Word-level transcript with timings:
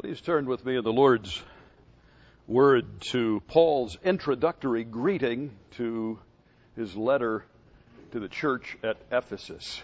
Please 0.00 0.22
turn 0.22 0.46
with 0.46 0.64
me 0.64 0.76
in 0.76 0.84
the 0.84 0.92
Lord's 0.92 1.42
Word 2.46 3.02
to 3.12 3.42
Paul's 3.46 3.98
introductory 4.02 4.84
greeting 4.84 5.50
to 5.72 6.18
his 6.74 6.96
letter 6.96 7.44
to 8.12 8.18
the 8.18 8.28
church 8.28 8.78
at 8.82 8.96
Ephesus. 9.12 9.82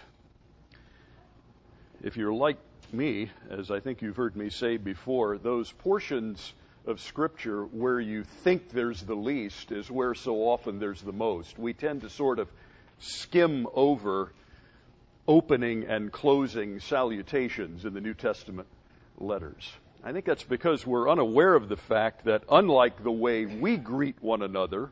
If 2.01 2.17
you're 2.17 2.33
like 2.33 2.57
me, 2.91 3.29
as 3.51 3.69
I 3.69 3.81
think 3.81 4.01
you've 4.01 4.15
heard 4.15 4.35
me 4.35 4.49
say 4.49 4.77
before, 4.77 5.37
those 5.37 5.71
portions 5.71 6.53
of 6.87 6.99
Scripture 6.99 7.65
where 7.65 7.99
you 7.99 8.23
think 8.23 8.71
there's 8.71 9.03
the 9.03 9.15
least 9.15 9.71
is 9.71 9.91
where 9.91 10.15
so 10.15 10.37
often 10.37 10.79
there's 10.79 11.03
the 11.03 11.13
most. 11.13 11.59
We 11.59 11.73
tend 11.73 12.01
to 12.01 12.09
sort 12.09 12.39
of 12.39 12.49
skim 12.97 13.67
over 13.75 14.33
opening 15.27 15.83
and 15.83 16.11
closing 16.11 16.79
salutations 16.79 17.85
in 17.85 17.93
the 17.93 18.01
New 18.01 18.15
Testament 18.15 18.67
letters. 19.19 19.71
I 20.01 20.13
think 20.13 20.23
that's 20.23 20.43
because 20.43 20.87
we're 20.87 21.09
unaware 21.09 21.53
of 21.53 21.67
the 21.67 21.75
fact 21.75 22.23
that 22.23 22.43
unlike 22.49 23.03
the 23.03 23.11
way 23.11 23.45
we 23.45 23.75
greet 23.75 24.15
one 24.23 24.41
another, 24.41 24.91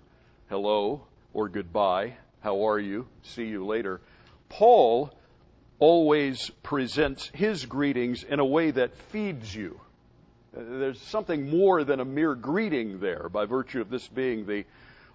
hello 0.50 1.08
or 1.34 1.48
goodbye, 1.48 2.18
how 2.42 2.68
are 2.68 2.80
you, 2.80 3.08
see 3.22 3.46
you 3.46 3.66
later, 3.66 4.02
Paul 4.50 5.18
always 5.80 6.50
presents 6.62 7.32
his 7.34 7.66
greetings 7.66 8.26
in 8.26 8.40
a 8.40 8.46
way 8.46 8.72
that 8.72 8.98
feeds 9.12 9.56
you. 9.56 9.80
Uh, 10.56 10.64
there's 10.78 11.02
something 11.02 11.50
more 11.50 11.86
than 11.86 12.02
a 12.02 12.06
mere 12.06 12.36
greeting 12.36 13.00
there 13.00 13.30
by 13.30 13.46
virtue 13.46 13.80
of 13.80 13.90
this 13.90 14.08
being 14.10 14.46
the 14.46 14.66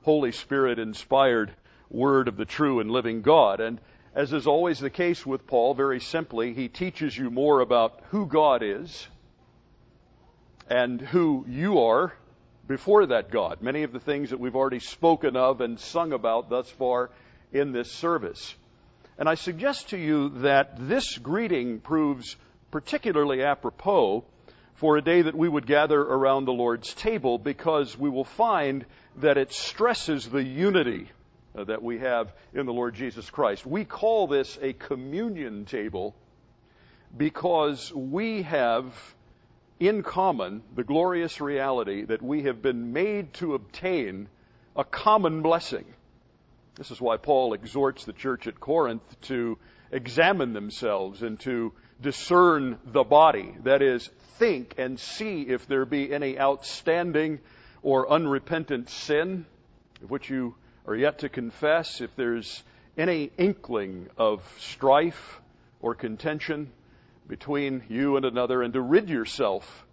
Holy 0.05 0.33
Spirit 0.33 0.79
inspired 0.79 1.53
word 1.91 2.29
of 2.29 2.39
the 2.39 2.47
true 2.47 2.81
and 2.81 2.91
living 2.91 3.21
God. 3.21 3.61
And 3.61 3.79
as 4.15 4.33
is 4.33 4.47
always 4.47 4.79
the 4.79 4.89
case 4.89 5.27
with 5.27 5.47
Paul, 5.47 5.75
very 5.75 6.01
simply, 6.01 6.55
he 6.55 6.69
teaches 6.69 7.17
you 7.17 7.31
more 7.31 7.61
about 7.61 8.01
who 8.11 8.25
God 8.25 8.63
is 8.63 9.07
and 10.73 11.03
who 11.03 11.45
you 11.47 11.81
are 11.81 12.15
before 12.67 13.05
that 13.05 13.31
God. 13.31 13.61
Many 13.61 13.83
of 13.83 13.93
the 13.93 14.01
things 14.01 14.31
that 14.31 14.41
we've 14.41 14.57
already 14.57 14.79
spoken 14.79 15.37
of 15.37 15.61
and 15.61 15.79
sung 15.79 16.15
about 16.15 16.49
thus 16.49 16.67
far 16.71 17.11
in 17.53 17.73
this 17.73 17.93
service. 17.93 18.55
And 19.19 19.29
I 19.29 19.35
suggest 19.35 19.91
to 19.91 19.99
you 19.99 20.31
that 20.41 20.89
this 20.89 21.19
greeting 21.19 21.81
proves 21.81 22.37
particularly 22.71 23.43
apropos 23.43 24.25
for 24.77 24.97
a 24.97 25.03
day 25.03 25.21
that 25.21 25.35
we 25.35 25.47
would 25.47 25.67
gather 25.67 26.01
around 26.01 26.47
the 26.47 26.55
Lord's 26.55 26.95
table 26.95 27.37
because 27.37 27.99
we 27.99 28.09
will 28.09 28.25
find 28.25 28.87
that 29.17 29.37
it 29.37 29.53
stresses 29.53 30.27
the 30.27 30.43
unity 30.43 31.11
uh, 31.55 31.65
that 31.65 31.83
we 31.83 31.99
have 31.99 32.33
in 32.55 32.65
the 32.65 32.73
Lord 32.73 32.95
Jesus 32.95 33.29
Christ. 33.29 33.67
We 33.67 33.85
call 33.85 34.27
this 34.27 34.59
a 34.63 34.73
communion 34.73 35.67
table 35.67 36.15
because 37.15 37.93
we 37.93 38.41
have 38.45 38.95
in 39.81 40.03
common 40.03 40.63
the 40.75 40.85
glorious 40.85 41.41
reality 41.41 42.05
that 42.05 42.23
we 42.23 42.45
have 42.45 42.63
been 42.63 42.93
made 42.93 43.33
to 43.35 43.55
obtain 43.55 44.29
a 44.77 44.85
common 44.85 45.43
blessing. 45.43 45.85
This 46.77 46.91
is 46.91 47.01
why 47.01 47.17
Paul 47.17 47.53
exhorts 47.53 48.05
the 48.05 48.13
church 48.13 48.47
at 48.47 48.61
Corinth 48.61 49.03
to 49.23 49.59
examine 49.91 50.53
themselves 50.53 51.23
and 51.23 51.39
to 51.41 51.73
discern 52.01 52.79
the 52.87 53.05
body. 53.05 53.55
That 53.65 53.83
is, 53.83 54.09
think 54.39 54.75
and 54.79 54.99
see 54.99 55.43
if 55.43 55.67
there 55.67 55.85
be 55.85 56.13
any 56.13 56.39
outstanding 56.39 57.41
or 57.83 58.11
unrepentant 58.11 58.89
sin 58.89 59.45
of 60.03 60.11
which 60.11 60.31
you 60.31 60.55
are 60.87 60.97
yet 60.97 61.21
to 61.21 61.29
confess, 61.29 62.01
if 62.01 62.15
there's 62.17 62.63
any 62.97 63.31
inkling 63.39 64.09
of 64.19 64.43
strife 64.59 65.41
or 65.81 65.95
contention 65.95 66.73
between 67.29 67.83
you 67.89 68.17
and 68.17 68.25
another 68.25 68.63
and 68.63 68.73
to 68.75 68.81
rid 68.81 69.09
yourself 69.09 69.87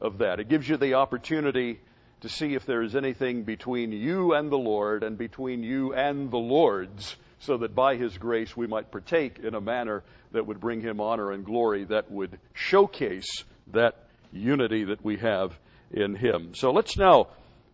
of 0.00 0.18
that. 0.18 0.40
It 0.40 0.48
gives 0.48 0.68
you 0.68 0.76
the 0.76 0.94
opportunity 0.94 1.80
to 2.20 2.28
see 2.28 2.54
if 2.54 2.66
there 2.66 2.82
is 2.82 2.96
anything 2.96 3.44
between 3.44 3.92
you 3.92 4.34
and 4.34 4.50
the 4.50 4.58
Lord 4.58 5.02
and 5.02 5.16
between 5.16 5.62
you 5.62 5.94
and 5.94 6.30
the 6.30 6.38
Lord's 6.38 7.16
so 7.40 7.58
that 7.58 7.74
by 7.74 7.96
His 7.96 8.16
grace 8.18 8.56
we 8.56 8.66
might 8.66 8.90
partake 8.90 9.38
in 9.38 9.54
a 9.54 9.60
manner 9.60 10.02
that 10.32 10.46
would 10.46 10.60
bring 10.60 10.80
Him 10.80 11.00
honor 11.00 11.30
and 11.30 11.44
glory, 11.44 11.84
that 11.84 12.10
would 12.10 12.38
showcase 12.54 13.44
that 13.68 13.94
unity 14.32 14.84
that 14.84 15.04
we 15.04 15.16
have 15.18 15.56
in 15.90 16.14
Him. 16.14 16.54
So 16.54 16.72
let's 16.72 16.96
now 16.96 17.28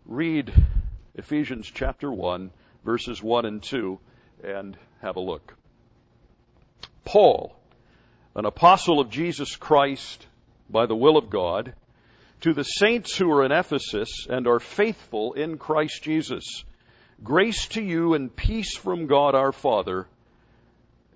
read 0.05 0.53
Ephesians 1.15 1.71
chapter 1.73 2.13
1, 2.13 2.51
verses 2.85 3.23
1 3.23 3.47
and 3.47 3.63
2, 3.63 3.99
and 4.45 4.77
have 5.01 5.17
a 5.17 5.21
look. 5.21 5.55
Paul, 7.05 7.57
an 8.35 8.47
apostle 8.47 9.01
of 9.01 9.11
Jesus 9.11 9.57
Christ 9.57 10.27
by 10.69 10.87
the 10.87 10.97
will 10.97 11.17
of 11.17 11.31
God, 11.31 11.75
to 12.41 12.53
the 12.53 12.65
saints 12.65 13.17
who 13.17 13.31
are 13.31 13.45
in 13.45 13.53
Ephesus 13.53 14.27
and 14.29 14.47
are 14.47 14.61
faithful 14.61 15.35
in 15.35 15.57
Christ 15.57 16.03
Jesus, 16.03 16.65
grace 17.23 17.67
to 17.69 17.83
you 17.83 18.15
and 18.15 18.35
peace 18.35 18.77
from 18.77 19.07
God 19.07 19.35
our 19.35 19.53
Father 19.53 20.07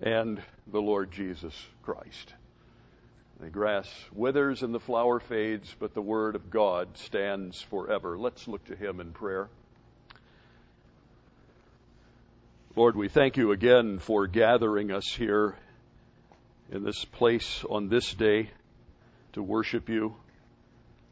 and 0.01 0.41
the 0.67 0.81
Lord 0.81 1.11
Jesus 1.11 1.53
Christ. 1.83 2.33
The 3.39 3.49
grass 3.49 3.89
withers 4.13 4.63
and 4.63 4.73
the 4.73 4.79
flower 4.79 5.19
fades, 5.19 5.73
but 5.79 5.93
the 5.93 6.01
word 6.01 6.35
of 6.35 6.49
God 6.49 6.97
stands 6.97 7.61
forever. 7.61 8.17
Let's 8.17 8.47
look 8.47 8.65
to 8.65 8.75
him 8.75 8.99
in 8.99 9.11
prayer. 9.11 9.47
Lord, 12.75 12.95
we 12.95 13.07
thank 13.07 13.37
you 13.37 13.51
again 13.51 13.99
for 13.99 14.27
gathering 14.27 14.91
us 14.91 15.05
here 15.05 15.55
in 16.71 16.83
this 16.83 17.03
place 17.03 17.63
on 17.69 17.89
this 17.89 18.13
day 18.13 18.49
to 19.33 19.41
worship 19.41 19.89
you. 19.89 20.15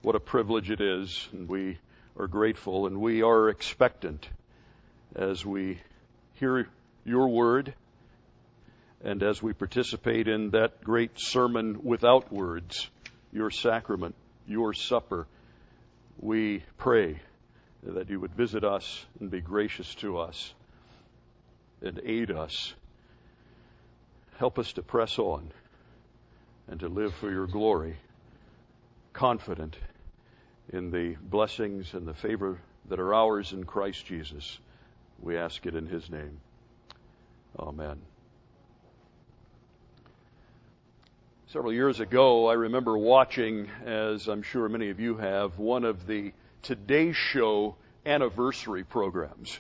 What 0.04 0.16
a 0.16 0.20
privilege 0.20 0.70
it 0.70 0.82
is, 0.82 1.28
and 1.32 1.50
we 1.50 1.80
are 2.18 2.28
grateful 2.28 2.86
and 2.88 3.02
we 3.02 3.24
are 3.24 3.50
expectant 3.50 4.28
as 5.16 5.46
we 5.46 5.80
hear 6.34 6.68
your 7.06 7.28
word 7.30 7.74
and 9.04 9.24
as 9.24 9.42
we 9.42 9.54
participate 9.54 10.28
in 10.28 10.52
that 10.52 10.84
great 10.84 11.12
sermon 11.16 11.80
without 11.84 12.32
words, 12.32 12.90
your 13.32 13.50
sacrament, 13.50 14.16
your 14.48 14.74
supper. 14.74 15.28
We 16.20 16.64
pray 16.78 17.20
that 17.84 18.10
you 18.10 18.20
would 18.20 18.34
visit 18.36 18.64
us 18.64 19.06
and 19.20 19.30
be 19.32 19.42
gracious 19.42 19.94
to 19.96 20.20
us 20.20 20.54
and 21.82 22.00
aid 22.04 22.32
us 22.32 22.74
Help 24.38 24.60
us 24.60 24.74
to 24.74 24.84
press 24.84 25.18
on 25.18 25.52
and 26.68 26.80
to 26.80 26.88
live 26.88 27.14
for 27.16 27.32
your 27.32 27.48
glory, 27.48 27.98
confident 29.14 29.76
in 30.72 30.92
the 30.92 31.16
blessings 31.22 31.94
and 31.94 32.08
the 32.08 32.14
favor 32.14 32.60
that 32.90 33.00
are 33.00 33.14
ours 33.14 33.54
in 33.54 33.64
Christ 33.64 34.06
Jesus. 34.06 34.60
We 35.20 35.38
ask 35.38 35.66
it 35.66 35.76
in 35.76 35.88
his 35.88 36.10
name. 36.10 36.40
Amen. 37.58 38.00
Several 41.48 41.74
years 41.74 42.00
ago, 42.00 42.48
I 42.48 42.54
remember 42.54 42.98
watching, 42.98 43.70
as 43.86 44.28
I'm 44.28 44.44
sure 44.44 44.70
many 44.70 44.90
of 44.90 45.00
you 45.00 45.16
have, 45.18 45.58
one 45.58 45.86
of 45.86 46.06
the 46.06 46.34
Today 46.62 47.14
Show 47.14 47.76
anniversary 48.06 48.84
programs. 48.84 49.58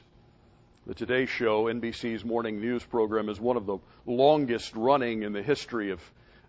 The 0.87 0.93
Today 0.95 1.25
Show, 1.25 1.65
NBC's 1.65 2.23
morning 2.23 2.61
news 2.61 2.81
program, 2.81 3.27
is 3.27 3.41
one 3.41 3.57
of 3.57 3.65
the 3.65 3.77
longest 4.05 4.73
running 4.73 5.23
in 5.23 5.33
the 5.33 5.43
history 5.43 5.91
of, 5.91 5.99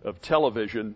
of 0.05 0.21
television. 0.21 0.95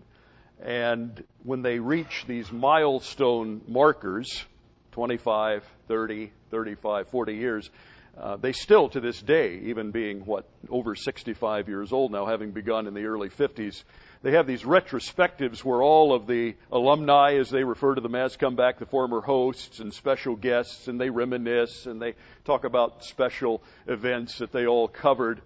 And 0.62 1.24
when 1.42 1.62
they 1.62 1.80
reach 1.80 2.24
these 2.28 2.52
milestone 2.52 3.62
markers, 3.66 4.44
25, 4.92 5.64
30, 5.88 6.30
35, 6.52 7.08
40 7.08 7.34
years, 7.34 7.68
uh, 8.16 8.36
they 8.36 8.52
still 8.52 8.88
to 8.90 9.00
this 9.00 9.20
day, 9.20 9.58
even 9.64 9.90
being 9.90 10.20
what, 10.20 10.48
over 10.68 10.94
65 10.94 11.66
years 11.66 11.92
old 11.92 12.12
now, 12.12 12.26
having 12.26 12.52
begun 12.52 12.86
in 12.86 12.94
the 12.94 13.06
early 13.06 13.28
50s, 13.28 13.82
they 14.22 14.32
have 14.32 14.46
these 14.46 14.62
retrospectives 14.62 15.64
where 15.64 15.82
all 15.82 16.14
of 16.14 16.26
the 16.26 16.54
alumni, 16.70 17.34
as 17.34 17.50
they 17.50 17.64
refer 17.64 17.96
to 17.96 18.00
them 18.00 18.14
as, 18.14 18.36
come 18.36 18.54
back, 18.54 18.78
the 18.78 18.86
former 18.86 19.20
hosts 19.20 19.80
and 19.80 19.92
special 19.92 20.36
guests, 20.36 20.86
and 20.86 21.00
they 21.00 21.10
reminisce 21.10 21.86
and 21.86 22.00
they 22.00 22.14
talk 22.44 22.64
about 22.64 23.04
special 23.04 23.62
events 23.88 24.38
that 24.38 24.52
they 24.52 24.66
all 24.66 24.86
covered. 24.86 25.40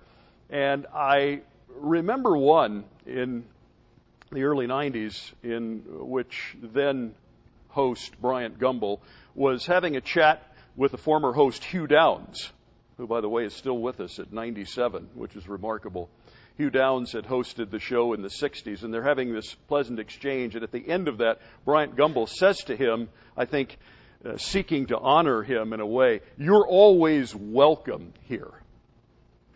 And 0.50 0.86
I 0.94 1.40
remember 1.74 2.36
one 2.36 2.84
in 3.06 3.44
the 4.30 4.42
early 4.42 4.66
90s 4.66 5.32
in 5.42 5.82
which 5.86 6.56
then 6.62 7.14
host 7.68 8.20
Bryant 8.20 8.58
Gumbel 8.58 9.00
was 9.34 9.64
having 9.66 9.96
a 9.96 10.00
chat 10.00 10.42
with 10.76 10.92
the 10.92 10.98
former 10.98 11.32
host 11.32 11.64
Hugh 11.64 11.86
Downs, 11.86 12.52
who, 12.98 13.06
by 13.06 13.22
the 13.22 13.28
way, 13.28 13.44
is 13.44 13.54
still 13.54 13.78
with 13.78 14.00
us 14.00 14.18
at 14.18 14.32
97, 14.32 15.08
which 15.14 15.34
is 15.34 15.48
remarkable. 15.48 16.10
Hugh 16.56 16.70
Downs 16.70 17.12
had 17.12 17.24
hosted 17.24 17.70
the 17.70 17.78
show 17.78 18.14
in 18.14 18.22
the 18.22 18.28
60s, 18.28 18.82
and 18.82 18.92
they're 18.92 19.02
having 19.02 19.32
this 19.32 19.54
pleasant 19.68 19.98
exchange. 19.98 20.54
And 20.54 20.64
at 20.64 20.72
the 20.72 20.88
end 20.88 21.08
of 21.08 21.18
that, 21.18 21.40
Bryant 21.64 21.96
Gumbel 21.96 22.28
says 22.28 22.58
to 22.64 22.76
him, 22.76 23.08
I 23.36 23.44
think, 23.44 23.76
uh, 24.24 24.38
seeking 24.38 24.86
to 24.86 24.98
honor 24.98 25.42
him 25.42 25.72
in 25.72 25.80
a 25.80 25.86
way, 25.86 26.20
You're 26.38 26.66
always 26.66 27.34
welcome 27.34 28.14
here. 28.22 28.52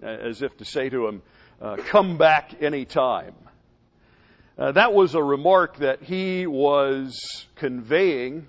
As 0.02 0.42
if 0.42 0.56
to 0.58 0.64
say 0.64 0.88
to 0.90 1.06
him, 1.06 1.22
uh, 1.60 1.76
Come 1.76 2.18
back 2.18 2.62
anytime. 2.62 3.34
Uh, 4.58 4.72
that 4.72 4.92
was 4.92 5.14
a 5.14 5.22
remark 5.22 5.78
that 5.78 6.02
he 6.02 6.46
was 6.46 7.46
conveying 7.56 8.46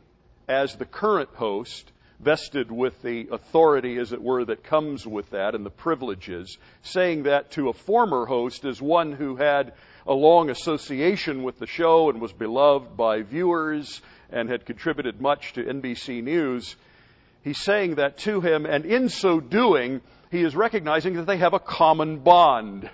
as 0.50 0.76
the 0.76 0.86
current 0.86 1.30
host, 1.36 1.91
vested 2.22 2.72
with 2.72 3.02
the 3.02 3.28
authority, 3.32 3.98
as 3.98 4.14
it 4.14 4.22
were, 4.22 4.46
that 4.46 4.64
comes 4.64 5.06
with 5.06 5.30
that 5.32 5.56
and 5.56 5.66
the 5.66 5.70
privileges, 5.72 6.58
saying 6.84 7.24
that 7.24 7.52
to 7.52 7.70
a 7.70 7.74
former 7.74 8.26
host 8.26 8.66
as 8.66 8.82
one 8.82 9.12
who 9.12 9.36
had 9.36 9.74
a 10.08 10.14
long 10.14 10.50
association 10.50 11.44
with 11.44 11.60
the 11.60 11.68
show 11.68 12.10
and 12.10 12.22
was 12.22 12.34
beloved 12.34 12.96
by 12.96 13.22
viewers 13.22 14.02
and 14.32 14.50
had 14.50 14.66
contributed 14.66 15.22
much 15.22 15.54
to 15.54 15.64
NBC 15.64 16.24
News. 16.24 16.76
He's 17.44 17.62
saying 17.62 17.96
that 17.96 18.18
to 18.20 18.42
him, 18.42 18.66
and 18.66 18.86
in 18.86 19.10
so 19.10 19.40
doing, 19.40 20.02
he 20.32 20.42
is 20.42 20.56
recognizing 20.56 21.16
that 21.16 21.26
they 21.26 21.38
have 21.38 21.54
a 21.54 21.60
common 21.60 22.20
bond 22.20 22.90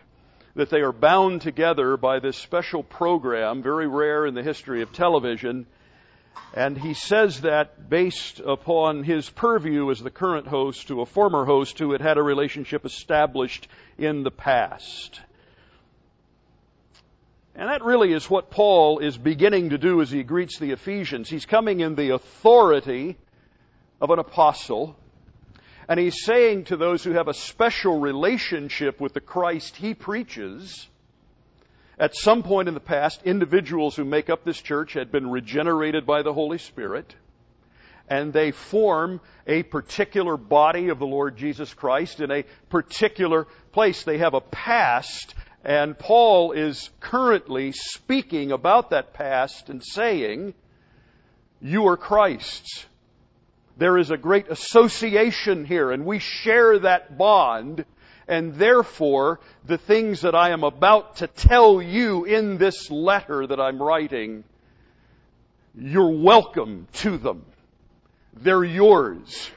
that 0.57 0.71
they 0.71 0.81
are 0.81 0.91
bound 0.91 1.41
together 1.41 1.97
by 1.97 2.19
this 2.19 2.35
special 2.35 2.81
program, 2.81 3.61
very 3.61 3.87
rare 3.87 4.25
in 4.25 4.33
the 4.33 4.41
history 4.41 4.81
of 4.81 4.91
television. 4.91 5.67
And 6.53 6.77
he 6.77 6.93
says 6.93 7.41
that 7.41 7.89
based 7.89 8.39
upon 8.39 9.03
his 9.03 9.29
purview 9.29 9.91
as 9.91 9.99
the 9.99 10.09
current 10.09 10.47
host 10.47 10.87
to 10.87 11.01
a 11.01 11.05
former 11.05 11.45
host 11.45 11.77
who 11.77 11.91
had 11.91 12.01
had 12.01 12.17
a 12.17 12.23
relationship 12.23 12.85
established 12.85 13.67
in 13.97 14.23
the 14.23 14.31
past. 14.31 15.21
And 17.55 17.69
that 17.69 17.83
really 17.83 18.13
is 18.13 18.29
what 18.29 18.51
Paul 18.51 18.99
is 18.99 19.17
beginning 19.17 19.71
to 19.71 19.77
do 19.77 20.01
as 20.01 20.11
he 20.11 20.23
greets 20.23 20.59
the 20.59 20.71
Ephesians. 20.71 21.29
He's 21.29 21.45
coming 21.45 21.79
in 21.79 21.95
the 21.95 22.11
authority 22.11 23.17
of 23.99 24.11
an 24.11 24.19
apostle 24.19 24.95
and 25.87 25.99
he's 25.99 26.23
saying 26.23 26.65
to 26.65 26.77
those 26.77 27.03
who 27.03 27.13
have 27.13 27.27
a 27.27 27.33
special 27.33 27.99
relationship 27.99 28.99
with 28.99 29.13
the 29.13 29.21
Christ 29.21 29.75
he 29.77 29.93
preaches, 29.93 30.87
at 31.99 32.15
some 32.15 32.43
point 32.43 32.67
in 32.67 32.73
the 32.73 32.79
past, 32.79 33.23
individuals 33.23 33.95
who 33.95 34.05
make 34.05 34.29
up 34.29 34.43
this 34.43 34.61
church 34.61 34.93
had 34.93 35.11
been 35.11 35.29
regenerated 35.29 36.05
by 36.05 36.21
the 36.21 36.33
Holy 36.33 36.59
Spirit, 36.59 37.15
and 38.07 38.31
they 38.31 38.51
form 38.51 39.19
a 39.47 39.63
particular 39.63 40.37
body 40.37 40.89
of 40.89 40.99
the 40.99 41.07
Lord 41.07 41.37
Jesus 41.37 41.73
Christ 41.73 42.19
in 42.19 42.31
a 42.31 42.45
particular 42.69 43.47
place. 43.71 44.03
They 44.03 44.19
have 44.19 44.35
a 44.35 44.41
past, 44.41 45.33
and 45.63 45.97
Paul 45.97 46.51
is 46.51 46.89
currently 46.99 47.71
speaking 47.71 48.51
about 48.51 48.91
that 48.91 49.13
past 49.13 49.69
and 49.69 49.83
saying, 49.83 50.53
You 51.59 51.87
are 51.87 51.97
Christ's. 51.97 52.85
There 53.77 53.97
is 53.97 54.09
a 54.09 54.17
great 54.17 54.49
association 54.49 55.65
here, 55.65 55.91
and 55.91 56.05
we 56.05 56.19
share 56.19 56.79
that 56.79 57.17
bond, 57.17 57.85
and 58.27 58.55
therefore, 58.55 59.39
the 59.65 59.77
things 59.77 60.21
that 60.21 60.35
I 60.35 60.49
am 60.51 60.63
about 60.63 61.17
to 61.17 61.27
tell 61.27 61.81
you 61.81 62.25
in 62.25 62.57
this 62.57 62.91
letter 62.91 63.47
that 63.47 63.59
I'm 63.59 63.81
writing, 63.81 64.43
you're 65.73 66.11
welcome 66.11 66.87
to 66.93 67.17
them. 67.17 67.45
They're 68.33 68.63
yours. 68.63 69.49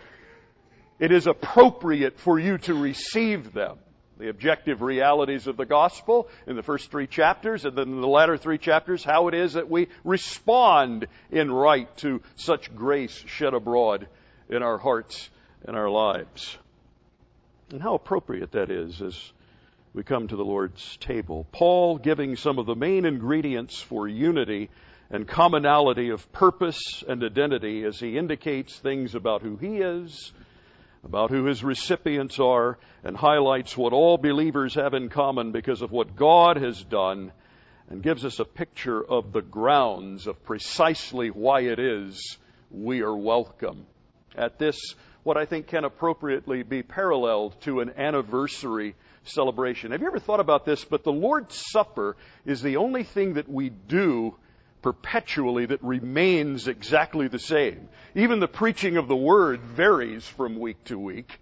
It 1.01 1.13
is 1.13 1.27
appropriate 1.27 2.19
for 2.21 2.39
you 2.39 2.59
to 2.59 2.75
receive 2.75 3.53
them. 3.53 3.79
The 4.19 4.29
objective 4.29 4.83
realities 4.83 5.47
of 5.47 5.57
the 5.57 5.65
gospel 5.65 6.29
in 6.47 6.55
the 6.55 6.63
first 6.63 6.91
three 6.91 7.07
chapters, 7.07 7.65
and 7.65 7.77
then 7.77 7.89
in 7.89 8.01
the 8.03 8.07
latter 8.07 8.37
three 8.37 8.59
chapters, 8.59 9.03
how 9.03 9.29
it 9.29 9.35
is 9.35 9.55
that 9.55 9.71
we 9.71 9.89
respond 10.05 11.07
in 11.31 11.51
right 11.51 11.95
to 11.99 12.21
such 12.37 12.75
grace 12.77 13.25
shed 13.27 13.55
abroad 13.55 14.09
in 14.51 14.63
our 14.63 14.77
hearts 14.77 15.31
and 15.65 15.75
our 15.75 15.89
lives. 15.89 16.59
And 17.73 17.81
how 17.81 17.95
appropriate 17.95 18.53
that 18.53 18.71
is 18.71 19.01
as 19.01 19.33
we 19.95 20.03
come 20.03 20.27
to 20.29 20.37
the 20.37 20.45
Lord's 20.45 20.97
table. 20.97 21.47
Paul 21.53 21.99
giving 21.99 22.37
some 22.37 22.59
of 22.59 22.67
the 22.67 22.75
main 22.75 23.05
ingredients 23.05 23.81
for 23.81 24.09
unity 24.09 24.71
and 25.11 25.27
commonality 25.27 26.11
of 26.11 26.31
purpose 26.33 27.05
and 27.09 27.23
identity 27.23 27.85
as 27.85 27.99
he 27.99 28.19
indicates 28.19 28.79
things 28.79 29.15
about 29.15 29.43
who 29.43 29.57
he 29.57 29.79
is 29.79 30.33
about 31.05 31.31
who 31.31 31.47
his 31.47 31.65
recipients 31.65 32.39
are 32.39 32.79
and 33.05 33.17
highlights 33.17 33.77
what 33.77 33.93
all 33.93 34.19
believers 34.19 34.75
have 34.75 34.95
in 34.95 35.09
common 35.09 35.53
because 35.53 35.81
of 35.83 35.91
what 35.91 36.15
God 36.15 36.57
has 36.59 36.83
done 36.85 37.33
and 37.89 38.03
gives 38.03 38.25
us 38.25 38.39
a 38.39 38.45
picture 38.45 39.03
of 39.03 39.33
the 39.33 39.41
grounds 39.41 40.27
of 40.27 40.45
precisely 40.45 41.29
why 41.31 41.63
it 41.63 41.79
is 41.79 42.37
we 42.71 43.01
are 43.01 43.17
welcome 43.17 43.87
at 44.37 44.59
this, 44.59 44.95
what 45.23 45.37
I 45.37 45.45
think 45.45 45.67
can 45.67 45.85
appropriately 45.85 46.63
be 46.63 46.83
paralleled 46.83 47.61
to 47.63 47.81
an 47.81 47.93
anniversary 47.97 48.95
celebration. 49.25 49.93
Have 49.93 50.01
you 50.01 50.07
ever 50.07 50.19
thought 50.19 50.41
about 50.41 50.65
this? 50.65 50.85
But 50.85 51.05
the 51.05 51.13
Lord's 51.13 51.63
Supper 51.71 52.17
is 52.47 52.63
the 52.63 52.77
only 52.77 53.05
thing 53.05 53.35
that 53.35 53.49
we 53.49 53.69
do 53.69 54.37
perpetually 54.83 55.67
that 55.67 55.83
remains 55.83 56.69
exactly 56.69 57.29
the 57.29 57.39
same. 57.39 57.89
Even 58.15 58.41
the 58.41 58.49
preaching 58.49 58.97
of 58.97 59.09
the 59.09 59.17
Word 59.17 59.61
varies 59.61 60.27
from 60.27 60.59
week 60.59 60.83
to 60.85 60.99
week. 60.99 61.39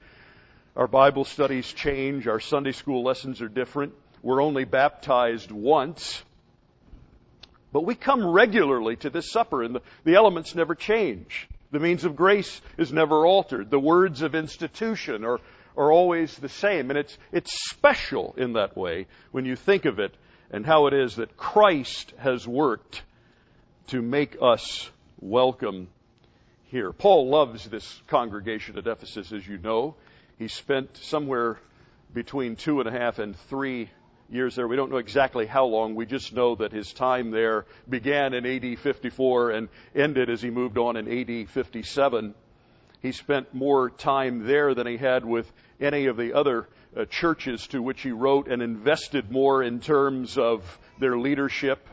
Our 0.76 0.88
Bible 0.88 1.24
studies 1.24 1.72
change, 1.72 2.26
our 2.26 2.40
Sunday 2.40 2.72
school 2.72 3.04
lessons 3.04 3.40
are 3.40 3.48
different. 3.48 3.94
We're 4.22 4.42
only 4.42 4.64
baptized 4.64 5.52
once. 5.52 6.22
But 7.72 7.84
we 7.84 7.94
come 7.94 8.26
regularly 8.26 8.96
to 8.96 9.10
this 9.10 9.30
supper 9.30 9.62
and 9.62 9.76
the, 9.76 9.82
the 10.04 10.14
elements 10.14 10.54
never 10.54 10.74
change. 10.74 11.48
The 11.70 11.80
means 11.80 12.04
of 12.04 12.16
grace 12.16 12.60
is 12.76 12.92
never 12.92 13.26
altered. 13.26 13.70
The 13.70 13.78
words 13.78 14.22
of 14.22 14.34
institution 14.34 15.24
are, 15.24 15.38
are 15.76 15.92
always 15.92 16.34
the 16.36 16.48
same. 16.48 16.90
And 16.90 16.98
it's, 16.98 17.18
it's 17.30 17.68
special 17.68 18.34
in 18.36 18.54
that 18.54 18.76
way 18.76 19.06
when 19.32 19.44
you 19.44 19.56
think 19.56 19.84
of 19.84 19.98
it 19.98 20.14
and 20.50 20.64
how 20.64 20.86
it 20.86 20.94
is 20.94 21.16
that 21.16 21.36
Christ 21.36 22.14
has 22.18 22.48
worked 22.48 23.02
to 23.88 24.00
make 24.00 24.36
us 24.40 24.88
welcome 25.20 25.88
here. 26.70 26.92
Paul 26.92 27.28
loves 27.28 27.68
this 27.68 28.00
congregation 28.06 28.78
at 28.78 28.86
Ephesus, 28.86 29.32
as 29.32 29.46
you 29.46 29.58
know. 29.58 29.94
He 30.38 30.48
spent 30.48 30.96
somewhere 30.96 31.58
between 32.14 32.56
two 32.56 32.80
and 32.80 32.88
a 32.88 32.92
half 32.92 33.18
and 33.18 33.36
three 33.48 33.90
years 34.30 34.54
there. 34.56 34.68
We 34.68 34.76
don't 34.76 34.90
know 34.90 34.98
exactly 34.98 35.46
how 35.46 35.64
long. 35.64 35.94
We 35.94 36.06
just 36.06 36.32
know 36.32 36.54
that 36.56 36.72
his 36.72 36.92
time 36.92 37.30
there 37.30 37.66
began 37.88 38.34
in 38.34 38.44
AD 38.44 38.78
54 38.78 39.50
and 39.50 39.68
ended 39.94 40.30
as 40.30 40.42
he 40.42 40.50
moved 40.50 40.78
on 40.78 40.96
in 40.96 41.08
AD 41.08 41.48
57. 41.48 42.34
He 43.00 43.12
spent 43.12 43.54
more 43.54 43.90
time 43.90 44.46
there 44.46 44.74
than 44.74 44.86
he 44.86 44.96
had 44.96 45.24
with 45.24 45.50
any 45.80 46.06
of 46.06 46.16
the 46.16 46.34
other 46.34 46.68
uh, 46.96 47.04
churches 47.04 47.66
to 47.68 47.80
which 47.80 48.02
he 48.02 48.10
wrote 48.10 48.48
and 48.48 48.60
invested 48.60 49.30
more 49.30 49.62
in 49.62 49.80
terms 49.80 50.36
of 50.36 50.78
their 50.98 51.16
leadership 51.16 51.86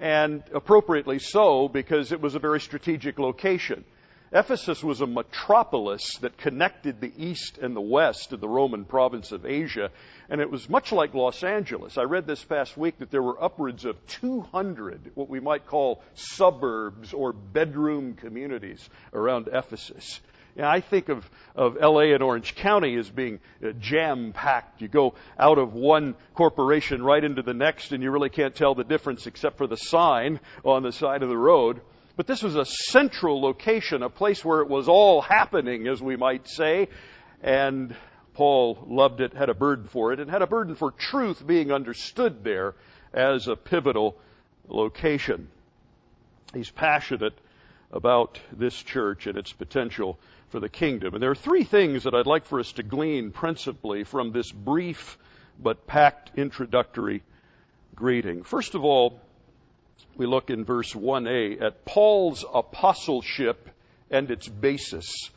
and 0.00 0.42
appropriately 0.52 1.18
so 1.20 1.68
because 1.68 2.10
it 2.10 2.20
was 2.20 2.34
a 2.34 2.38
very 2.38 2.60
strategic 2.60 3.18
location. 3.18 3.84
Ephesus 4.34 4.82
was 4.82 5.02
a 5.02 5.06
metropolis 5.06 6.16
that 6.22 6.38
connected 6.38 7.00
the 7.00 7.12
east 7.18 7.58
and 7.58 7.76
the 7.76 7.82
west 7.82 8.30
to 8.30 8.38
the 8.38 8.48
Roman 8.48 8.86
province 8.86 9.30
of 9.30 9.44
Asia, 9.44 9.90
and 10.30 10.40
it 10.40 10.50
was 10.50 10.70
much 10.70 10.90
like 10.90 11.12
Los 11.12 11.44
Angeles. 11.44 11.98
I 11.98 12.04
read 12.04 12.26
this 12.26 12.42
past 12.42 12.74
week 12.74 12.98
that 13.00 13.10
there 13.10 13.22
were 13.22 13.42
upwards 13.42 13.84
of 13.84 13.96
200 14.06 15.12
what 15.14 15.28
we 15.28 15.38
might 15.38 15.66
call 15.66 16.02
suburbs 16.14 17.12
or 17.12 17.34
bedroom 17.34 18.14
communities 18.14 18.88
around 19.12 19.48
Ephesus. 19.52 20.20
Yeah, 20.56 20.70
I 20.70 20.80
think 20.80 21.10
of, 21.10 21.28
of 21.54 21.76
LA 21.76 22.14
and 22.14 22.22
Orange 22.22 22.54
County 22.54 22.96
as 22.96 23.10
being 23.10 23.38
uh, 23.62 23.72
jam 23.80 24.32
packed. 24.32 24.80
You 24.80 24.88
go 24.88 25.14
out 25.38 25.58
of 25.58 25.74
one 25.74 26.14
corporation 26.34 27.02
right 27.02 27.22
into 27.22 27.42
the 27.42 27.54
next 27.54 27.92
and 27.92 28.02
you 28.02 28.10
really 28.10 28.30
can't 28.30 28.54
tell 28.54 28.74
the 28.74 28.84
difference 28.84 29.26
except 29.26 29.58
for 29.58 29.66
the 29.66 29.76
sign 29.76 30.40
on 30.64 30.82
the 30.82 30.92
side 30.92 31.22
of 31.22 31.28
the 31.28 31.38
road. 31.38 31.82
But 32.16 32.26
this 32.26 32.42
was 32.42 32.56
a 32.56 32.64
central 32.64 33.40
location, 33.40 34.02
a 34.02 34.10
place 34.10 34.44
where 34.44 34.60
it 34.60 34.68
was 34.68 34.88
all 34.88 35.22
happening, 35.22 35.88
as 35.88 36.02
we 36.02 36.16
might 36.16 36.46
say. 36.46 36.88
And 37.42 37.94
Paul 38.34 38.84
loved 38.88 39.20
it, 39.20 39.32
had 39.34 39.48
a 39.48 39.54
burden 39.54 39.88
for 39.88 40.12
it, 40.12 40.20
and 40.20 40.30
had 40.30 40.42
a 40.42 40.46
burden 40.46 40.74
for 40.74 40.90
truth 40.90 41.46
being 41.46 41.72
understood 41.72 42.44
there 42.44 42.74
as 43.12 43.48
a 43.48 43.56
pivotal 43.56 44.16
location. 44.68 45.48
He's 46.54 46.70
passionate 46.70 47.34
about 47.90 48.40
this 48.52 48.74
church 48.74 49.26
and 49.26 49.36
its 49.36 49.52
potential 49.52 50.18
for 50.48 50.60
the 50.60 50.68
kingdom. 50.68 51.14
And 51.14 51.22
there 51.22 51.30
are 51.30 51.34
three 51.34 51.64
things 51.64 52.04
that 52.04 52.14
I'd 52.14 52.26
like 52.26 52.46
for 52.46 52.60
us 52.60 52.72
to 52.72 52.82
glean 52.82 53.32
principally 53.32 54.04
from 54.04 54.32
this 54.32 54.50
brief 54.50 55.18
but 55.58 55.86
packed 55.86 56.32
introductory 56.38 57.22
greeting. 57.94 58.42
First 58.42 58.74
of 58.74 58.84
all, 58.84 59.20
we 60.16 60.26
look 60.26 60.50
in 60.50 60.64
verse 60.64 60.92
1a 60.92 61.62
at 61.62 61.84
Paul's 61.84 62.44
apostleship 62.52 63.68
and 64.10 64.30
its 64.30 64.48
basis. 64.48 65.30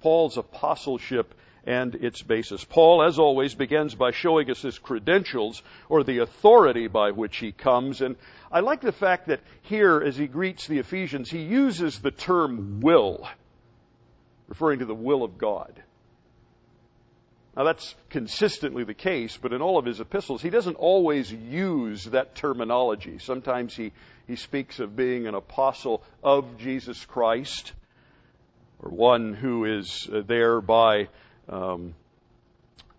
Paul's 0.00 0.36
apostleship 0.36 1.34
and 1.64 1.94
its 1.94 2.22
basis. 2.22 2.64
Paul, 2.64 3.04
as 3.04 3.18
always, 3.18 3.54
begins 3.54 3.94
by 3.94 4.10
showing 4.10 4.50
us 4.50 4.62
his 4.62 4.78
credentials 4.78 5.62
or 5.88 6.02
the 6.02 6.18
authority 6.18 6.88
by 6.88 7.12
which 7.12 7.36
he 7.36 7.52
comes. 7.52 8.00
And 8.00 8.16
I 8.50 8.60
like 8.60 8.80
the 8.80 8.92
fact 8.92 9.28
that 9.28 9.40
here, 9.62 10.02
as 10.04 10.16
he 10.16 10.26
greets 10.26 10.66
the 10.66 10.78
Ephesians, 10.78 11.30
he 11.30 11.42
uses 11.42 12.00
the 12.00 12.10
term 12.10 12.80
will 12.80 13.28
referring 14.48 14.80
to 14.80 14.84
the 14.84 14.94
will 14.94 15.22
of 15.22 15.38
God. 15.38 15.82
Now 17.56 17.64
that's 17.64 17.94
consistently 18.08 18.84
the 18.84 18.94
case, 18.94 19.36
but 19.36 19.52
in 19.52 19.60
all 19.60 19.78
of 19.78 19.84
his 19.84 20.00
epistles, 20.00 20.40
he 20.40 20.48
doesn't 20.48 20.76
always 20.76 21.30
use 21.30 22.04
that 22.06 22.34
terminology. 22.34 23.18
Sometimes 23.18 23.76
he, 23.76 23.92
he 24.26 24.36
speaks 24.36 24.80
of 24.80 24.96
being 24.96 25.26
an 25.26 25.34
apostle 25.34 26.02
of 26.22 26.58
Jesus 26.58 27.04
Christ, 27.04 27.72
or 28.82 28.90
one 28.90 29.34
who 29.34 29.66
is 29.66 30.08
uh, 30.10 30.22
there 30.26 30.62
by 30.62 31.08
um, 31.48 31.94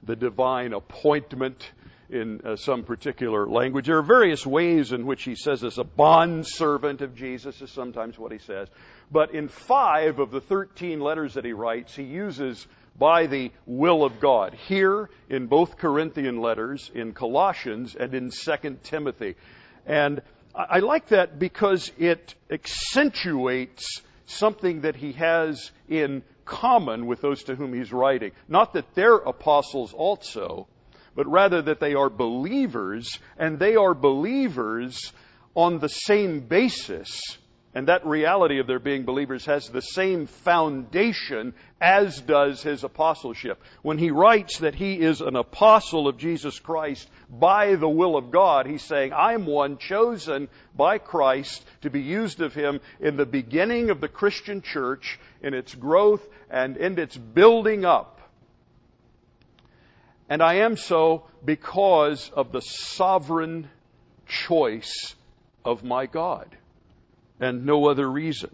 the 0.03 0.15
divine 0.15 0.73
appointment 0.73 1.71
in 2.09 2.41
uh, 2.41 2.55
some 2.55 2.83
particular 2.83 3.47
language. 3.47 3.87
There 3.87 3.97
are 3.97 4.03
various 4.03 4.45
ways 4.45 4.91
in 4.91 5.07
which 5.07 5.23
he 5.23 5.35
says 5.35 5.61
this. 5.61 5.79
A 5.79 5.83
bond 5.83 6.45
servant 6.45 7.01
of 7.01 7.15
Jesus 7.15 7.59
is 7.59 7.71
sometimes 7.71 8.19
what 8.19 8.31
he 8.31 8.37
says. 8.37 8.67
But 9.11 9.33
in 9.33 9.47
five 9.47 10.19
of 10.19 10.29
the 10.29 10.41
13 10.41 10.99
letters 10.99 11.33
that 11.33 11.45
he 11.45 11.53
writes, 11.53 11.95
he 11.95 12.03
uses 12.03 12.67
by 12.97 13.27
the 13.27 13.51
will 13.65 14.03
of 14.03 14.19
God. 14.19 14.53
Here 14.53 15.09
in 15.29 15.47
both 15.47 15.77
Corinthian 15.77 16.37
letters, 16.39 16.91
in 16.93 17.13
Colossians, 17.13 17.95
and 17.95 18.13
in 18.13 18.29
2 18.29 18.77
Timothy. 18.83 19.35
And 19.85 20.21
I 20.55 20.79
like 20.79 21.07
that 21.09 21.39
because 21.39 21.91
it 21.97 22.35
accentuates 22.51 24.01
something 24.25 24.81
that 24.81 24.95
he 24.95 25.13
has 25.13 25.71
in 25.89 26.23
common 26.45 27.05
with 27.07 27.21
those 27.21 27.43
to 27.45 27.55
whom 27.55 27.73
he's 27.73 27.91
writing. 27.91 28.31
Not 28.47 28.73
that 28.73 28.93
they're 28.93 29.15
apostles 29.15 29.93
also, 29.93 30.67
but 31.15 31.27
rather 31.27 31.61
that 31.63 31.79
they 31.79 31.95
are 31.95 32.09
believers, 32.09 33.19
and 33.37 33.59
they 33.59 33.75
are 33.75 33.93
believers 33.93 35.11
on 35.55 35.79
the 35.79 35.89
same 35.89 36.41
basis 36.41 37.19
and 37.75 37.87
that 37.87 38.05
reality 38.05 38.59
of 38.59 38.67
their 38.67 38.79
being 38.79 39.03
believers 39.03 39.45
has 39.45 39.67
the 39.67 39.81
same 39.81 40.27
foundation 40.27 41.55
as 41.81 42.21
does 42.21 42.61
his 42.61 42.83
apostleship. 42.83 43.61
When 43.81 43.97
he 43.97 44.11
writes 44.11 44.59
that 44.59 44.75
he 44.75 44.99
is 44.99 45.21
an 45.21 45.35
apostle 45.35 46.07
of 46.07 46.17
Jesus 46.17 46.59
Christ 46.59 47.09
by 47.31 47.75
the 47.75 47.89
will 47.89 48.15
of 48.15 48.29
God, 48.29 48.67
he's 48.67 48.83
saying, 48.83 49.11
I'm 49.11 49.47
one 49.47 49.79
chosen 49.79 50.49
by 50.75 50.99
Christ 50.99 51.65
to 51.81 51.89
be 51.89 52.01
used 52.01 52.41
of 52.41 52.53
him 52.53 52.79
in 52.99 53.17
the 53.17 53.25
beginning 53.25 53.89
of 53.89 54.01
the 54.01 54.07
Christian 54.07 54.61
church, 54.61 55.19
in 55.41 55.55
its 55.55 55.73
growth 55.73 56.25
and 56.51 56.77
in 56.77 56.99
its 56.99 57.17
building 57.17 57.85
up. 57.85 58.21
And 60.29 60.43
I 60.43 60.55
am 60.57 60.77
so 60.77 61.25
because 61.43 62.29
of 62.29 62.51
the 62.51 62.61
sovereign 62.61 63.67
choice 64.27 65.15
of 65.65 65.83
my 65.83 66.05
God 66.05 66.55
and 67.39 67.65
no 67.65 67.87
other 67.87 68.09
reason. 68.09 68.49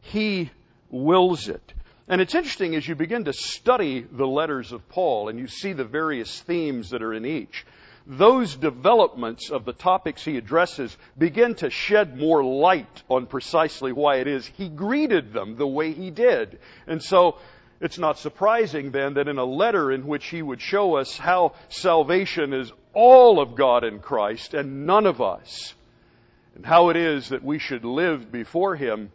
He 0.00 0.50
wills 0.90 1.48
it. 1.48 1.72
And 2.08 2.20
it's 2.20 2.34
interesting 2.34 2.74
as 2.74 2.86
you 2.86 2.94
begin 2.94 3.24
to 3.24 3.32
study 3.32 4.00
the 4.00 4.26
letters 4.26 4.72
of 4.72 4.88
Paul 4.88 5.28
and 5.28 5.38
you 5.38 5.46
see 5.46 5.72
the 5.72 5.84
various 5.84 6.40
themes 6.40 6.90
that 6.90 7.02
are 7.02 7.14
in 7.14 7.24
each. 7.24 7.64
Those 8.06 8.56
developments 8.56 9.50
of 9.50 9.64
the 9.64 9.72
topics 9.72 10.24
he 10.24 10.36
addresses 10.36 10.96
begin 11.16 11.54
to 11.56 11.70
shed 11.70 12.18
more 12.18 12.42
light 12.42 13.02
on 13.08 13.26
precisely 13.26 13.92
why 13.92 14.16
it 14.16 14.26
is 14.26 14.46
he 14.46 14.68
greeted 14.68 15.32
them 15.32 15.56
the 15.56 15.66
way 15.66 15.92
he 15.92 16.10
did. 16.10 16.58
And 16.88 17.00
so, 17.00 17.38
it's 17.80 17.98
not 17.98 18.18
surprising 18.18 18.90
then 18.90 19.14
that 19.14 19.28
in 19.28 19.38
a 19.38 19.44
letter 19.44 19.90
in 19.90 20.06
which 20.06 20.26
he 20.26 20.42
would 20.42 20.60
show 20.60 20.96
us 20.96 21.16
how 21.16 21.54
salvation 21.68 22.52
is 22.52 22.72
all 22.92 23.40
of 23.40 23.54
God 23.54 23.84
in 23.84 24.00
Christ 24.00 24.52
and 24.52 24.86
none 24.86 25.06
of 25.06 25.22
us, 25.22 25.74
and 26.60 26.66
how 26.66 26.90
it 26.90 26.96
is 26.98 27.30
that 27.30 27.42
we 27.42 27.58
should 27.58 27.86
live 27.86 28.30
before 28.30 28.76
Him, 28.76 29.10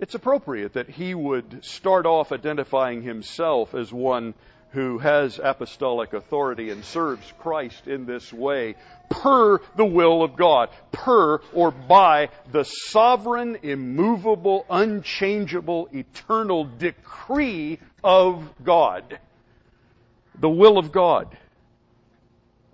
it's 0.00 0.16
appropriate 0.16 0.72
that 0.72 0.90
He 0.90 1.14
would 1.14 1.64
start 1.64 2.06
off 2.06 2.32
identifying 2.32 3.02
Himself 3.02 3.72
as 3.72 3.92
one 3.92 4.34
who 4.72 4.98
has 4.98 5.38
apostolic 5.40 6.14
authority 6.14 6.70
and 6.70 6.84
serves 6.84 7.32
Christ 7.38 7.86
in 7.86 8.04
this 8.04 8.32
way 8.32 8.74
per 9.08 9.60
the 9.76 9.84
will 9.84 10.24
of 10.24 10.34
God, 10.34 10.70
per 10.90 11.38
or 11.52 11.70
by 11.70 12.30
the 12.50 12.64
sovereign, 12.64 13.56
immovable, 13.62 14.66
unchangeable, 14.68 15.88
eternal 15.92 16.64
decree 16.64 17.78
of 18.02 18.42
God. 18.64 19.20
The 20.40 20.50
will 20.50 20.78
of 20.78 20.90
God. 20.90 21.38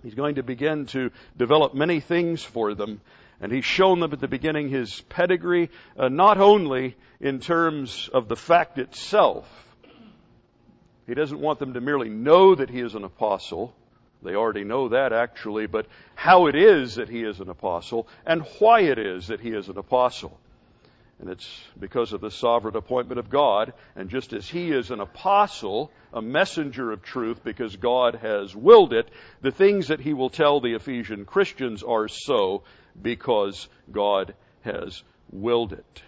He's 0.01 0.15
going 0.15 0.35
to 0.35 0.43
begin 0.43 0.87
to 0.87 1.11
develop 1.37 1.75
many 1.75 1.99
things 1.99 2.41
for 2.41 2.73
them 2.73 3.01
and 3.41 3.51
he's 3.51 3.65
shown 3.65 3.99
them 3.99 4.13
at 4.13 4.19
the 4.19 4.27
beginning 4.27 4.69
his 4.69 5.01
pedigree, 5.09 5.69
uh, 5.97 6.07
not 6.07 6.39
only 6.39 6.95
in 7.19 7.39
terms 7.39 8.09
of 8.13 8.27
the 8.27 8.35
fact 8.35 8.77
itself. 8.77 9.47
He 11.07 11.13
doesn't 11.13 11.39
want 11.39 11.59
them 11.59 11.73
to 11.73 11.81
merely 11.81 12.09
know 12.09 12.55
that 12.55 12.69
he 12.69 12.79
is 12.79 12.95
an 12.95 13.03
apostle. 13.03 13.75
They 14.23 14.35
already 14.35 14.63
know 14.63 14.89
that 14.89 15.13
actually, 15.13 15.67
but 15.67 15.85
how 16.15 16.47
it 16.47 16.55
is 16.55 16.95
that 16.95 17.09
he 17.09 17.23
is 17.23 17.39
an 17.39 17.49
apostle 17.49 18.07
and 18.25 18.41
why 18.59 18.81
it 18.81 18.97
is 18.97 19.27
that 19.27 19.39
he 19.39 19.49
is 19.49 19.69
an 19.69 19.77
apostle. 19.77 20.39
And 21.19 21.29
it's 21.29 21.47
because 21.79 22.11
of 22.11 22.19
the 22.19 22.31
sovereign 22.31 22.75
appointment 22.75 23.19
of 23.19 23.29
God. 23.29 23.73
And 23.95 24.09
just 24.09 24.33
as 24.33 24.49
he 24.49 24.71
is 24.71 24.91
an 24.91 24.99
apostle, 24.99 25.91
a 26.11 26.21
messenger 26.21 26.91
of 26.91 27.03
truth 27.03 27.41
because 27.43 27.75
God 27.77 28.15
has 28.15 28.53
willed 28.53 28.91
it, 28.91 29.09
the 29.41 29.51
things 29.51 29.87
that 29.87 30.01
he 30.01 30.13
will 30.13 30.29
tell 30.29 30.59
the 30.59 30.73
Ephesian 30.73 31.23
Christians 31.23 31.83
are 31.83 32.09
so 32.09 32.63
because 33.01 33.67
God 33.91 34.33
has 34.61 35.03
willed 35.31 35.73
it. 35.73 36.01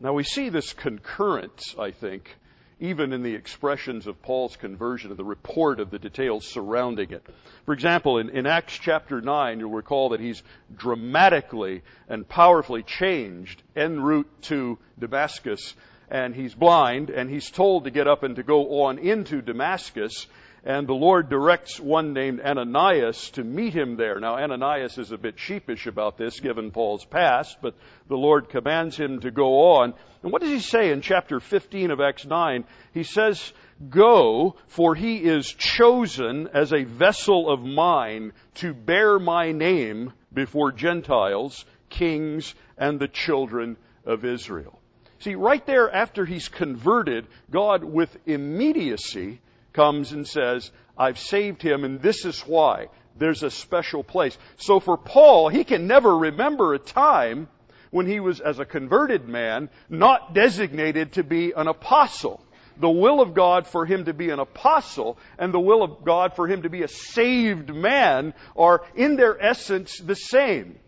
Now 0.00 0.12
we 0.14 0.24
see 0.24 0.48
this 0.48 0.72
concurrence, 0.72 1.76
I 1.78 1.92
think, 1.92 2.36
even 2.80 3.12
in 3.12 3.22
the 3.22 3.36
expressions 3.36 4.08
of 4.08 4.20
Paul's 4.20 4.56
conversion, 4.56 5.12
of 5.12 5.16
the 5.16 5.24
report 5.24 5.78
of 5.78 5.90
the 5.90 6.00
details 6.00 6.44
surrounding 6.44 7.12
it. 7.12 7.24
For 7.64 7.72
example, 7.72 8.18
in, 8.18 8.28
in, 8.30 8.44
Acts 8.44 8.76
chapter 8.76 9.20
9, 9.20 9.60
you'll 9.60 9.70
recall 9.70 10.08
that 10.08 10.18
he's 10.18 10.42
dramatically 10.76 11.82
and 12.08 12.28
powerfully 12.28 12.82
changed 12.82 13.62
en 13.76 14.00
route 14.00 14.28
to 14.42 14.76
Damascus, 14.98 15.74
and 16.10 16.34
he's 16.34 16.56
blind, 16.56 17.10
and 17.10 17.30
he's 17.30 17.48
told 17.52 17.84
to 17.84 17.92
get 17.92 18.08
up 18.08 18.24
and 18.24 18.34
to 18.34 18.42
go 18.42 18.82
on 18.82 18.98
into 18.98 19.40
Damascus, 19.40 20.26
and 20.64 20.86
the 20.86 20.94
Lord 20.94 21.28
directs 21.28 21.80
one 21.80 22.12
named 22.12 22.40
Ananias 22.40 23.30
to 23.30 23.42
meet 23.42 23.74
him 23.74 23.96
there. 23.96 24.20
Now, 24.20 24.36
Ananias 24.36 24.96
is 24.96 25.10
a 25.10 25.18
bit 25.18 25.38
sheepish 25.38 25.88
about 25.88 26.16
this 26.16 26.38
given 26.38 26.70
Paul's 26.70 27.04
past, 27.04 27.56
but 27.60 27.74
the 28.08 28.16
Lord 28.16 28.48
commands 28.48 28.96
him 28.96 29.20
to 29.20 29.32
go 29.32 29.74
on. 29.76 29.94
And 30.22 30.30
what 30.30 30.40
does 30.40 30.50
he 30.50 30.60
say 30.60 30.92
in 30.92 31.00
chapter 31.00 31.40
15 31.40 31.90
of 31.90 32.00
Acts 32.00 32.24
9? 32.24 32.64
He 32.94 33.02
says, 33.02 33.52
Go, 33.90 34.54
for 34.68 34.94
he 34.94 35.16
is 35.16 35.48
chosen 35.48 36.48
as 36.54 36.72
a 36.72 36.84
vessel 36.84 37.50
of 37.50 37.64
mine 37.64 38.32
to 38.56 38.72
bear 38.72 39.18
my 39.18 39.50
name 39.50 40.12
before 40.32 40.70
Gentiles, 40.70 41.64
kings, 41.88 42.54
and 42.78 43.00
the 43.00 43.08
children 43.08 43.76
of 44.06 44.24
Israel. 44.24 44.78
See, 45.18 45.34
right 45.34 45.64
there 45.66 45.92
after 45.92 46.24
he's 46.24 46.48
converted, 46.48 47.26
God 47.50 47.82
with 47.82 48.16
immediacy 48.26 49.40
comes 49.72 50.12
and 50.12 50.26
says, 50.26 50.70
I've 50.96 51.18
saved 51.18 51.62
him 51.62 51.84
and 51.84 52.00
this 52.00 52.24
is 52.24 52.40
why. 52.40 52.88
There's 53.16 53.42
a 53.42 53.50
special 53.50 54.02
place. 54.02 54.36
So 54.56 54.80
for 54.80 54.96
Paul, 54.96 55.48
he 55.48 55.64
can 55.64 55.86
never 55.86 56.16
remember 56.16 56.74
a 56.74 56.78
time 56.78 57.48
when 57.90 58.06
he 58.06 58.20
was, 58.20 58.40
as 58.40 58.58
a 58.58 58.64
converted 58.64 59.28
man, 59.28 59.68
not 59.90 60.32
designated 60.34 61.12
to 61.12 61.22
be 61.22 61.52
an 61.52 61.68
apostle. 61.68 62.42
The 62.78 62.90
will 62.90 63.20
of 63.20 63.34
God 63.34 63.66
for 63.66 63.84
him 63.84 64.06
to 64.06 64.14
be 64.14 64.30
an 64.30 64.38
apostle 64.38 65.18
and 65.38 65.52
the 65.52 65.60
will 65.60 65.82
of 65.82 66.04
God 66.04 66.34
for 66.34 66.48
him 66.48 66.62
to 66.62 66.70
be 66.70 66.82
a 66.82 66.88
saved 66.88 67.74
man 67.74 68.32
are 68.56 68.82
in 68.94 69.16
their 69.16 69.40
essence 69.40 69.98
the 69.98 70.16
same. 70.16 70.78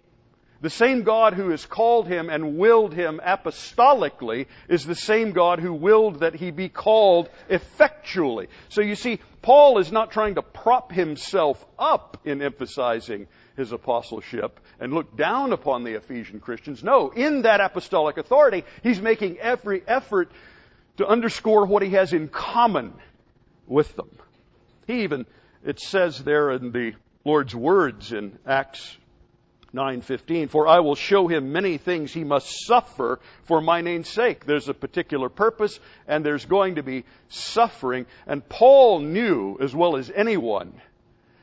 The 0.64 0.70
same 0.70 1.02
God 1.02 1.34
who 1.34 1.50
has 1.50 1.66
called 1.66 2.08
him 2.08 2.30
and 2.30 2.56
willed 2.56 2.94
him 2.94 3.20
apostolically 3.22 4.46
is 4.66 4.86
the 4.86 4.94
same 4.94 5.32
God 5.32 5.58
who 5.58 5.74
willed 5.74 6.20
that 6.20 6.34
he 6.34 6.52
be 6.52 6.70
called 6.70 7.28
effectually. 7.50 8.48
So 8.70 8.80
you 8.80 8.94
see, 8.94 9.20
Paul 9.42 9.76
is 9.76 9.92
not 9.92 10.10
trying 10.10 10.36
to 10.36 10.42
prop 10.42 10.90
himself 10.90 11.62
up 11.78 12.16
in 12.24 12.40
emphasizing 12.40 13.26
his 13.58 13.72
apostleship 13.72 14.58
and 14.80 14.94
look 14.94 15.18
down 15.18 15.52
upon 15.52 15.84
the 15.84 15.96
Ephesian 15.98 16.40
Christians. 16.40 16.82
No, 16.82 17.10
in 17.10 17.42
that 17.42 17.60
apostolic 17.60 18.16
authority, 18.16 18.64
he's 18.82 19.02
making 19.02 19.40
every 19.40 19.82
effort 19.86 20.32
to 20.96 21.06
underscore 21.06 21.66
what 21.66 21.82
he 21.82 21.90
has 21.90 22.14
in 22.14 22.28
common 22.28 22.94
with 23.66 23.94
them. 23.96 24.08
He 24.86 25.02
even, 25.02 25.26
it 25.62 25.78
says 25.78 26.24
there 26.24 26.52
in 26.52 26.72
the 26.72 26.94
Lord's 27.22 27.54
words 27.54 28.14
in 28.14 28.38
Acts 28.46 28.96
9:15 29.74 30.48
for 30.48 30.68
I 30.68 30.80
will 30.80 30.94
show 30.94 31.26
him 31.26 31.52
many 31.52 31.78
things 31.78 32.12
he 32.12 32.24
must 32.24 32.64
suffer 32.66 33.18
for 33.44 33.60
my 33.60 33.80
name's 33.80 34.08
sake. 34.08 34.46
There's 34.46 34.68
a 34.68 34.74
particular 34.74 35.28
purpose 35.28 35.80
and 36.06 36.24
there's 36.24 36.46
going 36.46 36.76
to 36.76 36.82
be 36.82 37.04
suffering. 37.28 38.06
And 38.26 38.48
Paul 38.48 39.00
knew 39.00 39.58
as 39.60 39.74
well 39.74 39.96
as 39.96 40.10
anyone 40.14 40.72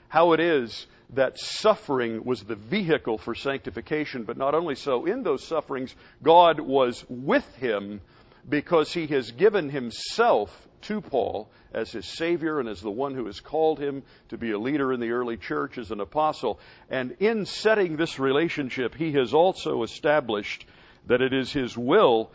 how 0.08 0.34
it 0.34 0.40
is 0.40 0.88
that 1.14 1.38
suffering 1.38 2.24
was 2.24 2.44
the 2.44 2.56
vehicle 2.56 3.18
for 3.18 3.36
sanctification. 3.36 4.24
But 4.24 4.38
not 4.38 4.56
only 4.56 4.76
so 4.76 5.06
in 5.06 5.24
those 5.24 5.44
sufferings 5.44 5.94
God 6.24 6.60
was 6.60 7.06
with 7.10 7.56
him 7.58 8.02
because 8.48 8.94
he 8.94 9.08
has 9.08 9.32
given 9.32 9.70
himself 9.70 10.68
to 10.82 11.02
Paul 11.02 11.50
as 11.74 11.92
his 11.92 12.06
Savior 12.06 12.60
and 12.60 12.68
as 12.68 12.82
the 12.82 12.92
one 12.92 13.14
who 13.14 13.26
has 13.28 13.40
called 13.40 13.80
him 13.80 14.04
to 14.30 14.38
be 14.38 14.52
a 14.52 14.60
leader 14.60 14.92
in 14.92 15.00
the 15.00 15.12
early 15.12 15.38
church 15.38 15.78
as 15.78 15.92
an 15.92 16.02
apostle. 16.02 16.60
And 16.90 17.16
in 17.20 17.46
setting 17.46 17.98
this 17.98 18.20
relationship, 18.20 18.96
he 18.96 19.14
has 19.14 19.34
also 19.34 19.84
established 19.84 20.66
that 21.08 21.22
it 21.22 21.34
is 21.34 21.52
his 21.52 21.78
will 21.78 22.32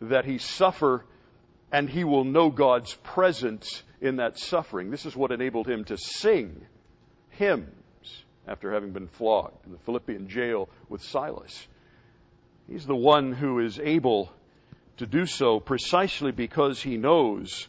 that 0.00 0.24
he 0.24 0.38
suffer 0.38 1.04
and 1.72 1.88
he 1.88 2.04
will 2.04 2.24
know 2.24 2.50
God's 2.50 2.94
presence 3.02 3.82
in 4.00 4.16
that 4.16 4.38
suffering. 4.38 4.90
This 4.90 5.06
is 5.06 5.16
what 5.16 5.32
enabled 5.32 5.66
him 5.66 5.84
to 5.84 5.96
sing 5.96 6.64
hymns 7.30 8.24
after 8.46 8.72
having 8.72 8.92
been 8.92 9.08
flogged 9.08 9.66
in 9.66 9.72
the 9.72 9.78
Philippian 9.78 10.28
jail 10.28 10.68
with 10.88 11.02
Silas. 11.02 11.66
He's 12.68 12.86
the 12.86 12.96
one 12.96 13.32
who 13.32 13.58
is 13.60 13.80
able 13.80 14.30
to 14.98 15.06
do 15.06 15.26
so 15.26 15.60
precisely 15.60 16.32
because 16.32 16.82
he 16.82 16.96
knows 16.96 17.68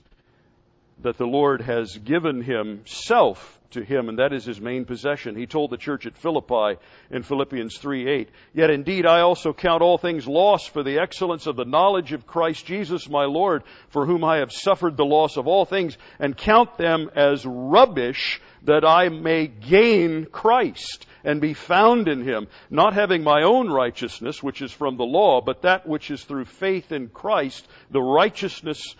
that 1.01 1.17
the 1.17 1.27
Lord 1.27 1.61
has 1.61 1.97
given 1.97 2.41
himself 2.41 3.56
to 3.71 3.83
him, 3.83 4.09
and 4.09 4.19
that 4.19 4.33
is 4.33 4.45
his 4.45 4.61
main 4.61 4.85
possession. 4.85 5.35
He 5.35 5.45
told 5.45 5.71
the 5.71 5.77
church 5.77 6.05
at 6.05 6.17
Philippi 6.17 6.79
in 7.11 7.23
Philippians 7.23 7.77
3 7.77 8.07
8, 8.07 8.29
Yet 8.53 8.69
indeed 8.69 9.05
I 9.05 9.21
also 9.21 9.53
count 9.53 9.81
all 9.81 9.97
things 9.97 10.27
lost 10.27 10.69
for 10.71 10.83
the 10.83 10.99
excellence 10.99 11.47
of 11.47 11.55
the 11.55 11.65
knowledge 11.65 12.13
of 12.13 12.27
Christ 12.27 12.65
Jesus 12.65 13.09
my 13.09 13.25
Lord, 13.25 13.63
for 13.89 14.05
whom 14.05 14.23
I 14.23 14.37
have 14.37 14.51
suffered 14.51 14.97
the 14.97 15.05
loss 15.05 15.37
of 15.37 15.47
all 15.47 15.65
things, 15.65 15.97
and 16.19 16.35
count 16.35 16.77
them 16.77 17.09
as 17.15 17.45
rubbish 17.45 18.41
that 18.63 18.83
I 18.85 19.09
may 19.09 19.47
gain 19.47 20.25
Christ 20.25 21.05
and 21.23 21.41
be 21.41 21.53
found 21.53 22.07
in 22.07 22.23
him, 22.23 22.47
not 22.69 22.93
having 22.93 23.23
my 23.23 23.43
own 23.43 23.69
righteousness, 23.69 24.41
which 24.41 24.61
is 24.61 24.71
from 24.71 24.97
the 24.97 25.05
law, 25.05 25.41
but 25.41 25.63
that 25.63 25.87
which 25.87 26.11
is 26.11 26.23
through 26.23 26.45
faith 26.45 26.91
in 26.91 27.09
Christ, 27.09 27.67
the 27.91 28.01
righteousness 28.01 28.95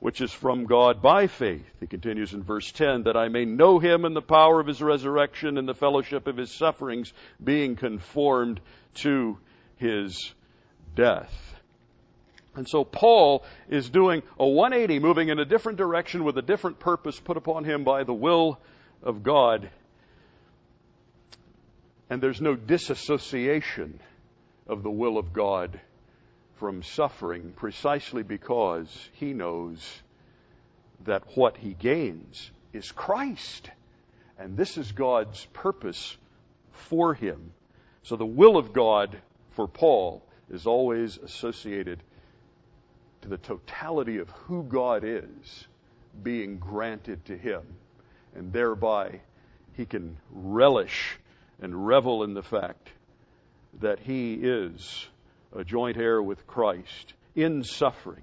which 0.00 0.20
is 0.20 0.32
from 0.32 0.66
God 0.66 1.02
by 1.02 1.26
faith. 1.26 1.66
He 1.80 1.86
continues 1.86 2.32
in 2.32 2.42
verse 2.42 2.70
10 2.70 3.04
that 3.04 3.16
I 3.16 3.28
may 3.28 3.44
know 3.44 3.78
him 3.78 4.04
in 4.04 4.14
the 4.14 4.22
power 4.22 4.60
of 4.60 4.66
his 4.66 4.80
resurrection 4.80 5.58
and 5.58 5.68
the 5.68 5.74
fellowship 5.74 6.26
of 6.26 6.36
his 6.36 6.52
sufferings, 6.52 7.12
being 7.42 7.74
conformed 7.76 8.60
to 8.94 9.38
his 9.76 10.32
death. 10.94 11.32
And 12.54 12.68
so 12.68 12.84
Paul 12.84 13.44
is 13.68 13.88
doing 13.90 14.22
a 14.38 14.46
180, 14.46 14.98
moving 15.00 15.28
in 15.28 15.38
a 15.38 15.44
different 15.44 15.78
direction 15.78 16.24
with 16.24 16.38
a 16.38 16.42
different 16.42 16.78
purpose 16.78 17.18
put 17.18 17.36
upon 17.36 17.64
him 17.64 17.84
by 17.84 18.04
the 18.04 18.14
will 18.14 18.58
of 19.02 19.22
God. 19.22 19.70
And 22.10 22.22
there's 22.22 22.40
no 22.40 22.54
disassociation 22.54 24.00
of 24.66 24.82
the 24.82 24.90
will 24.90 25.18
of 25.18 25.32
God 25.32 25.80
from 26.58 26.82
suffering 26.82 27.52
precisely 27.56 28.22
because 28.22 28.88
he 29.12 29.32
knows 29.32 29.80
that 31.04 31.22
what 31.36 31.56
he 31.56 31.74
gains 31.74 32.50
is 32.72 32.90
Christ. 32.92 33.70
And 34.38 34.56
this 34.56 34.76
is 34.76 34.92
God's 34.92 35.46
purpose 35.52 36.16
for 36.72 37.14
him. 37.14 37.52
So 38.02 38.16
the 38.16 38.26
will 38.26 38.56
of 38.56 38.72
God 38.72 39.16
for 39.50 39.68
Paul 39.68 40.22
is 40.50 40.66
always 40.66 41.18
associated 41.18 42.02
to 43.22 43.28
the 43.28 43.38
totality 43.38 44.18
of 44.18 44.30
who 44.30 44.62
God 44.64 45.02
is 45.04 45.66
being 46.22 46.58
granted 46.58 47.24
to 47.26 47.36
him. 47.36 47.62
And 48.34 48.52
thereby 48.52 49.20
he 49.74 49.86
can 49.86 50.16
relish 50.30 51.18
and 51.60 51.86
revel 51.86 52.24
in 52.24 52.34
the 52.34 52.42
fact 52.42 52.88
that 53.80 54.00
he 54.00 54.34
is 54.34 55.06
a 55.54 55.64
joint 55.64 55.96
heir 55.96 56.22
with 56.22 56.46
Christ 56.46 57.14
in 57.34 57.64
suffering 57.64 58.22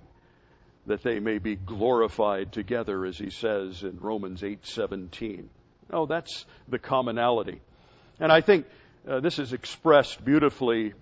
that 0.88 1.04
they 1.04 1.20
may 1.20 1.40
be 1.40 1.56
glorified 1.56 2.52
together 2.52 3.06
as 3.06 3.18
he 3.18 3.30
says 3.30 3.84
in 3.84 4.00
Romans 4.00 4.44
8:17. 4.44 5.50
Oh, 5.92 6.06
that's 6.06 6.46
the 6.68 6.80
commonality. 6.80 7.62
And 8.20 8.32
I 8.32 8.42
think 8.42 8.66
uh, 9.08 9.20
this 9.20 9.40
is 9.40 9.54
expressed 9.54 10.24
beautifully 10.24 10.94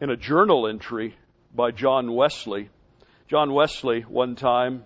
in 0.00 0.10
a 0.10 0.16
journal 0.16 0.66
entry 0.66 1.14
by 1.54 1.70
John 1.70 2.12
Wesley. 2.12 2.70
John 3.28 3.52
Wesley 3.52 4.02
one 4.02 4.34
time 4.34 4.84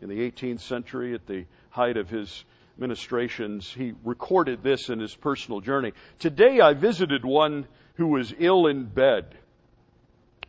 in 0.00 0.08
the 0.08 0.30
18th 0.30 0.60
century 0.60 1.14
at 1.14 1.26
the 1.26 1.46
height 1.70 1.96
of 1.96 2.08
his 2.08 2.44
ministrations, 2.76 3.70
he 3.70 3.92
recorded 4.04 4.62
this 4.62 4.88
in 4.88 4.98
his 4.98 5.14
personal 5.14 5.60
journey. 5.60 5.92
Today 6.18 6.60
I 6.60 6.72
visited 6.74 7.24
one 7.24 7.66
who 7.94 8.08
was 8.08 8.32
ill 8.38 8.66
in 8.66 8.86
bed. 8.86 9.36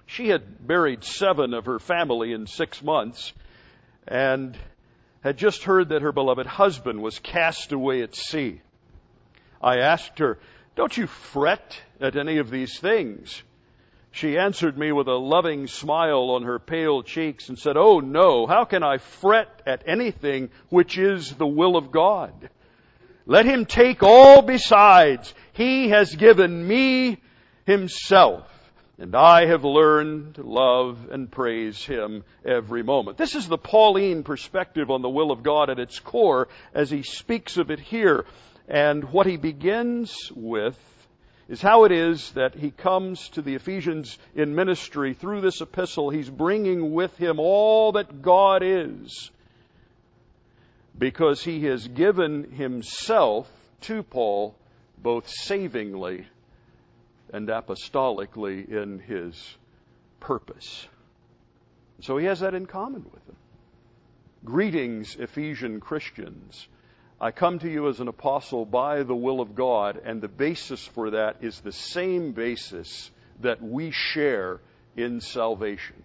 She 0.06 0.30
had 0.30 0.68
buried 0.68 1.04
seven 1.04 1.54
of 1.54 1.66
her 1.66 1.80
family 1.80 2.34
in 2.34 2.48
six 2.48 2.84
months 2.84 3.34
and 4.08 4.58
had 5.22 5.38
just 5.38 5.64
heard 5.64 5.90
that 5.90 6.02
her 6.02 6.12
beloved 6.12 6.48
husband 6.48 7.02
was 7.02 7.20
cast 7.20 7.72
away 7.72 8.02
at 8.02 8.16
sea. 8.16 8.62
I 9.62 9.78
asked 9.78 10.20
her, 10.20 10.40
Don't 10.76 10.98
you 10.98 11.08
fret 11.08 11.80
at 12.00 12.16
any 12.16 12.40
of 12.40 12.50
these 12.50 12.80
things? 12.80 13.44
She 14.12 14.38
answered 14.38 14.78
me 14.78 14.92
with 14.92 15.08
a 15.08 15.16
loving 15.16 15.68
smile 15.68 16.32
on 16.32 16.44
her 16.44 16.60
pale 16.60 17.02
cheeks 17.02 17.48
and 17.48 17.58
said, 17.58 17.78
Oh 17.78 18.00
no, 18.00 18.46
how 18.46 18.66
can 18.66 18.84
I 18.84 18.98
fret 18.98 19.62
at 19.66 19.84
anything 19.88 20.50
which 20.70 20.98
is 20.98 21.34
the 21.36 21.48
will 21.48 21.78
of 21.78 21.92
God? 21.92 22.50
Let 23.26 23.46
him 23.46 23.66
take 23.66 24.04
all 24.04 24.42
besides. 24.42 25.34
He 25.54 25.90
has 25.90 26.14
given 26.16 26.68
me 26.68 27.22
himself. 27.66 28.48
And 28.98 29.16
I 29.16 29.48
have 29.48 29.64
learned 29.64 30.36
to 30.36 30.44
love 30.44 31.10
and 31.10 31.32
praise 31.32 31.84
Him 31.84 32.24
every 32.46 32.84
moment. 32.84 33.18
This 33.18 33.36
is 33.36 33.48
the 33.48 33.58
Pauline 33.58 34.24
perspective 34.24 34.92
on 34.92 35.02
the 35.02 35.10
will 35.10 35.32
of 35.32 35.44
God 35.44 35.70
at 35.70 35.80
its 35.80 36.00
core 36.00 36.50
as 36.74 36.92
he 36.92 37.04
speaks 37.04 37.58
of 37.58 37.72
it 37.72 37.80
here. 37.80 38.26
And 38.68 39.06
what 39.12 39.26
he 39.26 39.38
begins 39.38 40.32
with 40.36 40.78
is 41.50 41.62
how 41.62 41.84
it 41.84 41.92
is 41.92 42.32
that 42.32 42.56
he 42.56 42.72
comes 42.72 43.28
to 43.30 43.42
the 43.42 43.56
Ephesians 43.56 44.18
in 44.36 44.56
ministry 44.56 45.14
through 45.14 45.42
this 45.42 45.62
epistle. 45.62 46.10
He's 46.10 46.30
bringing 46.30 46.94
with 46.94 47.18
him 47.18 47.40
all 47.40 47.94
that 47.94 48.22
God 48.22 48.62
is 48.64 49.32
because 50.98 51.44
he 51.44 51.66
has 51.66 51.88
given 51.88 52.52
himself 52.52 53.52
to 53.82 54.04
Paul 54.04 54.56
both 54.98 55.28
savingly 55.28 56.28
and 57.34 57.48
apostolically 57.48 58.70
in 58.70 59.00
his 59.00 59.58
purpose. 60.20 60.88
So 62.02 62.18
he 62.18 62.26
has 62.26 62.40
that 62.40 62.54
in 62.54 62.66
common 62.66 63.04
with 63.04 63.26
them. 63.26 63.36
Greetings, 64.44 65.16
Ephesian 65.20 65.80
Christians. 65.80 66.68
I 67.20 67.30
come 67.32 67.60
to 67.60 67.70
you 67.70 67.88
as 67.88 68.00
an 68.00 68.08
apostle 68.08 68.66
by 68.66 69.04
the 69.04 69.16
will 69.16 69.40
of 69.40 69.54
God, 69.54 70.02
and 70.04 70.20
the 70.20 70.28
basis 70.28 70.84
for 70.88 71.12
that 71.12 71.38
is 71.42 71.60
the 71.60 71.72
same 71.72 72.32
basis 72.32 73.12
that 73.42 73.62
we 73.62 73.92
share 73.92 74.60
in 74.98 75.22
salvation. 75.22 76.02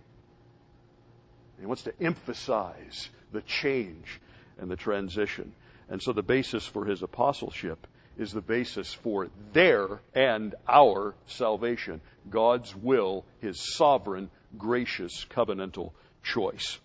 He 1.59 1.65
wants 1.65 1.85
to 1.85 1.95
emphasize 2.01 3.09
the 3.33 3.41
change 3.41 4.21
and 4.59 4.71
the 4.71 4.77
transition. 4.77 5.55
And 5.89 6.03
so 6.03 6.13
the 6.13 6.23
basis 6.23 6.67
for 6.67 6.85
his 6.85 7.03
apostleship 7.03 7.87
is 8.19 8.33
the 8.33 8.41
basis 8.41 8.93
for 8.93 9.29
their 9.53 10.01
and 10.15 10.55
our 10.69 11.15
salvation. 11.27 12.01
God's 12.31 12.75
will, 12.75 13.25
His 13.41 13.77
sovereign, 13.77 14.31
gracious, 14.57 15.27
covenantal 15.31 15.93
choice. 16.23 16.79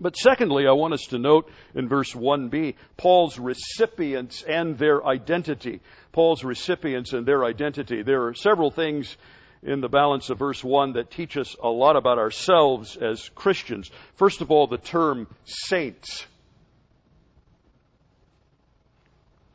But 0.00 0.16
secondly, 0.16 0.66
I 0.66 0.72
want 0.72 0.94
us 0.94 1.06
to 1.10 1.18
note 1.18 1.50
in 1.74 1.88
verse 1.88 2.12
1b, 2.12 2.74
Paul's 2.96 3.38
recipients 3.38 4.42
and 4.42 4.78
their 4.78 5.04
identity. 5.04 5.80
Paul's 6.12 6.44
recipients 6.44 7.12
and 7.12 7.26
their 7.26 7.44
identity. 7.44 8.02
There 8.02 8.26
are 8.26 8.34
several 8.34 8.70
things 8.70 9.16
in 9.62 9.80
the 9.80 9.88
balance 9.88 10.30
of 10.30 10.38
verse 10.38 10.62
1 10.62 10.92
that 10.92 11.10
teach 11.10 11.36
us 11.36 11.56
a 11.60 11.68
lot 11.68 11.96
about 11.96 12.18
ourselves 12.18 12.96
as 12.96 13.28
Christians. 13.34 13.90
First 14.14 14.40
of 14.40 14.50
all, 14.50 14.68
the 14.68 14.78
term 14.78 15.26
saints. 15.44 16.26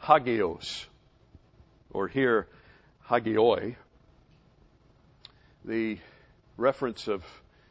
Hagios, 0.03 0.85
or 1.91 2.07
here 2.07 2.47
hagioi. 3.07 3.75
The 5.65 5.97
reference 6.57 7.07
of 7.07 7.23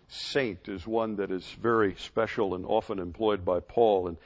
saint 0.09 0.69
is 0.69 0.87
one 0.87 1.17
that 1.17 1.31
is 1.31 1.47
very 1.61 1.95
special 1.99 2.55
and 2.55 2.65
often 2.65 2.99
employed 2.99 3.45
by 3.45 3.61
Paul. 3.61 4.09
And 4.09 4.17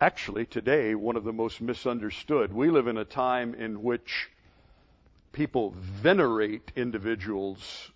actually, 0.00 0.46
today, 0.46 0.94
one 0.94 1.16
of 1.16 1.24
the 1.24 1.32
most 1.32 1.60
misunderstood. 1.60 2.52
We 2.52 2.70
live 2.70 2.86
in 2.86 2.96
a 2.96 3.04
time 3.04 3.54
in 3.54 3.82
which 3.82 4.30
people 5.32 5.74
venerate 5.76 6.72
individuals 6.76 7.90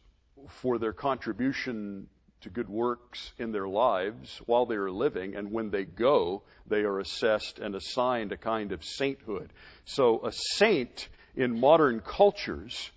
for 0.49 0.79
their 0.79 0.93
contribution 0.93 2.09
to 2.45 2.51
good 2.51 2.69
works 2.69 3.33
in 3.39 3.53
their 3.53 3.67
lives 3.67 4.41
while 4.47 4.67
they 4.67 4.77
are 4.77 4.91
living, 4.91 5.35
and 5.35 5.51
when 5.51 5.71
they 5.71 5.85
go, 5.85 6.43
they 6.67 6.83
are 6.83 7.01
assessed 7.01 7.59
and 7.59 7.75
assigned 7.75 8.33
a 8.33 8.37
kind 8.37 8.73
of 8.73 8.85
sainthood. 8.85 9.51
So 9.87 10.25
a 10.25 10.33
saint 10.33 11.09
in 11.35 11.59
modern 11.59 12.01
cultures 12.01 12.91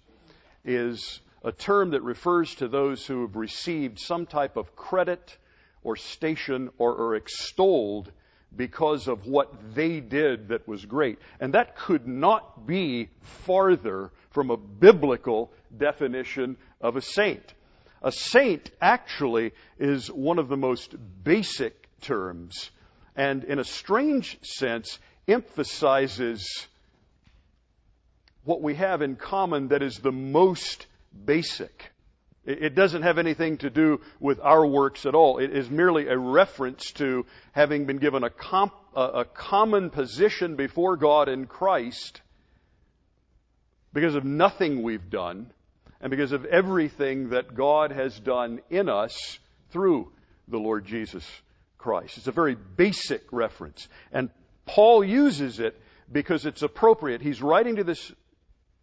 is 0.63 1.21
a 1.43 1.51
term 1.51 1.91
that 1.91 2.03
refers 2.03 2.53
to 2.55 2.67
those 2.67 3.05
who 3.05 3.21
have 3.21 3.35
received 3.37 3.99
some 3.99 4.25
type 4.25 4.57
of 4.57 4.75
credit 4.75 5.37
or 5.81 5.95
station 5.95 6.69
or 6.77 6.97
are 6.97 7.15
extolled 7.15 8.11
because 8.55 9.07
of 9.07 9.27
what 9.27 9.75
they 9.75 10.01
did 10.01 10.49
that 10.49 10.67
was 10.67 10.85
great. 10.85 11.19
And 11.39 11.53
that 11.53 11.77
could 11.77 12.05
not 12.05 12.67
be 12.67 13.09
farther 13.21 14.11
from 14.31 14.49
a 14.49 14.57
biblical 14.57 15.51
definition 15.75 16.57
of 16.81 16.97
a 16.97 17.01
saint. 17.01 17.53
A 18.01 18.11
saint 18.11 18.69
actually 18.81 19.53
is 19.79 20.11
one 20.11 20.39
of 20.39 20.47
the 20.47 20.57
most 20.57 20.95
basic 21.23 21.87
terms 22.01 22.71
and 23.15 23.43
in 23.43 23.57
a 23.59 23.63
strange 23.63 24.37
sense 24.43 24.99
emphasizes 25.27 26.67
what 28.43 28.61
we 28.61 28.75
have 28.75 29.01
in 29.01 29.15
common 29.15 29.69
that 29.69 29.81
is 29.81 29.97
the 29.97 30.11
most 30.11 30.85
basic. 31.25 31.91
It 32.45 32.75
doesn't 32.75 33.01
have 33.01 33.17
anything 33.17 33.57
to 33.57 33.69
do 33.69 33.99
with 34.21 34.39
our 34.39 34.65
works 34.65 35.05
at 35.05 35.15
all. 35.15 35.39
It 35.39 35.51
is 35.51 35.69
merely 35.69 36.07
a 36.07 36.17
reference 36.17 36.91
to 36.93 37.25
having 37.51 37.85
been 37.85 37.97
given 37.97 38.23
a, 38.23 38.29
comp, 38.29 38.73
a, 38.95 39.25
common 39.25 39.89
position 39.89 40.55
before 40.55 40.95
God 40.95 41.27
in 41.27 41.47
Christ 41.47 42.21
because 43.91 44.15
of 44.15 44.23
nothing 44.23 44.81
we've 44.81 45.09
done 45.09 45.51
and 46.01 46.11
because 46.11 46.31
of 46.31 46.45
everything 46.45 47.29
that 47.29 47.55
God 47.55 47.91
has 47.91 48.19
done 48.19 48.61
in 48.69 48.89
us 48.89 49.39
through 49.71 50.11
the 50.47 50.57
Lord 50.57 50.85
Jesus 50.85 51.25
Christ. 51.77 52.17
It's 52.17 52.27
a 52.27 52.31
very 52.31 52.55
basic 52.55 53.23
reference. 53.31 53.87
And 54.11 54.29
Paul 54.65 55.03
uses 55.03 55.59
it 55.59 55.79
because 56.11 56.45
it's 56.45 56.61
appropriate. 56.61 57.21
He's 57.21 57.41
writing 57.41 57.77
to 57.77 57.83
this 57.83 58.11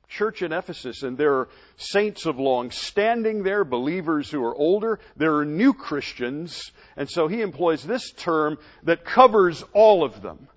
church 0.09 0.43
in 0.43 0.53
Ephesus, 0.53 1.03
and 1.03 1.17
there 1.17 1.35
are 1.35 1.49
saints 1.77 2.27
of 2.27 2.39
long 2.39 2.71
standing 2.71 3.43
there, 3.43 3.65
believers 3.65 4.31
who 4.31 4.43
are 4.45 4.55
older. 4.55 5.01
There 5.17 5.37
are 5.37 5.45
new 5.45 5.73
Christians, 5.73 6.73
and 6.97 7.11
so 7.11 7.27
he 7.27 7.41
employs 7.41 7.83
this 7.83 8.13
term 8.13 8.59
that 8.85 9.05
covers 9.05 9.65
all 9.73 10.05
of 10.05 10.23
them. 10.23 10.49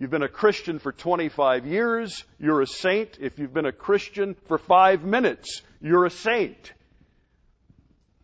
You've 0.00 0.10
been 0.10 0.22
a 0.22 0.28
Christian 0.28 0.78
for 0.78 0.92
25 0.92 1.66
years, 1.66 2.24
you're 2.38 2.62
a 2.62 2.66
saint. 2.66 3.18
If 3.20 3.38
you've 3.38 3.52
been 3.52 3.66
a 3.66 3.72
Christian 3.72 4.34
for 4.48 4.56
five 4.56 5.04
minutes, 5.04 5.60
you're 5.82 6.06
a 6.06 6.10
saint. 6.10 6.72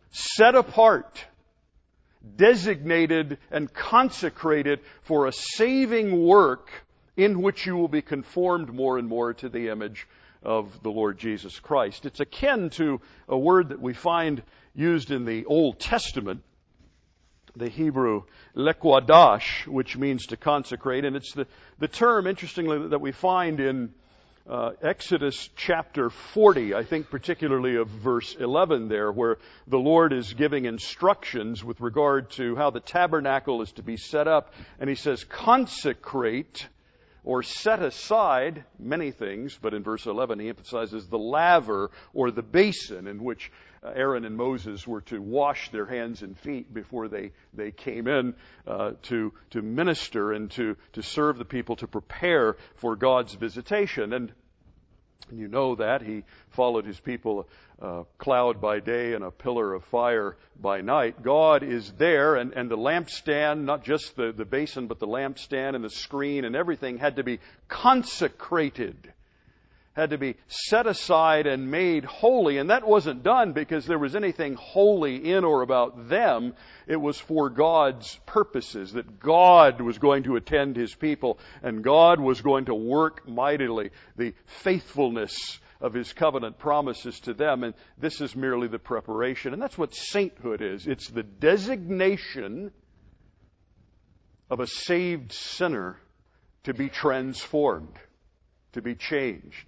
Set 0.09 0.55
apart, 0.55 1.23
designated, 2.35 3.37
and 3.51 3.71
consecrated 3.71 4.79
for 5.03 5.27
a 5.27 5.31
saving 5.31 6.19
work 6.19 6.71
in 7.15 7.43
which 7.43 7.67
you 7.67 7.77
will 7.77 7.87
be 7.87 8.01
conformed 8.01 8.73
more 8.73 8.97
and 8.97 9.07
more 9.07 9.35
to 9.35 9.47
the 9.47 9.69
image 9.69 10.07
of 10.41 10.81
the 10.81 10.89
Lord 10.89 11.19
Jesus 11.19 11.59
Christ. 11.59 12.07
It's 12.07 12.19
akin 12.19 12.71
to 12.71 13.01
a 13.29 13.37
word 13.37 13.69
that 13.69 13.79
we 13.79 13.93
find 13.93 14.41
used 14.73 15.11
in 15.11 15.25
the 15.25 15.45
Old 15.45 15.79
Testament, 15.79 16.41
the 17.57 17.69
Hebrew 17.69 18.23
lekwadash, 18.55 19.67
which 19.67 19.97
means 19.97 20.27
to 20.27 20.37
consecrate, 20.37 21.05
and 21.05 21.15
it's 21.15 21.33
the, 21.33 21.47
the 21.79 21.87
term, 21.87 22.27
interestingly, 22.27 22.89
that 22.89 23.01
we 23.01 23.11
find 23.11 23.59
in 23.59 23.93
uh, 24.49 24.71
Exodus 24.81 25.49
chapter 25.55 26.09
40, 26.09 26.73
I 26.73 26.83
think 26.83 27.09
particularly 27.09 27.75
of 27.75 27.89
verse 27.89 28.35
11 28.39 28.87
there, 28.87 29.11
where 29.11 29.37
the 29.67 29.79
Lord 29.79 30.13
is 30.13 30.33
giving 30.33 30.65
instructions 30.65 31.63
with 31.63 31.81
regard 31.81 32.29
to 32.31 32.55
how 32.55 32.69
the 32.69 32.79
tabernacle 32.79 33.61
is 33.61 33.71
to 33.73 33.83
be 33.83 33.97
set 33.97 34.27
up, 34.27 34.53
and 34.79 34.89
He 34.89 34.95
says, 34.95 35.23
consecrate 35.23 36.67
or 37.27 37.43
set 37.43 37.83
aside 37.83 38.63
many 38.79 39.11
things, 39.11 39.59
but 39.61 39.73
in 39.73 39.83
verse 39.83 40.05
11 40.05 40.39
he 40.39 40.47
emphasizes 40.47 41.07
the 41.07 41.19
laver 41.19 41.91
or 42.13 42.31
the 42.31 42.41
basin 42.41 43.05
in 43.05 43.21
which 43.21 43.51
Aaron 43.83 44.25
and 44.25 44.35
Moses 44.35 44.85
were 44.87 45.01
to 45.01 45.21
wash 45.21 45.69
their 45.71 45.85
hands 45.85 46.21
and 46.21 46.37
feet 46.37 46.73
before 46.73 47.07
they, 47.07 47.31
they 47.53 47.71
came 47.71 48.07
in 48.07 48.35
uh, 48.65 48.91
to, 49.03 49.33
to 49.51 49.61
minister 49.61 50.31
and 50.31 50.51
to, 50.51 50.75
to 50.93 51.03
serve 51.03 51.37
the 51.37 51.45
people 51.45 51.75
to 51.77 51.87
prepare 51.87 52.57
for 52.75 52.95
God's 52.95 53.33
visitation. 53.33 54.13
And 54.13 54.31
you 55.31 55.47
know 55.47 55.75
that. 55.75 56.01
He 56.01 56.23
followed 56.51 56.85
his 56.85 56.99
people 56.99 57.47
a 57.79 58.03
cloud 58.17 58.61
by 58.61 58.79
day 58.79 59.13
and 59.13 59.23
a 59.23 59.31
pillar 59.31 59.73
of 59.73 59.83
fire 59.85 60.37
by 60.59 60.81
night. 60.81 61.21
God 61.21 61.63
is 61.63 61.91
there, 61.93 62.35
and, 62.35 62.53
and 62.53 62.71
the 62.71 62.77
lampstand, 62.77 63.63
not 63.65 63.83
just 63.83 64.15
the, 64.15 64.31
the 64.31 64.45
basin, 64.45 64.87
but 64.87 64.99
the 64.99 65.07
lampstand 65.07 65.75
and 65.75 65.83
the 65.83 65.89
screen 65.89 66.45
and 66.45 66.55
everything 66.55 66.97
had 66.97 67.17
to 67.17 67.23
be 67.23 67.39
consecrated 67.67 69.13
had 69.97 70.11
to 70.11 70.17
be 70.19 70.35
set 70.47 70.85
aside 70.85 71.47
and 71.47 71.71
made 71.71 72.05
holy. 72.05 72.59
And 72.59 72.69
that 72.69 72.87
wasn't 72.87 73.23
done 73.23 73.53
because 73.53 73.87
there 73.87 73.97
was 73.97 74.15
anything 74.15 74.53
holy 74.53 75.31
in 75.31 75.43
or 75.43 75.63
about 75.63 76.07
them. 76.07 76.53
It 76.85 77.01
was 77.01 77.19
for 77.19 77.49
God's 77.49 78.15
purposes, 78.27 78.93
that 78.93 79.19
God 79.19 79.81
was 79.81 79.97
going 79.97 80.23
to 80.23 80.35
attend 80.35 80.75
His 80.75 80.93
people 80.93 81.39
and 81.63 81.83
God 81.83 82.19
was 82.19 82.41
going 82.41 82.65
to 82.65 82.75
work 82.75 83.27
mightily 83.27 83.89
the 84.15 84.35
faithfulness 84.61 85.59
of 85.81 85.95
His 85.95 86.13
covenant 86.13 86.59
promises 86.59 87.19
to 87.21 87.33
them. 87.33 87.63
And 87.63 87.73
this 87.97 88.21
is 88.21 88.35
merely 88.35 88.67
the 88.67 88.77
preparation. 88.77 89.51
And 89.51 89.61
that's 89.61 89.79
what 89.79 89.95
sainthood 89.95 90.61
is. 90.61 90.85
It's 90.85 91.09
the 91.09 91.23
designation 91.23 92.71
of 94.51 94.59
a 94.59 94.67
saved 94.67 95.33
sinner 95.33 95.97
to 96.65 96.75
be 96.75 96.87
transformed, 96.87 97.95
to 98.73 98.81
be 98.83 98.93
changed 98.93 99.65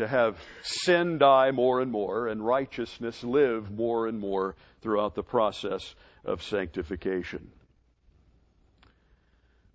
to 0.00 0.08
have 0.08 0.38
sin 0.62 1.18
die 1.18 1.50
more 1.50 1.80
and 1.80 1.92
more 1.92 2.26
and 2.26 2.44
righteousness 2.44 3.22
live 3.22 3.70
more 3.70 4.06
and 4.06 4.18
more 4.18 4.56
throughout 4.80 5.14
the 5.14 5.22
process 5.22 5.94
of 6.24 6.42
sanctification. 6.42 7.50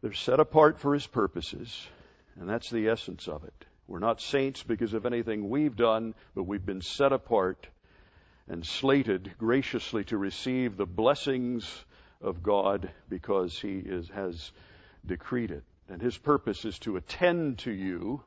They're 0.02 0.14
set 0.14 0.40
apart 0.40 0.80
for 0.80 0.94
His 0.94 1.06
purposes, 1.08 1.88
and 2.40 2.50
that's 2.50 2.70
the 2.70 2.90
essence 2.90 3.28
of 3.28 3.44
it. 3.44 3.66
We're 3.88 4.00
not 4.00 4.20
saints 4.20 4.64
because 4.64 4.94
of 4.94 5.06
anything 5.06 5.50
we've 5.50 5.76
done, 5.76 6.16
but 6.34 6.44
we've 6.44 6.66
been 6.66 6.82
set 6.82 7.14
apart 7.14 7.68
and 8.48 8.66
slated 8.66 9.32
graciously 9.38 10.04
to 10.06 10.18
receive 10.18 10.76
the 10.76 10.88
blessings 10.88 11.86
of 12.20 12.42
God 12.42 12.90
because 13.10 13.60
He 13.60 13.78
is, 13.78 14.10
has 14.10 14.52
decreed 15.06 15.52
it. 15.52 15.64
And 15.88 16.02
His 16.02 16.18
purpose 16.18 16.66
is 16.66 16.80
to 16.80 16.98
attend 16.98 17.60
to 17.60 17.72
you 17.72 18.24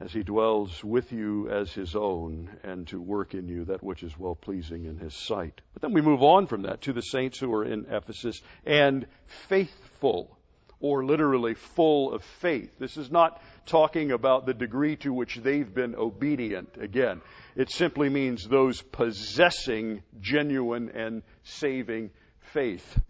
as 0.00 0.12
he 0.12 0.22
dwells 0.22 0.82
with 0.84 1.12
you 1.12 1.50
as 1.50 1.72
his 1.72 1.96
own 1.96 2.48
and 2.62 2.86
to 2.86 3.00
work 3.00 3.34
in 3.34 3.48
you 3.48 3.64
that 3.64 3.82
which 3.82 4.02
is 4.02 4.16
well 4.18 4.36
pleasing 4.36 4.84
in 4.84 4.96
his 4.96 5.14
sight. 5.14 5.60
But 5.72 5.82
then 5.82 5.92
we 5.92 6.00
move 6.00 6.22
on 6.22 6.46
from 6.46 6.62
that 6.62 6.82
to 6.82 6.92
the 6.92 7.02
saints 7.02 7.38
who 7.38 7.52
are 7.54 7.64
in 7.64 7.86
Ephesus 7.90 8.40
and 8.64 9.06
faithful 9.48 10.38
or 10.80 11.04
literally 11.04 11.54
full 11.54 12.14
of 12.14 12.22
faith. 12.22 12.70
This 12.78 12.96
is 12.96 13.10
not 13.10 13.42
talking 13.66 14.12
about 14.12 14.46
the 14.46 14.54
degree 14.54 14.94
to 14.96 15.12
which 15.12 15.36
they've 15.36 15.74
been 15.74 15.96
obedient. 15.96 16.76
Again, 16.80 17.20
it 17.56 17.70
simply 17.70 18.08
means 18.08 18.46
those 18.46 18.80
possessing 18.80 20.02
genuine 20.20 20.90
and 20.90 21.22
saving 21.42 22.10
faith. 22.52 23.00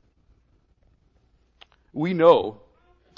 We 1.92 2.14
know, 2.14 2.60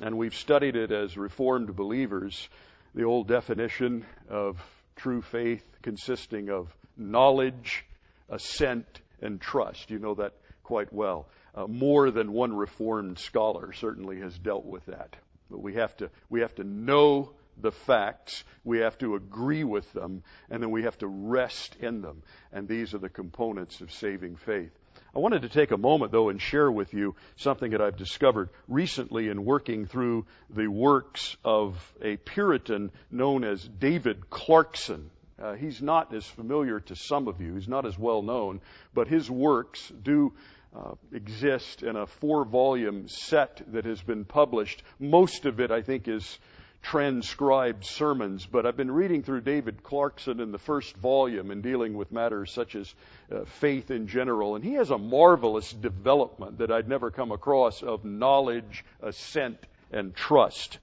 and 0.03 0.19
we've 0.19 0.35
studied 0.35 0.75
it 0.75 0.91
as 0.91 1.17
Reformed 1.17 1.77
believers, 1.77 2.49
the 2.95 3.05
old 3.05 3.29
definition 3.29 4.05
of 4.29 4.57
true 4.97 5.23
faith 5.23 5.65
consisting 5.83 6.51
of 6.51 6.75
knowledge, 6.97 7.85
assent, 8.29 9.01
and 9.23 9.41
trust. 9.41 9.91
You 9.91 9.99
know 9.99 10.15
that 10.15 10.35
quite 10.63 10.93
well. 10.93 11.29
Uh, 11.55 11.67
more 11.67 12.11
than 12.11 12.33
one 12.33 12.55
Reformed 12.55 13.19
scholar 13.19 13.73
certainly 13.73 14.21
has 14.21 14.39
dealt 14.39 14.65
with 14.65 14.87
that. 14.87 15.17
But 15.51 15.61
we 15.61 15.75
have 15.75 15.97
to, 15.97 16.11
we 16.29 16.41
have 16.41 16.55
to 16.57 16.65
know 16.65 17.33
the 17.57 17.73
facts, 17.73 18.45
we 18.65 18.79
have 18.79 18.97
to 18.99 19.17
agree 19.17 19.65
with 19.65 19.93
them, 19.93 20.23
and 20.49 20.63
then 20.63 20.71
we 20.71 20.85
have 20.85 20.97
to 20.99 21.07
rest 21.07 21.77
in 21.81 22.01
them. 22.03 22.23
And 22.53 22.69
these 22.69 22.95
are 22.95 22.99
the 22.99 23.09
components 23.09 23.81
of 23.81 23.93
saving 23.93 24.37
faith. 24.37 24.73
I 25.15 25.19
wanted 25.19 25.43
to 25.43 25.49
take 25.49 25.73
a 25.73 25.77
moment, 25.77 26.13
though, 26.13 26.29
and 26.29 26.41
share 26.41 26.71
with 26.71 26.95
you 26.95 27.17
something 27.37 27.73
that 27.73 27.81
I've 27.81 27.97
discovered 27.97 28.49
recently 28.69 29.29
in 29.29 29.45
working 29.45 29.87
through 29.87 30.27
the 30.49 30.69
works 30.69 31.37
of 31.45 31.77
a 32.01 32.17
Puritan 32.17 32.93
known 33.11 33.43
as 33.43 33.63
David 33.63 34.31
Clarkson. 34.31 35.11
Uh, 35.41 35.55
he's 35.55 35.83
not 35.83 36.15
as 36.15 36.27
familiar 36.27 36.79
to 36.81 36.95
some 36.95 37.27
of 37.27 37.41
you, 37.41 37.55
he's 37.55 37.67
not 37.69 37.87
as 37.87 37.99
well 37.99 38.23
known, 38.23 38.61
but 38.95 39.09
his 39.09 39.29
works 39.29 39.91
do 40.03 40.33
uh, 40.77 40.93
exist 41.13 41.83
in 41.83 41.97
a 41.97 42.07
four 42.07 42.45
volume 42.45 43.09
set 43.09 43.63
that 43.73 43.85
has 43.87 44.01
been 44.01 44.25
published. 44.25 44.83
Most 45.01 45.45
of 45.45 45.59
it, 45.59 45.73
I 45.73 45.83
think, 45.83 46.07
is 46.07 46.39
transcribed 46.83 47.85
sermons, 47.85 48.47
but 48.47 48.67
I've 48.67 48.77
been 48.77 48.91
reading 48.91 49.23
through 49.23 49.43
David 49.43 49.83
Clarkson 49.83 50.41
in 50.41 50.51
the 50.51 50.59
first 50.59 50.97
volume 50.97 51.51
and 51.51 51.63
dealing 51.63 51.95
with 51.95 52.11
matters 52.11 52.53
such 52.53 52.75
as 52.75 52.93
uh, 53.31 53.45
faith 53.45 53.91
in 53.91 54.07
general, 54.07 54.57
and 54.57 54.65
he 54.65 54.75
has 54.75 54.91
a 54.91 54.99
marvelous 54.99 55.73
development 55.73 56.59
that 56.59 56.71
I'd 56.71 56.89
never 56.89 57.11
come 57.11 57.33
across 57.33 57.83
of 57.83 58.05
knowledge, 58.05 58.85
assent, 59.03 59.59
and 59.93 60.15
trust. 60.15 60.79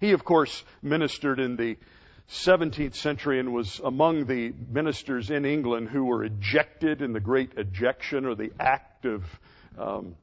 He, 0.00 0.12
of 0.12 0.24
course, 0.24 0.64
ministered 0.82 1.40
in 1.40 1.56
the 1.56 1.76
17th 2.30 2.94
century 2.94 3.38
and 3.38 3.52
was 3.52 3.80
among 3.84 4.26
the 4.26 4.52
ministers 4.70 5.30
in 5.30 5.44
England 5.44 5.88
who 5.88 6.04
were 6.04 6.24
ejected 6.24 7.02
in 7.02 7.12
the 7.12 7.20
Great 7.20 7.52
Ejection 7.56 8.24
or 8.24 8.34
the 8.34 8.52
Act 8.58 9.04
of 9.04 9.24
um, 9.78 10.16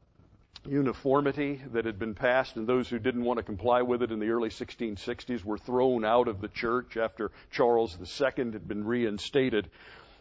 uniformity 0.68 1.62
that 1.74 1.86
had 1.86 1.98
been 1.98 2.14
passed, 2.14 2.56
and 2.56 2.68
those 2.68 2.90
who 2.90 3.00
didn't 3.00 3.24
want 3.24 3.38
to 3.38 3.44
comply 3.44 3.82
with 3.82 4.02
it 4.02 4.12
in 4.12 4.20
the 4.20 4.30
early 4.30 4.50
1660s 4.50 5.44
were 5.44 5.58
thrown 5.58 6.06
out 6.06 6.28
of 6.28 6.42
the 6.42 6.48
church 6.48 6.98
after 6.98 7.32
Charles 7.52 7.98
II 8.00 8.52
had 8.52 8.68
been 8.68 8.86
reinstated. 8.86 9.70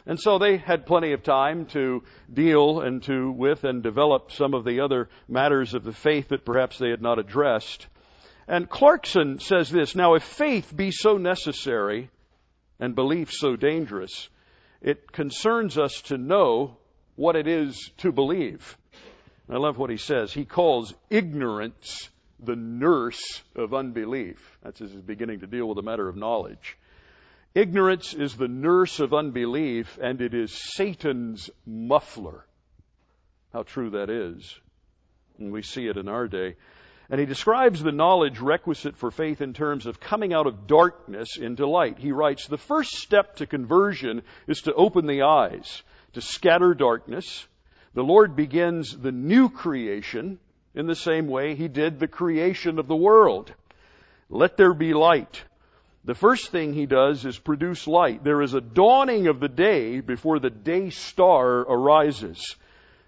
And 0.07 0.19
so 0.19 0.39
they 0.39 0.57
had 0.57 0.87
plenty 0.87 1.13
of 1.13 1.23
time 1.23 1.67
to 1.67 2.03
deal 2.33 2.81
and 2.81 3.03
to 3.03 3.31
with 3.31 3.65
and 3.65 3.83
develop 3.83 4.33
some 4.33 4.55
of 4.55 4.65
the 4.65 4.81
other 4.81 5.09
matters 5.29 5.75
of 5.75 5.85
the 5.85 5.93
faith 5.93 6.29
that 6.29 6.45
perhaps 6.45 6.79
they 6.79 6.89
had 6.89 7.03
not 7.03 7.19
addressed. 7.19 7.87
And 8.49 8.69
Clarkson 8.69 9.39
says 9.39 9.71
this, 9.71 9.95
now 9.95 10.15
if 10.15 10.23
faith 10.23 10.75
be 10.75 10.91
so 10.91 11.19
necessary 11.19 12.11
and 12.81 12.95
belief 12.95 13.31
so 13.31 13.57
dangerous, 13.57 14.29
it 14.81 15.13
concerns 15.13 15.77
us 15.77 16.01
to 16.07 16.17
know 16.17 16.79
what 17.17 17.37
it 17.37 17.47
is 17.47 17.91
to 17.99 18.11
believe. 18.11 18.77
I 19.51 19.57
love 19.57 19.79
what 19.79 19.91
he 19.91 19.97
says. 19.97 20.33
He 20.33 20.45
calls 20.45 20.95
ignorance 21.11 22.09
the 22.39 22.55
nurse 22.55 23.43
of 23.57 23.75
unbelief. 23.75 24.39
That's 24.63 24.81
as 24.81 24.93
he's 24.93 25.03
beginning 25.03 25.41
to 25.41 25.49
deal 25.49 25.67
with 25.67 25.77
the 25.77 25.83
matter 25.83 26.09
of 26.09 26.17
knowledge. 26.17 26.79
Ignorance 27.53 28.15
is 28.15 28.37
the 28.37 28.47
nurse 28.47 29.01
of 29.01 29.13
unbelief, 29.13 29.99
and 30.01 30.21
it 30.21 30.35
is 30.35 30.53
Satan's 30.53 31.51
muffler. 31.67 32.47
How 33.53 33.65
true 33.65 33.91
that 33.91 34.09
is. 34.09 34.57
And 35.39 35.51
we 35.53 35.63
see 35.63 35.89
it 35.89 35.97
in 35.97 36.09
our 36.09 36.29
day. 36.29 36.55
And 37.11 37.19
he 37.19 37.27
describes 37.27 37.83
the 37.83 37.91
knowledge 37.91 38.39
requisite 38.39 38.97
for 38.97 39.11
faith 39.11 39.41
in 39.41 39.53
terms 39.53 39.87
of 39.87 39.99
coming 39.99 40.33
out 40.33 40.47
of 40.47 40.69
darkness 40.69 41.37
into 41.37 41.67
light. 41.67 41.99
He 41.99 42.13
writes, 42.13 42.47
the 42.47 42.57
first 42.57 42.93
step 42.93 43.37
to 43.37 43.47
conversion 43.47 44.23
is 44.47 44.61
to 44.61 44.75
open 44.75 45.07
the 45.07 45.23
eyes, 45.23 45.83
to 46.13 46.21
scatter 46.21 46.73
darkness. 46.73 47.49
The 47.95 48.03
Lord 48.03 48.37
begins 48.37 48.97
the 48.97 49.13
new 49.13 49.51
creation 49.51 50.39
in 50.75 50.87
the 50.87 50.95
same 50.95 51.27
way 51.27 51.55
he 51.55 51.69
did 51.69 51.99
the 51.99 52.09
creation 52.09 52.79
of 52.79 52.87
the 52.87 52.97
world. 52.97 53.53
Let 54.29 54.57
there 54.57 54.75
be 54.75 54.95
light. 54.95 55.43
The 56.05 56.15
first 56.15 56.51
thing 56.51 56.73
he 56.73 56.87
does 56.87 57.27
is 57.27 57.39
produce 57.39 57.87
light. 57.87 58.23
There 58.23 58.43
is 58.43 58.55
a 58.55 58.61
dawning 58.61 59.27
of 59.27 59.41
the 59.41 59.49
day 59.49 60.01
before 60.01 60.39
the 60.39 60.51
day 60.51 60.91
star 60.91 61.61
arises. 61.61 62.57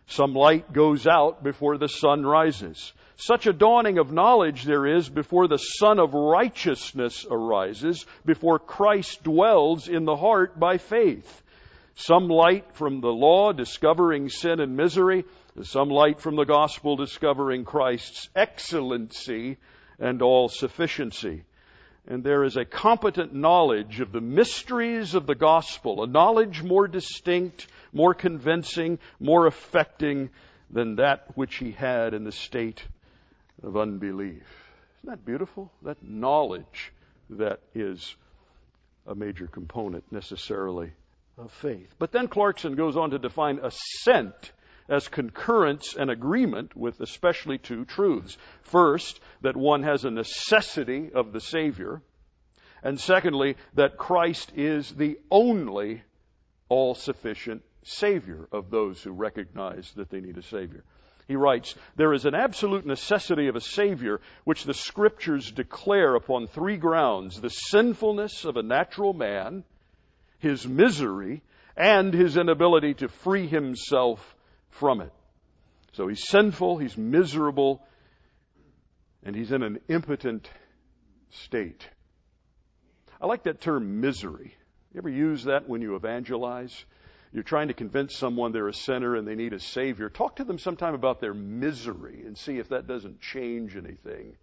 Some 0.09 0.35
light 0.35 0.73
goes 0.73 1.07
out 1.07 1.43
before 1.45 1.79
the 1.79 1.89
sun 1.89 2.27
rises. 2.27 2.93
Such 3.17 3.47
a 3.47 3.53
dawning 3.53 3.99
of 3.99 4.13
knowledge 4.13 4.65
there 4.65 4.85
is 4.85 5.09
before 5.09 5.47
the 5.47 5.59
Sun 5.59 6.01
of 6.01 6.13
Righteousness 6.13 7.25
arises, 7.31 8.05
before 8.25 8.59
Christ 8.59 9.23
dwells 9.23 9.87
in 9.87 10.05
the 10.05 10.17
heart 10.17 10.59
by 10.59 10.79
faith. 10.79 11.43
Some 11.95 12.29
light 12.29 12.75
from 12.75 13.01
the 13.01 13.13
law 13.13 13.53
discovering 13.53 14.29
sin 14.29 14.61
and 14.61 14.77
misery, 14.77 15.25
some 15.63 15.89
light 15.89 16.21
from 16.21 16.37
the 16.37 16.45
gospel 16.45 16.97
discovering 16.97 17.65
Christ's 17.65 18.29
excellency 18.35 19.59
and 19.99 20.23
all 20.23 20.49
sufficiency 20.49 21.45
and 22.07 22.25
there 22.25 22.43
is 22.45 22.57
a 22.57 22.65
competent 22.65 23.33
knowledge 23.33 24.01
of 24.01 24.13
the 24.13 24.21
mysteries 24.21 25.15
of 25.15 25.27
the 25.27 25.35
gospel, 25.35 26.03
a 26.03 26.07
knowledge 26.07 26.63
more 26.63 26.89
distinct, 26.89 27.69
more 27.93 28.15
convincing, 28.15 28.99
more 29.21 29.47
affecting 29.47 30.31
than 30.71 30.97
that 30.97 31.37
which 31.37 31.57
he 31.57 31.71
had 31.71 32.15
in 32.15 32.25
the 32.25 32.33
state 32.33 32.83
of 33.63 33.77
unbelief. 33.77 34.43
Isn't 35.03 35.11
that 35.11 35.25
beautiful? 35.25 35.71
That 35.83 36.03
knowledge 36.03 36.93
that 37.31 37.61
is 37.75 38.17
a 39.07 39.15
major 39.15 39.47
component 39.47 40.11
necessarily 40.11 40.93
of 41.39 41.53
faith. 41.53 41.95
But 41.99 42.13
then 42.13 42.29
Clarkson 42.29 42.75
goes 42.75 42.97
on 42.97 43.11
to 43.11 43.19
define 43.19 43.61
assent 43.63 44.53
as 44.89 45.09
concurrence 45.09 45.95
and 45.97 46.11
agreement 46.11 46.77
with 46.77 47.01
especially 47.01 47.59
two 47.59 47.85
truths. 47.85 48.37
First, 48.63 49.21
that 49.41 49.57
one 49.57 49.83
has 49.83 50.05
a 50.05 50.11
necessity 50.11 51.11
of 51.15 51.33
the 51.33 51.41
Savior. 51.41 52.03
And 52.83 52.99
secondly, 52.99 53.57
that 53.75 53.97
Christ 53.97 54.53
is 54.57 54.91
the 54.91 55.19
only 55.31 56.03
all 56.69 56.95
sufficient 56.95 57.63
Savior 57.85 58.49
of 58.53 58.71
those 58.71 59.03
who 59.03 59.13
recognize 59.13 59.93
that 59.97 60.11
they 60.11 60.21
need 60.21 60.39
a 60.39 60.43
Savior. 60.43 60.85
He 61.29 61.37
writes, 61.37 61.75
There 61.97 62.13
is 62.13 62.27
an 62.27 62.35
absolute 62.35 62.85
necessity 62.85 63.49
of 63.49 63.57
a 63.57 63.61
Savior 63.61 64.21
which 64.45 64.65
the 64.65 64.75
Scriptures 64.75 65.51
declare 65.53 66.15
upon 66.15 66.47
three 66.47 66.77
grounds 66.77 67.41
the 67.41 67.49
sinfulness 67.49 68.45
of 68.45 68.57
a 68.57 68.63
natural 68.63 69.13
man, 69.13 69.65
his 70.43 70.67
misery, 70.67 71.41
and 71.77 72.13
his 72.13 72.37
inability 72.37 72.95
to 72.95 73.09
free 73.09 73.47
himself 73.47 74.35
from 74.71 75.01
it. 75.01 75.13
So 75.93 76.09
he's 76.09 76.27
sinful, 76.29 76.79
he's 76.79 76.99
miserable, 76.99 77.81
and 79.23 79.37
he's 79.37 79.53
in 79.53 79.63
an 79.63 79.79
impotent 79.89 80.51
state. 81.31 81.89
I 83.21 83.27
like 83.27 83.45
that 83.45 83.61
term 83.61 84.01
misery. 84.01 84.53
You 84.93 84.99
ever 84.99 85.09
use 85.09 85.45
that 85.45 85.69
when 85.69 85.81
you 85.81 85.95
evangelize? 85.95 86.85
You're 87.33 87.45
trying 87.45 87.69
to 87.69 87.75
convince 87.75 88.17
someone 88.17 88.51
they're 88.51 88.67
a 88.67 88.75
sinner 88.75 89.15
and 89.15 89.27
they 89.27 89.37
need 89.37 89.53
a 89.53 89.61
savior. 89.61 90.11
Talk 90.11 90.37
to 90.37 90.45
them 90.45 90.59
sometime 90.59 90.95
about 90.95 91.21
their 91.21 91.35
misery 91.35 92.25
and 92.27 92.37
see 92.37 92.59
if 92.59 92.71
that 92.71 92.89
doesn't 92.89 93.21
change 93.21 93.77
anything 93.77 94.37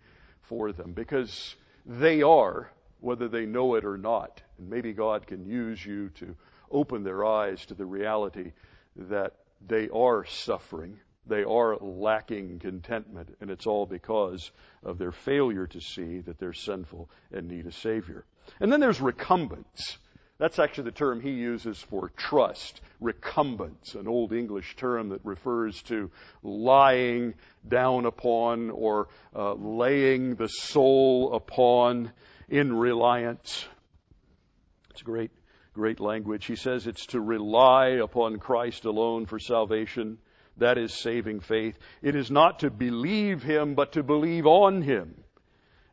for 0.44 0.72
them 0.72 0.94
because 0.94 1.56
they 1.86 2.22
are, 2.22 2.72
whether 3.00 3.28
they 3.28 3.46
know 3.46 3.76
it 3.76 3.86
or 3.86 3.98
not. 3.98 4.42
And 4.58 4.70
maybe 4.70 4.94
God 4.94 5.28
can 5.28 5.46
use 5.46 5.84
you 5.86 6.10
to 6.20 6.36
open 6.72 7.04
their 7.04 7.26
eyes 7.26 7.66
to 7.68 7.74
the 7.74 7.86
reality 7.86 8.52
that 8.96 9.34
they 9.66 9.90
are 9.90 10.26
suffering. 10.26 11.00
They 11.28 11.44
are 11.44 11.78
lacking 11.78 12.60
contentment, 12.60 13.38
and 13.40 13.52
it's 13.52 13.68
all 13.68 13.86
because 13.86 14.52
of 14.84 14.98
their 14.98 15.12
failure 15.12 15.68
to 15.68 15.80
see 15.80 16.20
that 16.22 16.40
they're 16.40 16.54
sinful 16.54 17.10
and 17.32 17.48
need 17.48 17.68
a 17.68 17.72
Savior. 17.72 18.26
And 18.60 18.72
then 18.72 18.80
there's 18.80 19.02
recumbence. 19.02 19.98
That's 20.40 20.58
actually 20.58 20.86
the 20.86 20.92
term 20.92 21.20
he 21.20 21.32
uses 21.32 21.78
for 21.78 22.10
trust. 22.16 22.80
Recumbence, 23.02 23.96
an 23.96 24.08
old 24.08 24.32
English 24.32 24.78
term 24.78 25.10
that 25.10 25.24
refers 25.26 25.82
to 25.84 26.10
lying 26.42 27.34
down 27.68 28.06
upon 28.06 28.70
or 28.70 29.10
uh, 29.36 29.54
laying 29.54 30.36
the 30.36 30.48
soul 30.48 31.34
upon 31.34 32.12
in 32.50 32.74
reliance. 32.74 33.66
It's 34.92 35.02
great 35.02 35.32
great 35.80 36.02
language. 36.02 36.46
He 36.46 36.58
says 36.58 36.88
it's 36.88 37.06
to 37.08 37.22
rely 37.22 38.00
upon 38.04 38.38
Christ 38.40 38.84
alone 38.84 39.26
for 39.26 39.40
salvation. 39.40 40.18
That 40.58 40.78
is 40.78 40.94
saving 40.94 41.40
faith. 41.40 41.78
It 42.02 42.16
is 42.16 42.30
not 42.30 42.60
to 42.60 42.70
believe 42.70 43.42
Him, 43.42 43.76
but 43.76 43.94
to 43.94 44.04
believe 44.04 44.46
on 44.46 44.82
Him. 44.82 45.16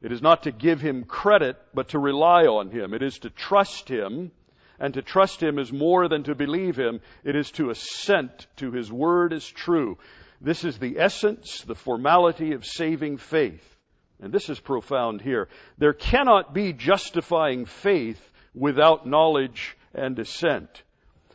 It 0.02 0.10
is 0.10 0.20
not 0.20 0.42
to 0.42 0.50
give 0.50 0.80
Him 0.80 1.04
credit, 1.04 1.56
but 1.72 1.90
to 1.90 2.00
rely 2.00 2.46
on 2.46 2.70
Him. 2.70 2.94
It 2.94 3.02
is 3.02 3.18
to 3.20 3.30
trust 3.30 3.88
Him, 3.88 4.32
and 4.80 4.94
to 4.94 5.02
trust 5.02 5.40
Him 5.40 5.60
is 5.60 5.72
more 5.72 6.08
than 6.08 6.24
to 6.24 6.34
believe 6.34 6.76
Him. 6.76 7.00
It 7.22 7.36
is 7.36 7.52
to 7.52 7.70
assent 7.70 8.48
to 8.56 8.72
His 8.72 8.90
Word 8.90 9.32
as 9.32 9.46
true. 9.46 9.98
This 10.40 10.64
is 10.64 10.78
the 10.78 10.98
essence, 10.98 11.62
the 11.62 11.76
formality 11.76 12.54
of 12.54 12.66
saving 12.66 13.18
faith. 13.18 13.75
And 14.20 14.32
this 14.32 14.48
is 14.48 14.58
profound 14.58 15.20
here. 15.20 15.48
There 15.78 15.92
cannot 15.92 16.54
be 16.54 16.72
justifying 16.72 17.66
faith 17.66 18.20
without 18.54 19.06
knowledge 19.06 19.76
and 19.94 20.18
assent. 20.18 20.82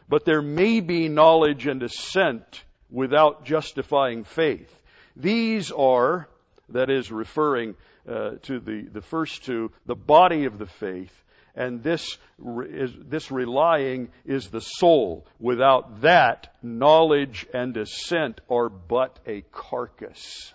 But 0.09 0.25
there 0.25 0.41
may 0.41 0.79
be 0.79 1.07
knowledge 1.07 1.67
and 1.67 1.81
assent 1.83 2.63
without 2.89 3.45
justifying 3.45 4.23
faith. 4.23 4.69
These 5.15 5.71
are, 5.71 6.27
that 6.69 6.89
is 6.89 7.11
referring 7.11 7.75
uh, 8.09 8.31
to 8.43 8.59
the, 8.59 8.87
the 8.91 9.01
first 9.01 9.45
two, 9.45 9.71
the 9.85 9.95
body 9.95 10.45
of 10.45 10.57
the 10.57 10.65
faith, 10.65 11.13
and 11.55 11.83
this 11.83 12.17
is, 12.39 12.91
this 13.07 13.29
relying 13.29 14.09
is 14.25 14.47
the 14.47 14.61
soul. 14.61 15.25
Without 15.39 16.01
that, 16.01 16.53
knowledge 16.63 17.45
and 17.53 17.75
assent 17.75 18.39
are 18.49 18.69
but 18.69 19.19
a 19.27 19.41
carcass. 19.51 20.53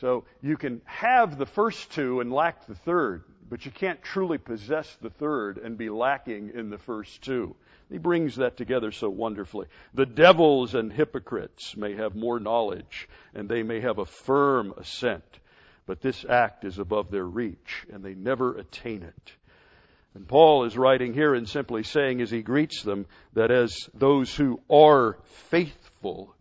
So 0.00 0.24
you 0.42 0.56
can 0.56 0.80
have 0.84 1.38
the 1.38 1.46
first 1.46 1.92
two 1.92 2.20
and 2.20 2.32
lack 2.32 2.66
the 2.66 2.74
third 2.74 3.22
but 3.50 3.66
you 3.66 3.72
can't 3.72 4.00
truly 4.00 4.38
possess 4.38 4.96
the 5.02 5.10
third 5.10 5.58
and 5.58 5.76
be 5.76 5.90
lacking 5.90 6.52
in 6.54 6.70
the 6.70 6.78
first 6.78 7.20
two. 7.22 7.56
He 7.90 7.98
brings 7.98 8.36
that 8.36 8.56
together 8.56 8.92
so 8.92 9.10
wonderfully. 9.10 9.66
The 9.92 10.06
devils 10.06 10.76
and 10.76 10.92
hypocrites 10.92 11.76
may 11.76 11.96
have 11.96 12.14
more 12.14 12.38
knowledge 12.38 13.08
and 13.34 13.48
they 13.48 13.64
may 13.64 13.80
have 13.80 13.98
a 13.98 14.06
firm 14.06 14.72
assent, 14.76 15.24
but 15.84 16.00
this 16.00 16.24
act 16.24 16.64
is 16.64 16.78
above 16.78 17.10
their 17.10 17.26
reach 17.26 17.84
and 17.92 18.04
they 18.04 18.14
never 18.14 18.56
attain 18.56 19.02
it. 19.02 19.32
And 20.14 20.28
Paul 20.28 20.64
is 20.64 20.78
writing 20.78 21.12
here 21.12 21.34
and 21.34 21.48
simply 21.48 21.82
saying 21.82 22.20
as 22.20 22.30
he 22.30 22.42
greets 22.42 22.84
them 22.84 23.06
that 23.32 23.50
as 23.50 23.76
those 23.94 24.32
who 24.32 24.60
are 24.70 25.18
faithful, 25.50 26.36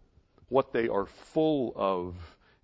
what 0.48 0.74
they 0.74 0.88
are 0.88 1.08
full 1.08 1.74
of 1.76 2.16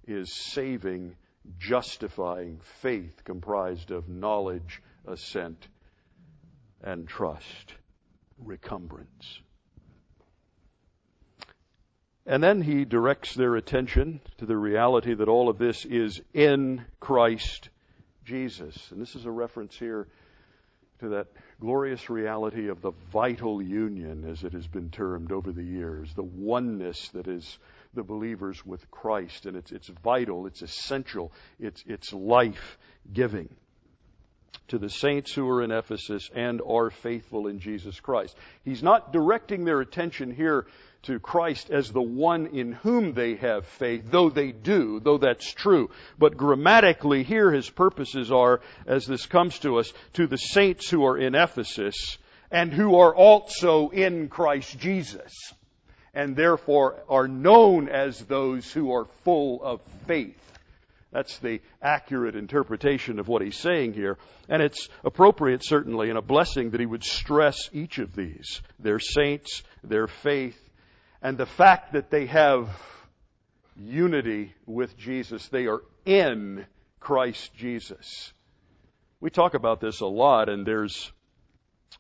is 0.08 0.34
saving 0.34 1.16
justifying 1.60 2.60
faith 2.82 3.24
comprised 3.24 3.92
of 3.92 4.10
knowledge, 4.10 4.82
assent, 5.06 5.68
and 6.82 7.08
trust, 7.08 7.76
recumbrance. 8.40 9.40
And 12.26 12.44
then 12.44 12.62
he 12.62 12.86
directs 12.86 13.36
their 13.36 13.56
attention 13.56 14.20
to 14.40 14.46
the 14.46 14.58
reality 14.58 15.14
that 15.14 15.30
all 15.30 15.48
of 15.48 15.60
this 15.60 15.86
is 15.86 16.20
in 16.34 16.84
Christ 17.00 17.70
Jesus. 18.24 18.76
And 18.92 19.00
this 19.00 19.16
is 19.16 19.26
a 19.26 19.32
reference 19.32 19.78
here 19.78 20.08
to 21.00 21.10
that 21.10 21.28
glorious 21.60 22.10
reality 22.10 22.70
of 22.70 22.82
the 22.82 22.94
vital 23.12 23.62
union, 23.62 24.28
as 24.28 24.44
it 24.44 24.54
has 24.54 24.66
been 24.66 24.90
termed 24.90 25.32
over 25.32 25.52
the 25.52 25.64
years, 25.64 26.14
the 26.16 26.24
oneness 26.24 27.10
that 27.10 27.28
is 27.28 27.60
the 27.96 28.04
believers 28.04 28.66
with 28.66 28.90
Christ. 28.92 29.46
And 29.46 29.58
it's, 29.58 29.72
it's 29.72 29.88
vital, 30.04 30.46
it's 30.46 30.62
essential, 30.62 31.32
it's, 31.60 31.84
it's 31.88 32.14
life 32.14 32.78
giving 33.12 33.50
to 34.68 34.78
the 34.78 34.90
saints 34.90 35.32
who 35.34 35.48
are 35.50 35.62
in 35.62 35.72
Ephesus 35.72 36.30
and 36.34 36.62
are 36.68 36.90
faithful 36.90 37.48
in 37.48 37.60
Jesus 37.60 38.00
Christ. 38.00 38.36
He's 38.64 38.82
not 38.82 39.14
directing 39.14 39.64
their 39.64 39.80
attention 39.80 40.34
here 40.34 40.66
to 41.04 41.20
Christ 41.20 41.70
as 41.70 41.92
the 41.92 42.02
one 42.02 42.48
in 42.48 42.72
whom 42.72 43.14
they 43.14 43.36
have 43.36 43.68
faith, 43.68 44.06
though 44.10 44.32
they 44.32 44.52
do, 44.52 45.00
though 45.00 45.20
that's 45.20 45.52
true. 45.52 45.92
But 46.18 46.36
grammatically 46.36 47.24
here 47.24 47.52
his 47.52 47.70
purposes 47.70 48.32
are, 48.32 48.62
as 48.88 49.06
this 49.06 49.28
comes 49.28 49.60
to 49.60 49.78
us, 49.78 49.94
to 50.14 50.26
the 50.26 50.38
saints 50.38 50.90
who 50.90 51.06
are 51.06 51.18
in 51.18 51.36
Ephesus 51.36 52.18
and 52.50 52.74
who 52.74 52.96
are 52.96 53.16
also 53.16 53.90
in 53.90 54.30
Christ 54.30 54.80
Jesus 54.80 55.54
and 56.16 56.36
therefore 56.36 57.04
are 57.10 57.28
known 57.28 57.90
as 57.90 58.20
those 58.22 58.72
who 58.72 58.92
are 58.94 59.06
full 59.24 59.62
of 59.62 59.82
faith. 60.08 60.40
That's 61.12 61.38
the 61.40 61.62
accurate 61.82 62.36
interpretation 62.36 63.20
of 63.20 63.28
what 63.28 63.42
he's 63.42 63.58
saying 63.58 63.94
here. 63.94 64.18
And 64.50 64.62
it's 64.62 64.90
appropriate, 65.04 65.64
certainly, 65.64 66.10
and 66.10 66.18
a 66.18 66.22
blessing 66.22 66.72
that 66.72 66.80
he 66.80 66.86
would 66.86 67.04
stress 67.04 67.70
each 67.72 68.00
of 68.00 68.16
these 68.16 68.62
their 68.80 69.00
saints, 69.00 69.64
their 69.84 70.08
faith, 70.08 70.58
and 71.22 71.38
the 71.38 71.46
fact 71.46 71.94
that 71.94 72.10
they 72.10 72.26
have 72.26 72.70
unity 73.78 74.54
with 74.66 74.98
Jesus. 74.98 75.48
They 75.50 75.68
are 75.68 75.82
in 76.06 76.66
Christ 77.00 77.54
Jesus. 77.56 78.34
We 79.20 79.30
talk 79.30 79.54
about 79.54 79.80
this 79.80 80.02
a 80.02 80.06
lot, 80.06 80.50
and 80.50 80.66
there's 80.66 81.12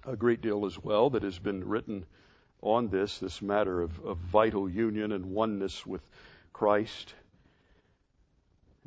a 0.06 0.16
great 0.16 0.42
deal 0.42 0.66
as 0.66 0.78
well 0.78 1.10
that 1.12 1.24
has 1.24 1.40
been 1.40 1.68
written 1.68 2.06
on 2.66 2.90
this, 2.90 3.20
this 3.20 3.42
matter 3.42 3.82
of, 3.82 4.04
of 4.04 4.18
vital 4.18 4.68
union 4.68 5.12
and 5.12 5.26
oneness 5.26 5.86
with 5.86 6.02
Christ. 6.52 7.14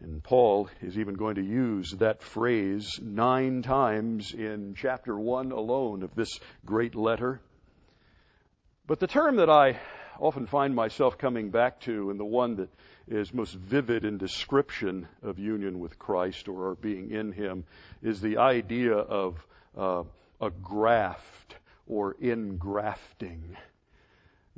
And 0.03 0.23
Paul 0.23 0.69
is 0.83 0.99
even 0.99 1.15
going 1.15 1.37
to 1.37 1.45
use 1.45 1.93
that 1.99 2.23
phrase 2.23 3.01
nine 3.01 3.63
times 3.63 4.33
in 4.33 4.75
chapter 4.77 5.17
one 5.17 5.53
alone 5.53 6.03
of 6.03 6.15
this 6.15 6.41
great 6.67 6.95
letter. 6.95 7.41
But 8.87 9.01
the 9.01 9.07
term 9.07 9.37
that 9.37 9.51
I 9.51 9.79
often 10.21 10.47
find 10.47 10.75
myself 10.75 11.19
coming 11.19 11.51
back 11.51 11.81
to, 11.83 12.11
and 12.11 12.19
the 12.19 12.25
one 12.25 12.57
that 12.57 12.71
is 13.07 13.33
most 13.33 13.55
vivid 13.55 14.05
in 14.05 14.19
description 14.19 15.07
of 15.23 15.39
union 15.39 15.79
with 15.79 15.99
Christ 15.99 16.49
or 16.49 16.75
being 16.75 17.11
in 17.11 17.33
Him, 17.33 17.65
is 18.03 18.21
the 18.21 18.39
idea 18.39 18.95
of 18.95 19.47
uh, 19.77 20.03
a 20.41 20.51
graft 20.51 21.57
or 21.87 22.15
ingrafting. 22.15 23.57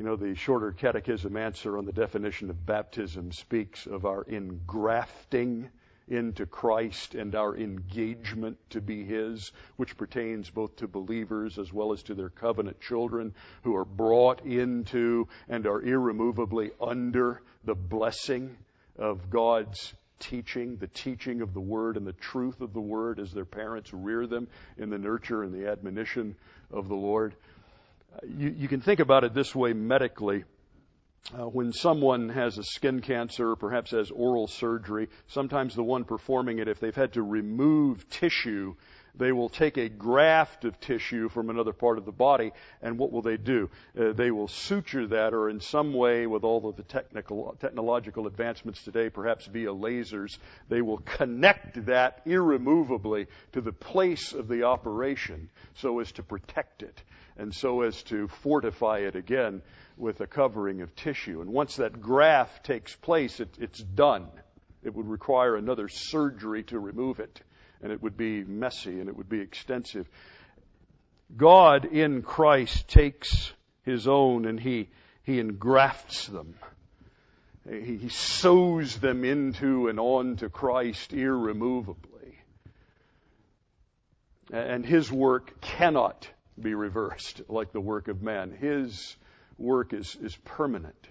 You 0.00 0.06
know, 0.06 0.16
the 0.16 0.34
shorter 0.34 0.72
catechism 0.72 1.36
answer 1.36 1.76
on 1.76 1.84
the 1.84 1.92
definition 1.92 2.48
of 2.48 2.64
baptism 2.64 3.32
speaks 3.32 3.86
of 3.86 4.06
our 4.06 4.22
engrafting 4.22 5.68
into 6.08 6.46
Christ 6.46 7.14
and 7.14 7.34
our 7.34 7.54
engagement 7.54 8.56
to 8.70 8.80
be 8.80 9.04
His, 9.04 9.52
which 9.76 9.98
pertains 9.98 10.48
both 10.48 10.74
to 10.76 10.88
believers 10.88 11.58
as 11.58 11.70
well 11.70 11.92
as 11.92 12.02
to 12.04 12.14
their 12.14 12.30
covenant 12.30 12.80
children 12.80 13.34
who 13.62 13.76
are 13.76 13.84
brought 13.84 14.40
into 14.46 15.28
and 15.50 15.66
are 15.66 15.82
irremovably 15.82 16.70
under 16.80 17.42
the 17.64 17.74
blessing 17.74 18.56
of 18.96 19.28
God's 19.28 19.92
teaching, 20.18 20.78
the 20.78 20.86
teaching 20.86 21.42
of 21.42 21.52
the 21.52 21.60
Word 21.60 21.98
and 21.98 22.06
the 22.06 22.14
truth 22.14 22.62
of 22.62 22.72
the 22.72 22.80
Word 22.80 23.20
as 23.20 23.34
their 23.34 23.44
parents 23.44 23.92
rear 23.92 24.26
them 24.26 24.48
in 24.78 24.88
the 24.88 24.96
nurture 24.96 25.42
and 25.42 25.52
the 25.52 25.68
admonition 25.68 26.36
of 26.70 26.88
the 26.88 26.96
Lord 26.96 27.34
you, 28.26 28.54
you 28.56 28.68
can 28.68 28.80
think 28.80 29.00
about 29.00 29.24
it 29.24 29.34
this 29.34 29.54
way 29.54 29.72
medically. 29.72 30.44
Uh, 31.38 31.44
when 31.44 31.72
someone 31.72 32.30
has 32.30 32.56
a 32.56 32.64
skin 32.64 33.00
cancer, 33.00 33.54
perhaps 33.54 33.90
has 33.90 34.10
oral 34.10 34.48
surgery, 34.48 35.08
sometimes 35.28 35.74
the 35.74 35.82
one 35.82 36.04
performing 36.04 36.58
it, 36.58 36.66
if 36.66 36.80
they've 36.80 36.94
had 36.94 37.12
to 37.12 37.22
remove 37.22 38.08
tissue, 38.08 38.74
they 39.14 39.30
will 39.30 39.48
take 39.48 39.76
a 39.76 39.88
graft 39.88 40.64
of 40.64 40.80
tissue 40.80 41.28
from 41.28 41.50
another 41.50 41.72
part 41.72 41.98
of 41.98 42.04
the 42.04 42.12
body, 42.12 42.52
and 42.80 42.98
what 42.98 43.12
will 43.12 43.22
they 43.22 43.36
do? 43.36 43.68
Uh, 43.98 44.12
they 44.12 44.30
will 44.30 44.48
suture 44.48 45.06
that, 45.08 45.34
or 45.34 45.50
in 45.50 45.60
some 45.60 45.92
way, 45.92 46.26
with 46.26 46.42
all 46.42 46.66
of 46.68 46.76
the 46.76 46.82
technical, 46.82 47.54
technological 47.60 48.26
advancements 48.26 48.82
today, 48.82 49.10
perhaps 49.10 49.46
via 49.46 49.72
lasers, 49.72 50.38
they 50.68 50.80
will 50.80 50.98
connect 50.98 51.84
that 51.86 52.22
irremovably 52.26 53.26
to 53.52 53.60
the 53.60 53.72
place 53.72 54.32
of 54.32 54.48
the 54.48 54.62
operation 54.62 55.50
so 55.74 56.00
as 56.00 56.10
to 56.12 56.22
protect 56.22 56.82
it 56.82 57.02
and 57.40 57.54
so 57.54 57.80
as 57.80 58.02
to 58.02 58.28
fortify 58.28 58.98
it 58.98 59.16
again 59.16 59.62
with 59.96 60.20
a 60.20 60.26
covering 60.26 60.82
of 60.82 60.94
tissue. 60.94 61.40
And 61.40 61.50
once 61.50 61.76
that 61.76 61.98
graft 61.98 62.66
takes 62.66 62.94
place, 62.94 63.40
it, 63.40 63.48
it's 63.58 63.80
done. 63.80 64.28
It 64.82 64.94
would 64.94 65.08
require 65.08 65.56
another 65.56 65.88
surgery 65.88 66.64
to 66.64 66.78
remove 66.78 67.18
it, 67.18 67.40
and 67.82 67.92
it 67.92 68.02
would 68.02 68.18
be 68.18 68.44
messy 68.44 69.00
and 69.00 69.08
it 69.08 69.16
would 69.16 69.30
be 69.30 69.40
extensive. 69.40 70.06
God 71.34 71.86
in 71.86 72.20
Christ 72.20 72.88
takes 72.88 73.52
his 73.84 74.06
own 74.06 74.44
and 74.44 74.60
he, 74.60 74.90
he 75.22 75.40
engrafts 75.40 76.26
them. 76.26 76.56
He, 77.66 77.96
he 77.96 78.08
sews 78.10 78.98
them 78.98 79.24
into 79.24 79.88
and 79.88 79.98
onto 79.98 80.50
Christ 80.50 81.14
irremovably. 81.14 82.36
And 84.52 84.84
his 84.84 85.10
work 85.10 85.62
cannot 85.62 86.28
be 86.62 86.74
reversed 86.74 87.42
like 87.48 87.72
the 87.72 87.80
work 87.80 88.08
of 88.08 88.22
man. 88.22 88.52
His 88.52 89.16
work 89.58 89.92
is, 89.92 90.16
is 90.22 90.36
permanent. 90.44 91.08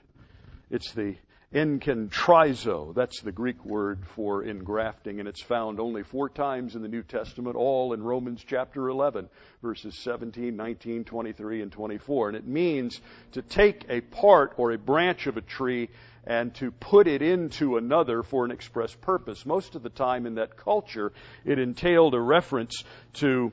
It's 0.70 0.92
the 0.94 1.16
enkentrizo. 1.54 2.94
That's 2.94 3.22
the 3.22 3.32
Greek 3.32 3.66
word 3.66 4.06
for 4.16 4.44
engrafting, 4.44 5.20
and 5.20 5.28
it's 5.28 5.42
found 5.42 5.80
only 5.80 6.04
four 6.04 6.30
times 6.30 6.76
in 6.76 6.82
the 6.82 6.88
New 6.88 7.02
Testament, 7.02 7.56
all 7.56 7.94
in 7.94 8.04
Romans 8.04 8.44
chapter 8.46 8.88
11, 8.88 9.30
verses 9.62 9.96
17, 9.96 10.56
19, 10.56 11.06
23, 11.06 11.62
and 11.62 11.72
24. 11.72 12.30
And 12.30 12.38
it 12.38 12.48
means 12.48 13.02
to 13.32 13.42
take 13.42 13.86
a 13.90 14.02
part 14.02 14.54
or 14.58 14.72
a 14.72 14.78
branch 14.78 15.26
of 15.26 15.38
a 15.38 15.42
tree 15.42 15.90
and 16.26 16.54
to 16.56 16.70
put 16.70 17.08
it 17.08 17.24
into 17.24 17.78
another 17.78 18.22
for 18.22 18.46
an 18.46 18.52
express 18.52 18.94
purpose. 18.94 19.46
Most 19.46 19.74
of 19.74 19.82
the 19.82 19.90
time 19.90 20.28
in 20.28 20.36
that 20.36 20.58
culture, 20.58 21.12
it 21.46 21.58
entailed 21.58 22.14
a 22.14 22.22
reference 22.22 22.84
to 23.14 23.52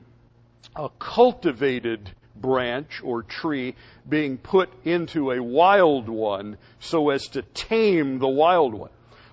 a 0.77 0.89
cultivated 0.99 2.11
branch 2.35 3.01
or 3.03 3.23
tree 3.23 3.75
being 4.07 4.37
put 4.37 4.69
into 4.85 5.31
a 5.31 5.41
wild 5.41 6.07
one 6.07 6.57
so 6.79 7.09
as 7.09 7.27
to 7.29 7.41
tame 7.41 8.19
the 8.19 8.27
wild 8.27 8.73
one. 8.73 8.91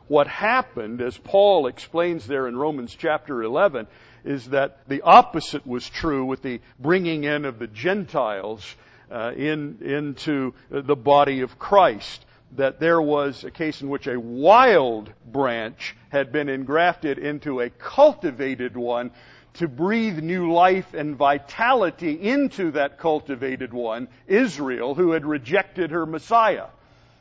What 0.08 0.26
happened, 0.26 1.00
as 1.00 1.16
Paul 1.16 1.66
explains 1.66 2.26
there 2.26 2.46
in 2.46 2.56
Romans 2.56 2.94
chapter 2.98 3.42
11, 3.42 3.86
is 4.24 4.48
that 4.50 4.88
the 4.88 5.02
opposite 5.02 5.66
was 5.66 5.88
true 5.88 6.24
with 6.24 6.42
the 6.42 6.60
bringing 6.78 7.24
in 7.24 7.44
of 7.44 7.58
the 7.58 7.66
Gentiles 7.66 8.74
uh, 9.10 9.32
in, 9.36 9.78
into 9.82 10.54
the 10.70 10.96
body 10.96 11.40
of 11.40 11.58
Christ. 11.58 12.24
That 12.56 12.80
there 12.80 13.00
was 13.00 13.44
a 13.44 13.50
case 13.50 13.82
in 13.82 13.88
which 13.88 14.06
a 14.06 14.20
wild 14.20 15.12
branch 15.26 15.96
had 16.10 16.32
been 16.32 16.48
engrafted 16.48 17.18
into 17.18 17.60
a 17.60 17.70
cultivated 17.70 18.76
one 18.76 19.10
to 19.54 19.68
breathe 19.68 20.18
new 20.18 20.52
life 20.52 20.94
and 20.94 21.16
vitality 21.16 22.12
into 22.12 22.72
that 22.72 22.98
cultivated 22.98 23.72
one, 23.72 24.08
Israel, 24.26 24.94
who 24.94 25.12
had 25.12 25.24
rejected 25.24 25.90
her 25.90 26.06
Messiah. 26.06 26.66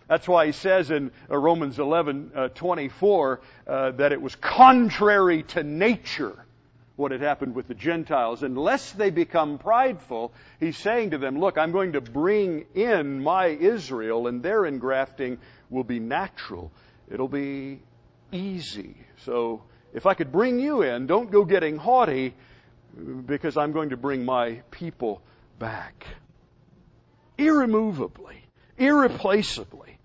That's 0.08 0.28
why 0.28 0.48
he 0.48 0.52
says 0.52 0.92
in 0.92 1.12
uh, 1.30 1.38
Romans 1.38 1.80
11, 1.80 2.32
uh, 2.36 2.48
24, 2.50 3.42
uh, 3.66 3.92
that 3.92 4.12
it 4.12 4.22
was 4.22 4.36
contrary 4.36 5.44
to 5.44 5.64
nature 5.64 6.38
what 6.96 7.12
had 7.12 7.22
happened 7.22 7.56
with 7.56 7.68
the 7.68 7.74
Gentiles. 7.74 8.44
Unless 8.44 8.92
they 8.92 9.10
become 9.10 9.58
prideful, 9.58 10.34
he's 10.60 10.78
saying 10.78 11.12
to 11.12 11.18
them, 11.18 11.40
look, 11.40 11.58
I'm 11.58 11.72
going 11.72 11.94
to 11.94 12.02
bring 12.02 12.66
in 12.76 13.24
my 13.24 13.48
Israel 13.48 14.28
and 14.28 14.44
their 14.44 14.66
engrafting 14.66 15.40
will 15.70 15.84
be 15.84 16.00
natural. 16.00 16.72
It'll 17.10 17.28
be 17.28 17.80
easy. 18.32 18.96
So 19.26 19.64
if 19.94 20.06
I 20.06 20.16
could 20.16 20.32
bring 20.32 20.60
you 20.60 20.82
in, 20.82 21.06
don't 21.08 21.32
go 21.32 21.46
getting 21.46 21.78
haughty 21.78 22.34
because 23.26 23.58
I'm 23.58 23.72
going 23.72 23.90
to 23.90 23.98
bring 23.98 24.26
my 24.26 24.62
people 24.72 25.22
back. 25.60 26.06
Irremovably, 27.38 28.44
irreplaceably. 28.78 29.98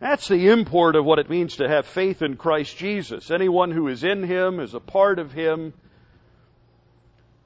That's 0.00 0.28
the 0.28 0.48
import 0.48 0.96
of 0.96 1.04
what 1.04 1.18
it 1.18 1.28
means 1.28 1.56
to 1.56 1.68
have 1.68 1.86
faith 1.86 2.22
in 2.22 2.36
Christ 2.36 2.76
Jesus. 2.76 3.30
Anyone 3.30 3.70
who 3.70 3.88
is 3.88 4.02
in 4.02 4.22
Him 4.22 4.58
is 4.58 4.74
a 4.74 4.80
part 4.80 5.18
of 5.18 5.32
Him. 5.32 5.74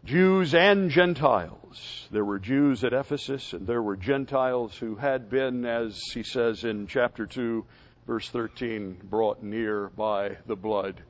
Jews 0.05 0.55
and 0.55 0.91
Gentiles. 0.91 2.09
There 2.11 2.25
were 2.25 2.39
Jews 2.39 2.85
at 2.85 2.93
Ephesus 2.93 3.53
and 3.55 3.67
there 3.67 3.83
were 3.83 3.97
Gentiles 3.97 4.77
who 4.77 4.95
had 4.95 5.29
been, 5.31 5.65
as 5.65 5.99
he 6.13 6.23
says 6.23 6.63
in 6.63 6.87
chapter 6.87 7.27
2, 7.27 7.65
verse 8.07 8.29
13, 8.29 9.01
brought 9.03 9.43
near 9.43 9.89
by 9.89 10.37
the 10.47 10.57
blood 10.57 11.03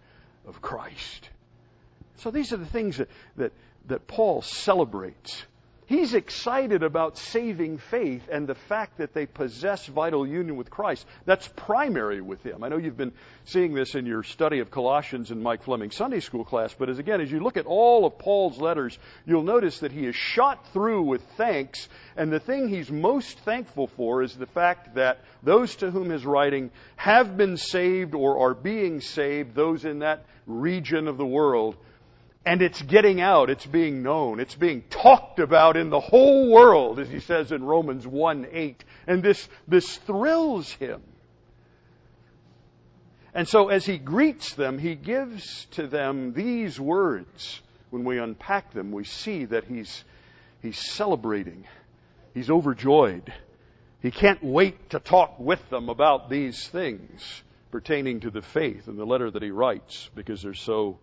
of 0.46 0.60
Christ. 0.60 1.28
So 2.16 2.30
these 2.30 2.52
are 2.52 2.56
the 2.56 2.66
things 2.66 2.98
that, 2.98 3.08
that, 3.36 3.52
that 3.86 4.06
Paul 4.06 4.42
celebrates 4.42 5.44
He's 5.86 6.14
excited 6.14 6.82
about 6.82 7.18
saving 7.18 7.76
faith 7.76 8.26
and 8.32 8.46
the 8.46 8.54
fact 8.54 8.98
that 8.98 9.12
they 9.12 9.26
possess 9.26 9.86
vital 9.86 10.26
union 10.26 10.56
with 10.56 10.70
Christ. 10.70 11.06
That's 11.26 11.46
primary 11.46 12.22
with 12.22 12.42
him. 12.42 12.64
I 12.64 12.68
know 12.68 12.78
you've 12.78 12.96
been 12.96 13.12
seeing 13.44 13.74
this 13.74 13.94
in 13.94 14.06
your 14.06 14.22
study 14.22 14.60
of 14.60 14.70
Colossians 14.70 15.30
in 15.30 15.42
Mike 15.42 15.62
Fleming's 15.62 15.94
Sunday 15.94 16.20
school 16.20 16.44
class, 16.44 16.72
but 16.72 16.88
as 16.88 16.98
again, 16.98 17.20
as 17.20 17.30
you 17.30 17.40
look 17.40 17.58
at 17.58 17.66
all 17.66 18.06
of 18.06 18.18
Paul's 18.18 18.58
letters, 18.58 18.98
you'll 19.26 19.42
notice 19.42 19.80
that 19.80 19.92
he 19.92 20.06
is 20.06 20.16
shot 20.16 20.66
through 20.72 21.02
with 21.02 21.22
thanks, 21.36 21.86
and 22.16 22.32
the 22.32 22.40
thing 22.40 22.68
he's 22.68 22.90
most 22.90 23.38
thankful 23.40 23.88
for 23.88 24.22
is 24.22 24.34
the 24.34 24.46
fact 24.46 24.94
that 24.94 25.20
those 25.42 25.76
to 25.76 25.90
whom 25.90 26.08
his 26.08 26.24
writing 26.24 26.70
have 26.96 27.36
been 27.36 27.58
saved 27.58 28.14
or 28.14 28.38
are 28.38 28.54
being 28.54 29.02
saved, 29.02 29.54
those 29.54 29.84
in 29.84 29.98
that 29.98 30.24
region 30.46 31.08
of 31.08 31.18
the 31.18 31.26
world, 31.26 31.76
and 32.46 32.60
it's 32.60 32.82
getting 32.82 33.20
out, 33.20 33.48
it's 33.48 33.64
being 33.64 34.02
known, 34.02 34.38
it's 34.38 34.54
being 34.54 34.82
talked 34.90 35.38
about 35.38 35.76
in 35.76 35.90
the 35.90 36.00
whole 36.00 36.50
world, 36.50 37.00
as 37.00 37.08
he 37.08 37.20
says 37.20 37.52
in 37.52 37.64
Romans 37.64 38.06
1 38.06 38.48
8. 38.50 38.84
And 39.06 39.22
this, 39.22 39.48
this 39.66 39.96
thrills 39.98 40.70
him. 40.72 41.02
And 43.32 43.48
so 43.48 43.68
as 43.68 43.84
he 43.84 43.98
greets 43.98 44.54
them, 44.54 44.78
he 44.78 44.94
gives 44.94 45.66
to 45.72 45.86
them 45.86 46.34
these 46.34 46.78
words. 46.78 47.60
When 47.90 48.04
we 48.04 48.18
unpack 48.18 48.72
them, 48.72 48.92
we 48.92 49.04
see 49.04 49.46
that 49.46 49.64
he's, 49.64 50.04
he's 50.62 50.78
celebrating. 50.78 51.64
He's 52.34 52.50
overjoyed. 52.50 53.32
He 54.02 54.10
can't 54.10 54.42
wait 54.44 54.90
to 54.90 55.00
talk 55.00 55.40
with 55.40 55.68
them 55.70 55.88
about 55.88 56.28
these 56.28 56.68
things 56.68 57.42
pertaining 57.70 58.20
to 58.20 58.30
the 58.30 58.42
faith 58.42 58.86
in 58.86 58.96
the 58.96 59.06
letter 59.06 59.30
that 59.30 59.42
he 59.42 59.50
writes 59.50 60.10
because 60.14 60.42
they're 60.42 60.54
so 60.54 60.98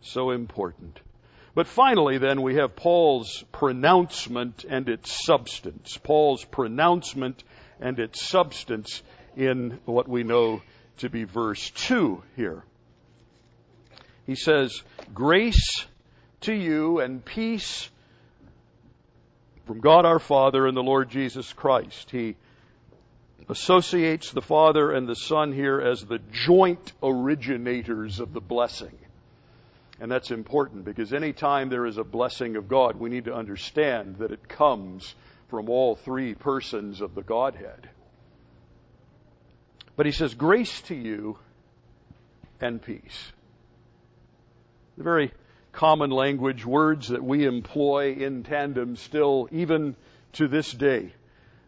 so 0.00 0.30
important. 0.30 1.00
But 1.54 1.66
finally, 1.66 2.18
then, 2.18 2.42
we 2.42 2.56
have 2.56 2.76
Paul's 2.76 3.44
pronouncement 3.52 4.64
and 4.68 4.88
its 4.88 5.24
substance. 5.24 5.96
Paul's 5.96 6.44
pronouncement 6.44 7.42
and 7.80 7.98
its 7.98 8.22
substance 8.22 9.02
in 9.36 9.80
what 9.84 10.08
we 10.08 10.22
know 10.22 10.62
to 10.98 11.08
be 11.08 11.24
verse 11.24 11.70
2 11.70 12.22
here. 12.36 12.62
He 14.26 14.36
says, 14.36 14.82
Grace 15.12 15.84
to 16.42 16.54
you 16.54 17.00
and 17.00 17.24
peace 17.24 17.90
from 19.66 19.80
God 19.80 20.04
our 20.04 20.18
Father 20.18 20.66
and 20.66 20.76
the 20.76 20.82
Lord 20.82 21.10
Jesus 21.10 21.52
Christ. 21.52 22.10
He 22.10 22.36
associates 23.48 24.30
the 24.30 24.42
Father 24.42 24.92
and 24.92 25.08
the 25.08 25.16
Son 25.16 25.52
here 25.52 25.80
as 25.80 26.04
the 26.04 26.20
joint 26.32 26.92
originators 27.02 28.20
of 28.20 28.32
the 28.32 28.40
blessing. 28.40 28.96
And 30.00 30.10
that's 30.10 30.30
important 30.30 30.86
because 30.86 31.12
anytime 31.12 31.68
there 31.68 31.84
is 31.84 31.98
a 31.98 32.04
blessing 32.04 32.56
of 32.56 32.68
God, 32.68 32.96
we 32.96 33.10
need 33.10 33.26
to 33.26 33.34
understand 33.34 34.16
that 34.16 34.32
it 34.32 34.48
comes 34.48 35.14
from 35.48 35.68
all 35.68 35.94
three 35.94 36.34
persons 36.34 37.02
of 37.02 37.14
the 37.14 37.22
Godhead. 37.22 37.90
But 39.96 40.06
he 40.06 40.12
says, 40.12 40.32
Grace 40.34 40.80
to 40.82 40.94
you 40.94 41.38
and 42.62 42.80
peace. 42.80 43.32
The 44.96 45.04
very 45.04 45.32
common 45.72 46.10
language 46.10 46.64
words 46.64 47.08
that 47.08 47.22
we 47.22 47.44
employ 47.44 48.14
in 48.14 48.42
tandem 48.42 48.96
still, 48.96 49.48
even 49.52 49.96
to 50.34 50.48
this 50.48 50.72
day. 50.72 51.12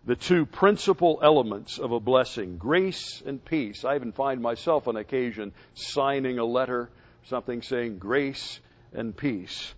The 0.07 0.17
two 0.17 0.47
principal 0.47 1.21
elements 1.23 1.79
of 1.79 1.93
a 1.93 2.01
blessing, 2.01 2.57
grace 2.57 3.23
and 3.25 3.45
peace. 3.45 3.85
I 3.85 3.95
even 3.95 4.13
find 4.13 4.41
myself 4.41 4.89
on 4.89 4.97
occasion 4.97 5.53
signing 5.75 6.39
a 6.39 6.45
letter 6.45 6.91
something 7.29 7.63
saying 7.63 7.99
grace 7.99 8.61
and 8.93 9.17
peace. 9.17 9.75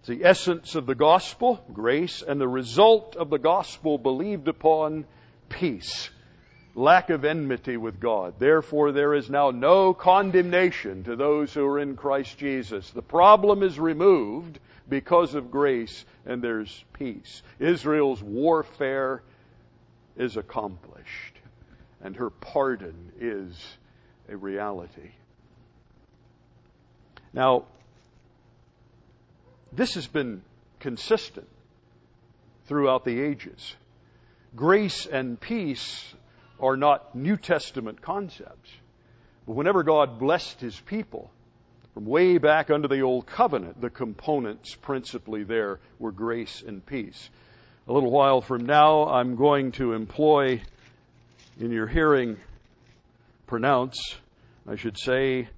It's 0.00 0.08
the 0.08 0.24
essence 0.24 0.74
of 0.74 0.86
the 0.86 0.94
gospel, 0.94 1.64
grace, 1.72 2.22
and 2.26 2.40
the 2.40 2.48
result 2.48 3.14
of 3.16 3.30
the 3.30 3.38
gospel 3.38 3.98
believed 3.98 4.48
upon, 4.48 5.04
peace. 5.48 6.10
Lack 6.74 7.10
of 7.10 7.24
enmity 7.24 7.76
with 7.76 8.00
God. 8.00 8.34
Therefore, 8.38 8.92
there 8.92 9.14
is 9.14 9.28
now 9.28 9.50
no 9.50 9.92
condemnation 9.92 11.04
to 11.04 11.16
those 11.16 11.52
who 11.52 11.66
are 11.66 11.78
in 11.78 11.96
Christ 11.96 12.38
Jesus. 12.38 12.90
The 12.90 13.02
problem 13.02 13.62
is 13.62 13.78
removed 13.78 14.58
because 14.88 15.34
of 15.34 15.50
grace, 15.50 16.04
and 16.26 16.42
there's 16.42 16.84
peace. 16.94 17.42
Israel's 17.58 18.22
warfare 18.22 19.22
is 20.16 20.36
accomplished, 20.36 21.38
and 22.02 22.16
her 22.16 22.30
pardon 22.30 23.12
is 23.20 23.54
a 24.28 24.36
reality. 24.36 25.12
Now, 27.32 27.64
this 29.72 29.94
has 29.94 30.06
been 30.06 30.42
consistent 30.80 31.48
throughout 32.66 33.04
the 33.04 33.20
ages. 33.20 33.74
Grace 34.54 35.06
and 35.06 35.40
peace 35.40 36.14
are 36.60 36.76
not 36.76 37.14
New 37.14 37.36
Testament 37.36 38.02
concepts. 38.02 38.70
But 39.46 39.54
whenever 39.54 39.82
God 39.82 40.18
blessed 40.18 40.60
his 40.60 40.78
people, 40.78 41.30
from 41.94 42.06
way 42.06 42.38
back 42.38 42.70
under 42.70 42.88
the 42.88 43.00
Old 43.00 43.26
Covenant, 43.26 43.80
the 43.80 43.90
components 43.90 44.74
principally 44.74 45.44
there 45.44 45.80
were 45.98 46.12
grace 46.12 46.62
and 46.66 46.84
peace. 46.84 47.28
A 47.88 47.92
little 47.92 48.10
while 48.10 48.40
from 48.40 48.64
now, 48.64 49.06
I'm 49.08 49.36
going 49.36 49.72
to 49.72 49.92
employ 49.92 50.62
in 51.58 51.70
your 51.70 51.86
hearing, 51.86 52.36
pronounce, 53.46 54.16
I 54.66 54.76
should 54.76 54.98
say, 54.98 55.48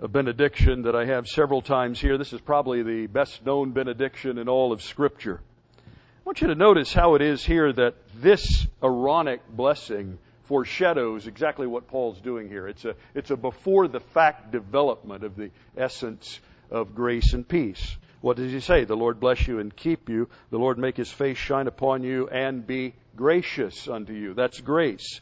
a 0.00 0.08
benediction 0.08 0.82
that 0.82 0.94
I 0.94 1.06
have 1.06 1.26
several 1.26 1.62
times 1.62 2.00
here. 2.00 2.18
This 2.18 2.32
is 2.32 2.40
probably 2.40 2.82
the 2.82 3.06
best 3.06 3.44
known 3.46 3.70
benediction 3.70 4.36
in 4.36 4.48
all 4.48 4.72
of 4.72 4.82
Scripture. 4.82 5.40
I 5.78 5.80
want 6.24 6.42
you 6.42 6.48
to 6.48 6.54
notice 6.54 6.92
how 6.92 7.14
it 7.14 7.22
is 7.22 7.44
here 7.44 7.72
that 7.72 7.94
this 8.14 8.66
Aaronic 8.82 9.40
blessing 9.48 10.18
foreshadows 10.44 11.26
exactly 11.26 11.66
what 11.66 11.88
Paul's 11.88 12.20
doing 12.20 12.48
here. 12.48 12.68
It's 12.68 12.84
a, 12.84 12.94
it's 13.14 13.30
a 13.30 13.36
before 13.36 13.88
the 13.88 14.00
fact 14.00 14.52
development 14.52 15.24
of 15.24 15.34
the 15.34 15.50
essence 15.76 16.40
of 16.70 16.94
grace 16.94 17.32
and 17.32 17.48
peace. 17.48 17.96
What 18.20 18.36
does 18.36 18.52
he 18.52 18.60
say? 18.60 18.84
The 18.84 18.96
Lord 18.96 19.18
bless 19.18 19.46
you 19.46 19.60
and 19.60 19.74
keep 19.74 20.08
you. 20.08 20.28
The 20.50 20.58
Lord 20.58 20.78
make 20.78 20.96
his 20.96 21.10
face 21.10 21.38
shine 21.38 21.68
upon 21.68 22.02
you 22.02 22.28
and 22.28 22.66
be 22.66 22.94
gracious 23.16 23.88
unto 23.88 24.12
you. 24.12 24.34
That's 24.34 24.60
grace. 24.60 25.20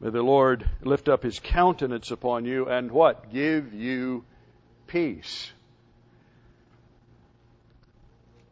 May 0.00 0.10
the 0.10 0.22
Lord 0.22 0.68
lift 0.82 1.08
up 1.08 1.24
his 1.24 1.40
countenance 1.40 2.12
upon 2.12 2.44
you 2.44 2.68
and 2.68 2.92
what? 2.92 3.32
Give 3.32 3.74
you 3.74 4.24
peace. 4.86 5.50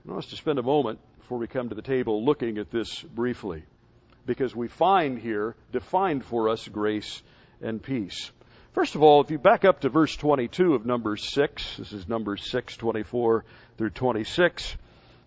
I 0.04 0.10
want 0.10 0.24
us 0.24 0.30
to 0.30 0.36
spend 0.36 0.58
a 0.58 0.62
moment 0.62 0.98
before 1.20 1.38
we 1.38 1.46
come 1.46 1.68
to 1.68 1.74
the 1.76 1.82
table 1.82 2.24
looking 2.24 2.58
at 2.58 2.70
this 2.72 3.00
briefly 3.00 3.62
because 4.26 4.56
we 4.56 4.66
find 4.66 5.20
here 5.20 5.54
defined 5.70 6.24
for 6.24 6.48
us 6.48 6.66
grace 6.66 7.22
and 7.60 7.80
peace. 7.80 8.32
First 8.72 8.96
of 8.96 9.02
all, 9.02 9.20
if 9.20 9.30
you 9.30 9.38
back 9.38 9.64
up 9.64 9.80
to 9.80 9.88
verse 9.88 10.14
22 10.16 10.74
of 10.74 10.84
Numbers 10.84 11.32
6, 11.32 11.76
this 11.76 11.92
is 11.92 12.08
Numbers 12.08 12.50
6, 12.50 12.76
24 12.76 13.44
through 13.78 13.90
26, 13.90 14.76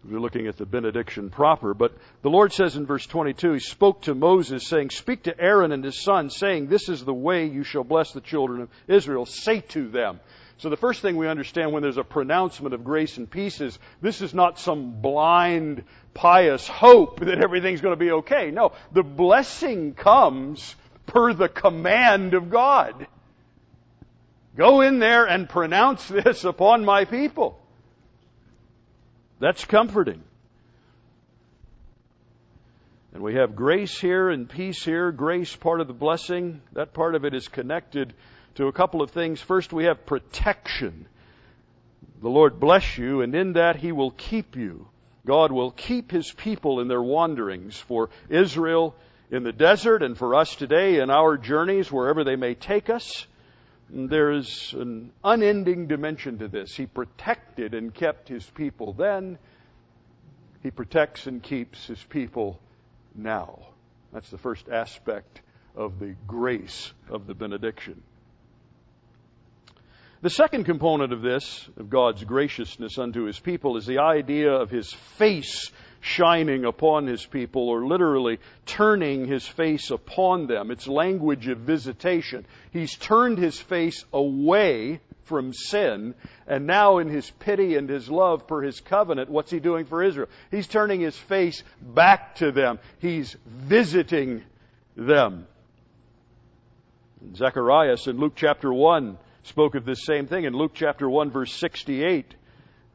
we're 0.07 0.19
looking 0.19 0.47
at 0.47 0.57
the 0.57 0.65
benediction 0.65 1.29
proper. 1.29 1.73
But 1.73 1.93
the 2.21 2.29
Lord 2.29 2.53
says 2.53 2.75
in 2.75 2.85
verse 2.85 3.05
22, 3.05 3.53
He 3.53 3.59
spoke 3.59 4.03
to 4.03 4.15
Moses, 4.15 4.67
saying, 4.67 4.91
Speak 4.91 5.23
to 5.23 5.39
Aaron 5.39 5.71
and 5.71 5.83
his 5.83 6.01
son, 6.01 6.29
saying, 6.29 6.67
This 6.67 6.87
is 6.87 7.03
the 7.03 7.13
way 7.13 7.47
you 7.47 7.63
shall 7.63 7.83
bless 7.83 8.11
the 8.11 8.21
children 8.21 8.61
of 8.61 8.69
Israel. 8.87 9.25
Say 9.25 9.61
to 9.69 9.89
them. 9.89 10.19
So 10.59 10.69
the 10.69 10.77
first 10.77 11.01
thing 11.01 11.15
we 11.15 11.27
understand 11.27 11.71
when 11.71 11.83
there's 11.83 11.97
a 11.97 12.03
pronouncement 12.03 12.73
of 12.73 12.83
grace 12.83 13.17
and 13.17 13.29
peace 13.29 13.61
is 13.61 13.79
this 14.01 14.21
is 14.21 14.33
not 14.33 14.59
some 14.59 15.01
blind, 15.01 15.83
pious 16.13 16.67
hope 16.67 17.19
that 17.25 17.41
everything's 17.41 17.81
going 17.81 17.93
to 17.93 18.05
be 18.05 18.11
okay. 18.11 18.51
No, 18.51 18.73
the 18.91 19.03
blessing 19.03 19.93
comes 19.93 20.75
per 21.05 21.33
the 21.33 21.49
command 21.49 22.33
of 22.33 22.49
God. 22.49 23.07
Go 24.55 24.81
in 24.81 24.99
there 24.99 25.25
and 25.25 25.47
pronounce 25.47 26.07
this 26.09 26.43
upon 26.43 26.85
my 26.85 27.05
people. 27.05 27.59
That's 29.39 29.63
comforting. 29.65 30.21
And 33.13 33.23
we 33.23 33.35
have 33.35 33.55
grace 33.55 33.99
here 33.99 34.29
and 34.29 34.47
peace 34.47 34.83
here. 34.83 35.11
Grace, 35.11 35.55
part 35.55 35.81
of 35.81 35.87
the 35.87 35.93
blessing. 35.93 36.61
That 36.73 36.93
part 36.93 37.15
of 37.15 37.25
it 37.25 37.33
is 37.33 37.47
connected 37.47 38.13
to 38.55 38.67
a 38.67 38.73
couple 38.73 39.01
of 39.01 39.11
things. 39.11 39.41
First, 39.41 39.73
we 39.73 39.85
have 39.85 40.05
protection. 40.05 41.07
The 42.21 42.29
Lord 42.29 42.59
bless 42.59 42.97
you, 42.97 43.21
and 43.21 43.33
in 43.33 43.53
that 43.53 43.77
He 43.77 43.91
will 43.91 44.11
keep 44.11 44.55
you. 44.55 44.87
God 45.25 45.51
will 45.51 45.71
keep 45.71 46.11
His 46.11 46.31
people 46.31 46.81
in 46.81 46.87
their 46.87 47.01
wanderings. 47.01 47.77
For 47.77 48.09
Israel 48.29 48.95
in 49.31 49.43
the 49.43 49.53
desert, 49.53 50.03
and 50.03 50.17
for 50.17 50.35
us 50.35 50.53
today 50.55 50.99
in 50.99 51.09
our 51.09 51.37
journeys, 51.37 51.91
wherever 51.91 52.23
they 52.23 52.35
may 52.35 52.55
take 52.55 52.89
us, 52.89 53.25
There 53.91 54.31
is 54.31 54.73
an 54.77 55.11
unending 55.23 55.87
dimension 55.87 56.37
to 56.39 56.47
this. 56.47 56.75
He 56.75 56.85
protected 56.85 57.73
and 57.73 57.93
kept 57.93 58.29
his 58.29 58.45
people 58.45 58.93
then. 58.93 59.39
He 60.61 60.69
protects 60.69 61.25
and 61.25 61.41
keeps 61.41 61.87
his 61.87 62.03
people 62.03 62.59
now. 63.15 63.59
That's 64.13 64.29
the 64.29 64.37
first 64.37 64.69
aspect 64.69 65.41
of 65.75 65.99
the 65.99 66.15
grace 66.27 66.93
of 67.09 67.25
the 67.25 67.33
benediction. 67.33 68.01
The 70.21 70.29
second 70.29 70.65
component 70.65 71.13
of 71.13 71.21
this, 71.21 71.69
of 71.77 71.89
God's 71.89 72.23
graciousness 72.25 72.97
unto 72.97 73.23
his 73.23 73.39
people, 73.39 73.77
is 73.77 73.85
the 73.85 73.99
idea 73.99 74.51
of 74.51 74.69
his 74.69 74.91
face 75.17 75.71
shining 76.01 76.65
upon 76.65 77.07
his 77.07 77.25
people, 77.25 77.69
or 77.69 77.85
literally 77.85 78.39
turning 78.65 79.25
his 79.25 79.47
face 79.47 79.91
upon 79.91 80.47
them. 80.47 80.71
It's 80.71 80.87
language 80.87 81.47
of 81.47 81.59
visitation. 81.59 82.45
He's 82.71 82.95
turned 82.95 83.37
his 83.37 83.59
face 83.59 84.05
away 84.13 85.01
from 85.25 85.53
sin, 85.53 86.15
and 86.47 86.65
now 86.65 86.97
in 86.97 87.07
his 87.07 87.29
pity 87.29 87.75
and 87.75 87.87
his 87.87 88.09
love 88.09 88.47
for 88.47 88.63
his 88.63 88.79
covenant, 88.81 89.29
what's 89.29 89.51
he 89.51 89.59
doing 89.59 89.85
for 89.85 90.03
Israel? 90.03 90.27
He's 90.49 90.67
turning 90.67 91.01
his 91.01 91.15
face 91.15 91.63
back 91.81 92.35
to 92.35 92.51
them. 92.51 92.79
He's 92.97 93.37
visiting 93.45 94.43
them. 94.95 95.47
Zacharias 97.35 98.07
in 98.07 98.17
Luke 98.17 98.33
chapter 98.35 98.73
1 98.73 99.17
spoke 99.43 99.75
of 99.75 99.85
this 99.85 100.03
same 100.03 100.25
thing. 100.25 100.45
In 100.45 100.53
Luke 100.53 100.71
chapter 100.73 101.09
1 101.09 101.31
verse 101.31 101.53
68, 101.53 102.33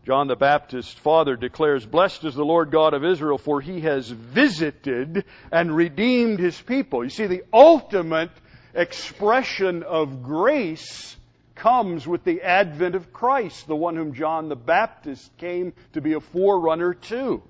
John 0.05 0.29
the 0.29 0.37
Baptist's 0.37 0.93
father 0.93 1.35
declares, 1.35 1.87
Blessed 1.87 2.25
is 2.25 2.35
the 2.35 2.45
Lord 2.45 2.71
God 2.71 2.93
of 2.93 3.05
Israel, 3.05 3.39
for 3.39 3.63
he 3.63 3.81
has 3.81 4.09
visited 4.11 5.25
and 5.51 5.75
redeemed 5.75 6.39
his 6.39 6.61
people. 6.61 7.03
You 7.03 7.11
see, 7.11 7.27
the 7.27 7.45
ultimate 7.55 8.31
expression 8.75 9.83
of 9.83 10.23
grace 10.23 11.17
comes 11.55 12.07
with 12.07 12.23
the 12.23 12.43
advent 12.43 12.97
of 12.97 13.15
Christ, 13.15 13.67
the 13.67 13.77
one 13.77 13.97
whom 13.97 14.13
John 14.13 14.51
the 14.51 14.57
Baptist 14.57 15.35
came 15.39 15.73
to 15.95 16.03
be 16.03 16.13
a 16.13 16.21
forerunner 16.21 16.93
to. 16.95 17.43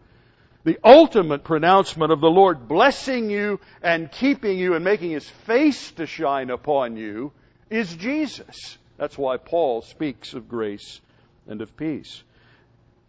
The 0.62 0.78
ultimate 0.84 1.42
pronouncement 1.42 2.12
of 2.12 2.20
the 2.20 2.30
Lord 2.30 2.68
blessing 2.68 3.30
you 3.30 3.58
and 3.82 4.12
keeping 4.12 4.58
you 4.58 4.74
and 4.74 4.84
making 4.84 5.10
his 5.10 5.28
face 5.28 5.90
to 5.92 6.06
shine 6.06 6.50
upon 6.50 6.96
you 6.96 7.32
is 7.68 7.92
Jesus. 7.96 8.78
That's 8.96 9.18
why 9.18 9.38
Paul 9.38 9.82
speaks 9.82 10.34
of 10.34 10.48
grace 10.48 11.00
and 11.48 11.60
of 11.60 11.76
peace. 11.76 12.22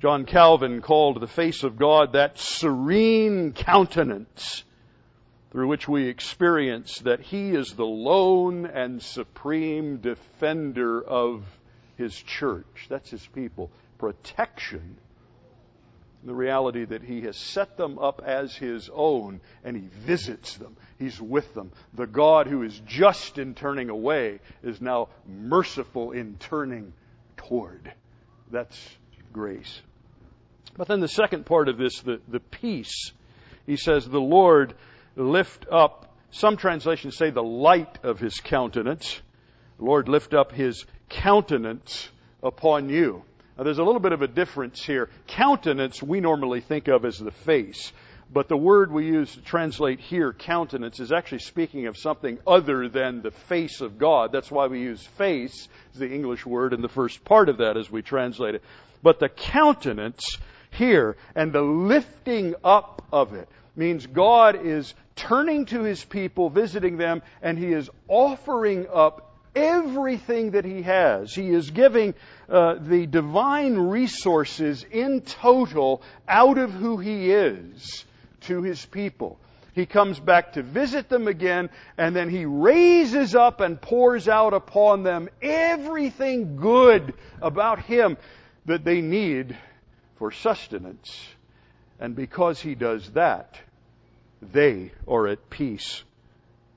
John 0.05 0.25
Calvin 0.25 0.83
called 0.83 1.19
the 1.19 1.25
face 1.25 1.63
of 1.63 1.79
God 1.79 2.13
that 2.13 2.37
serene 2.37 3.53
countenance 3.53 4.63
through 5.49 5.67
which 5.67 5.87
we 5.87 6.09
experience 6.09 6.99
that 6.99 7.21
He 7.21 7.55
is 7.55 7.73
the 7.73 7.87
lone 7.87 8.67
and 8.67 9.01
supreme 9.01 9.97
defender 9.97 11.03
of 11.03 11.43
His 11.97 12.15
church. 12.15 12.85
That's 12.87 13.09
His 13.09 13.25
people. 13.25 13.71
Protection 13.97 14.95
the 16.23 16.35
reality 16.35 16.85
that 16.85 17.01
He 17.01 17.21
has 17.21 17.35
set 17.35 17.75
them 17.75 17.97
up 17.97 18.21
as 18.23 18.55
His 18.55 18.91
own 18.93 19.41
and 19.63 19.75
He 19.75 19.87
visits 19.87 20.55
them. 20.57 20.77
He's 20.99 21.19
with 21.19 21.51
them. 21.55 21.71
The 21.95 22.05
God 22.05 22.45
who 22.45 22.61
is 22.61 22.79
just 22.85 23.39
in 23.39 23.55
turning 23.55 23.89
away 23.89 24.39
is 24.61 24.79
now 24.79 25.07
merciful 25.27 26.11
in 26.11 26.37
turning 26.37 26.93
toward. 27.37 27.91
That's 28.51 28.79
grace. 29.33 29.81
But 30.77 30.87
then 30.87 30.99
the 30.99 31.07
second 31.07 31.45
part 31.45 31.69
of 31.69 31.77
this, 31.77 32.01
the, 32.01 32.19
the 32.27 32.39
peace, 32.39 33.11
he 33.65 33.77
says, 33.77 34.07
the 34.07 34.19
Lord 34.19 34.73
lift 35.15 35.65
up, 35.71 36.13
some 36.31 36.57
translations 36.57 37.15
say 37.17 37.29
the 37.29 37.43
light 37.43 37.99
of 38.03 38.19
his 38.19 38.39
countenance. 38.39 39.21
The 39.77 39.85
Lord 39.85 40.09
lift 40.09 40.33
up 40.33 40.51
his 40.51 40.85
countenance 41.09 42.09
upon 42.43 42.89
you. 42.89 43.23
Now, 43.57 43.63
there's 43.63 43.79
a 43.79 43.83
little 43.83 44.01
bit 44.01 44.11
of 44.11 44.21
a 44.21 44.27
difference 44.27 44.83
here. 44.83 45.09
Countenance 45.27 46.03
we 46.03 46.19
normally 46.19 46.59
think 46.59 46.89
of 46.89 47.05
as 47.05 47.17
the 47.17 47.31
face, 47.31 47.93
but 48.31 48.49
the 48.49 48.57
word 48.57 48.91
we 48.91 49.05
use 49.05 49.33
to 49.35 49.41
translate 49.41 50.01
here, 50.01 50.33
countenance, 50.33 50.99
is 50.99 51.13
actually 51.13 51.39
speaking 51.39 51.87
of 51.87 51.97
something 51.97 52.37
other 52.45 52.89
than 52.89 53.21
the 53.21 53.31
face 53.31 53.79
of 53.79 53.97
God. 53.97 54.33
That's 54.33 54.51
why 54.51 54.67
we 54.67 54.81
use 54.81 55.05
face, 55.17 55.69
the 55.93 56.11
English 56.11 56.45
word, 56.45 56.73
in 56.73 56.81
the 56.81 56.89
first 56.89 57.23
part 57.23 57.47
of 57.47 57.59
that 57.59 57.77
as 57.77 57.89
we 57.89 58.01
translate 58.01 58.55
it. 58.55 58.63
But 59.01 59.19
the 59.19 59.29
countenance 59.29 60.37
here 60.75 61.17
and 61.35 61.51
the 61.51 61.61
lifting 61.61 62.55
up 62.63 63.03
of 63.11 63.33
it 63.33 63.47
means 63.75 64.07
God 64.07 64.65
is 64.65 64.93
turning 65.15 65.65
to 65.67 65.83
his 65.83 66.03
people, 66.03 66.49
visiting 66.49 66.97
them, 66.97 67.21
and 67.41 67.57
he 67.57 67.71
is 67.71 67.89
offering 68.07 68.87
up 68.93 69.33
everything 69.55 70.51
that 70.51 70.65
he 70.65 70.81
has. 70.81 71.33
He 71.33 71.49
is 71.49 71.71
giving 71.71 72.13
uh, 72.49 72.75
the 72.79 73.07
divine 73.07 73.75
resources 73.75 74.85
in 74.89 75.21
total 75.21 76.01
out 76.27 76.57
of 76.57 76.71
who 76.71 76.97
he 76.97 77.31
is 77.31 78.05
to 78.41 78.61
his 78.61 78.85
people. 78.85 79.39
He 79.73 79.85
comes 79.85 80.19
back 80.19 80.53
to 80.53 80.63
visit 80.63 81.09
them 81.09 81.27
again, 81.27 81.69
and 81.97 82.15
then 82.15 82.29
he 82.29 82.45
raises 82.45 83.35
up 83.35 83.59
and 83.59 83.79
pours 83.79 84.29
out 84.29 84.53
upon 84.53 85.03
them 85.03 85.27
everything 85.41 86.55
good 86.55 87.13
about 87.41 87.79
him 87.79 88.17
that 88.65 88.85
they 88.85 89.01
need 89.01 89.57
for 90.15 90.31
sustenance. 90.31 91.27
And 91.99 92.15
because 92.15 92.59
he 92.59 92.75
does 92.75 93.09
that, 93.11 93.59
they 94.41 94.91
are 95.07 95.27
at 95.27 95.49
peace 95.49 96.03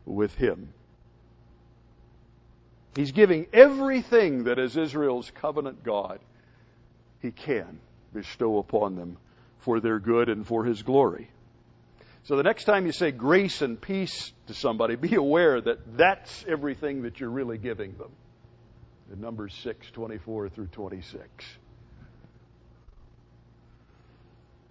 with 0.05 0.35
him. 0.35 0.73
He's 2.95 3.13
giving 3.13 3.47
everything 3.53 4.45
that 4.45 4.59
is 4.59 4.77
Israel's 4.77 5.31
covenant 5.41 5.85
God 5.85 6.19
he 7.21 7.31
can 7.31 7.81
bestow 8.13 8.59
upon 8.59 8.97
them 8.97 9.19
for 9.61 9.81
their 9.81 9.99
good 9.99 10.29
and 10.29 10.47
for 10.47 10.65
his 10.65 10.83
glory. 10.83 11.29
So 12.25 12.37
the 12.37 12.43
next 12.43 12.65
time 12.65 12.87
you 12.87 12.93
say 12.93 13.11
grace 13.11 13.63
and 13.63 13.81
peace 13.81 14.33
to 14.49 14.55
somebody, 14.55 14.97
be 14.97 15.15
aware 15.15 15.61
that 15.61 15.97
that's 15.97 16.45
everything 16.49 17.03
that 17.03 17.21
you're 17.21 17.31
really 17.31 17.59
giving 17.59 17.97
them. 17.97 18.11
In 19.13 19.21
Numbers 19.21 19.55
6, 19.63 19.91
24 19.93 20.51
through 20.51 20.67
26. 20.67 21.25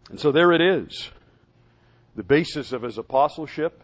And 0.10 0.20
so 0.20 0.32
there 0.32 0.52
it 0.54 0.62
is. 0.62 1.10
The 2.16 2.24
basis 2.24 2.72
of 2.72 2.82
his 2.82 2.98
apostleship 2.98 3.84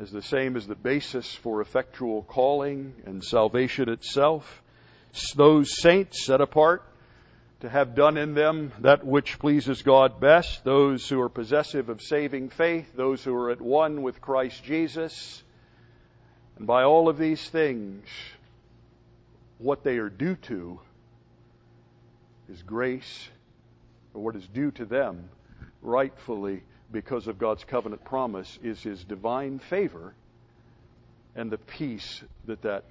is 0.00 0.10
the 0.10 0.22
same 0.22 0.56
as 0.56 0.66
the 0.66 0.74
basis 0.74 1.34
for 1.34 1.60
effectual 1.60 2.22
calling 2.22 2.94
and 3.06 3.22
salvation 3.22 3.88
itself. 3.88 4.62
Those 5.36 5.80
saints 5.80 6.26
set 6.26 6.40
apart 6.40 6.82
to 7.60 7.68
have 7.68 7.94
done 7.94 8.18
in 8.18 8.34
them 8.34 8.72
that 8.80 9.06
which 9.06 9.38
pleases 9.38 9.82
God 9.82 10.20
best, 10.20 10.64
those 10.64 11.08
who 11.08 11.20
are 11.20 11.28
possessive 11.28 11.88
of 11.88 12.02
saving 12.02 12.50
faith, 12.50 12.94
those 12.94 13.22
who 13.22 13.34
are 13.34 13.50
at 13.50 13.60
one 13.60 14.02
with 14.02 14.20
Christ 14.20 14.64
Jesus. 14.64 15.42
And 16.58 16.66
by 16.66 16.82
all 16.82 17.08
of 17.08 17.16
these 17.16 17.48
things, 17.48 18.06
what 19.58 19.84
they 19.84 19.96
are 19.98 20.10
due 20.10 20.36
to 20.36 20.80
is 22.52 22.62
grace, 22.62 23.28
or 24.14 24.22
what 24.22 24.36
is 24.36 24.46
due 24.48 24.70
to 24.72 24.84
them 24.84 25.28
rightfully 25.82 26.62
because 26.90 27.26
of 27.26 27.38
God's 27.38 27.64
covenant 27.64 28.04
promise 28.04 28.58
is 28.62 28.82
His 28.82 29.02
divine 29.04 29.58
favor 29.58 30.14
and 31.34 31.50
the 31.50 31.58
peace 31.58 32.22
that 32.46 32.62
that 32.62 32.84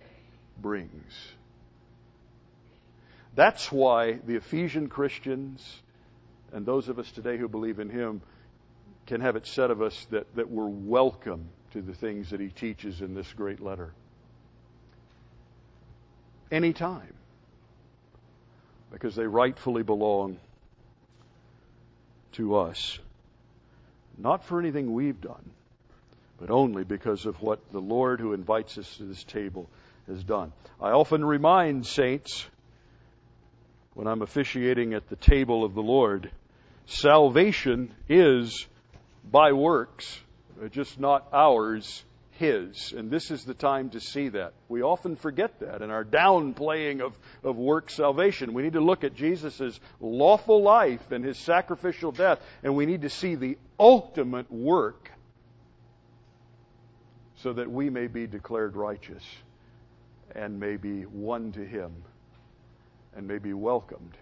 brings. 0.61 1.13
That's 3.35 3.71
why 3.71 4.13
the 4.13 4.35
Ephesian 4.35 4.89
Christians 4.89 5.81
and 6.51 6.65
those 6.65 6.87
of 6.87 6.99
us 6.99 7.11
today 7.11 7.37
who 7.37 7.47
believe 7.47 7.79
in 7.79 7.89
Him 7.89 8.21
can 9.07 9.21
have 9.21 9.35
it 9.35 9.47
said 9.47 9.71
of 9.71 9.81
us 9.81 10.05
that, 10.11 10.35
that 10.35 10.49
we're 10.49 10.67
welcome 10.67 11.49
to 11.71 11.81
the 11.81 11.93
things 11.93 12.29
that 12.29 12.39
He 12.39 12.49
teaches 12.49 13.01
in 13.01 13.15
this 13.15 13.31
great 13.33 13.59
letter. 13.59 13.91
Anytime. 16.51 17.13
Because 18.91 19.15
they 19.15 19.25
rightfully 19.25 19.81
belong 19.81 20.37
to 22.33 22.57
us. 22.57 22.99
Not 24.17 24.43
for 24.45 24.59
anything 24.59 24.93
we've 24.93 25.19
done, 25.19 25.49
but 26.39 26.49
only 26.51 26.83
because 26.83 27.25
of 27.25 27.41
what 27.41 27.59
the 27.71 27.79
Lord 27.79 28.19
who 28.19 28.33
invites 28.33 28.77
us 28.77 28.97
to 28.97 29.03
this 29.03 29.23
table 29.23 29.69
has 30.07 30.23
done. 30.23 30.51
I 30.81 30.91
often 30.91 31.23
remind 31.23 31.85
saints 31.85 32.45
when 33.93 34.07
I'm 34.07 34.21
officiating 34.21 34.93
at 34.93 35.07
the 35.09 35.15
table 35.15 35.63
of 35.63 35.73
the 35.73 35.81
Lord, 35.81 36.31
salvation 36.85 37.93
is 38.09 38.67
by 39.29 39.53
works, 39.53 40.19
uh, 40.61 40.67
just 40.67 40.99
not 40.99 41.27
ours, 41.31 42.03
his. 42.43 42.93
And 42.95 43.09
this 43.09 43.31
is 43.31 43.45
the 43.45 43.53
time 43.53 43.89
to 43.91 44.01
see 44.01 44.29
that. 44.29 44.53
We 44.67 44.81
often 44.81 45.15
forget 45.15 45.59
that 45.61 45.81
in 45.81 45.89
our 45.89 46.03
downplaying 46.03 47.01
of, 47.01 47.17
of 47.43 47.55
work 47.55 47.89
salvation. 47.89 48.53
We 48.53 48.63
need 48.63 48.73
to 48.73 48.81
look 48.81 49.03
at 49.03 49.15
Jesus' 49.15 49.79
lawful 50.01 50.61
life 50.61 51.11
and 51.11 51.23
his 51.23 51.37
sacrificial 51.37 52.11
death, 52.11 52.39
and 52.63 52.75
we 52.75 52.85
need 52.85 53.03
to 53.03 53.09
see 53.09 53.35
the 53.35 53.57
ultimate 53.79 54.51
work 54.51 55.09
so 57.37 57.53
that 57.53 57.69
we 57.69 57.89
may 57.89 58.07
be 58.07 58.27
declared 58.27 58.75
righteous 58.75 59.23
and 60.35 60.59
may 60.59 60.77
be 60.77 61.03
one 61.03 61.51
to 61.51 61.65
Him 61.65 61.91
and 63.15 63.27
may 63.27 63.37
be 63.37 63.53
welcomed 63.53 64.17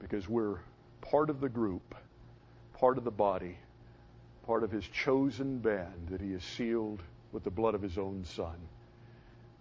because 0.00 0.28
we're 0.28 0.58
part 1.02 1.30
of 1.30 1.40
the 1.40 1.48
group, 1.48 1.94
part 2.78 2.98
of 2.98 3.04
the 3.04 3.10
body, 3.10 3.58
part 4.46 4.62
of 4.62 4.70
His 4.70 4.86
chosen 4.86 5.58
band 5.58 6.08
that 6.10 6.20
He 6.20 6.32
has 6.32 6.42
sealed 6.42 7.00
with 7.32 7.44
the 7.44 7.50
blood 7.50 7.74
of 7.74 7.82
His 7.82 7.98
own 7.98 8.24
Son. 8.24 8.56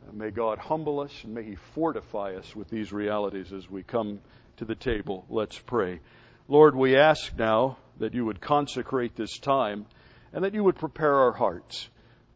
Uh, 0.08 0.12
may 0.14 0.30
God 0.30 0.58
humble 0.58 1.00
us 1.00 1.12
and 1.24 1.34
may 1.34 1.44
He 1.44 1.56
fortify 1.56 2.36
us 2.36 2.56
with 2.56 2.70
these 2.70 2.92
realities 2.92 3.52
as 3.54 3.70
we 3.70 3.84
come 3.84 4.20
to 4.58 4.66
the 4.66 4.76
table. 4.76 5.26
Let's 5.30 5.58
pray. 5.58 6.00
Lord, 6.48 6.76
we 6.76 6.98
ask 6.98 7.36
now 7.38 7.78
that 8.00 8.14
you 8.14 8.26
would 8.26 8.42
consecrate 8.42 9.16
this 9.16 9.38
time 9.40 9.86
and 10.34 10.44
that 10.44 10.54
you 10.54 10.64
would 10.64 10.76
prepare 10.76 11.16
our 11.16 11.32
hearts, 11.32 11.88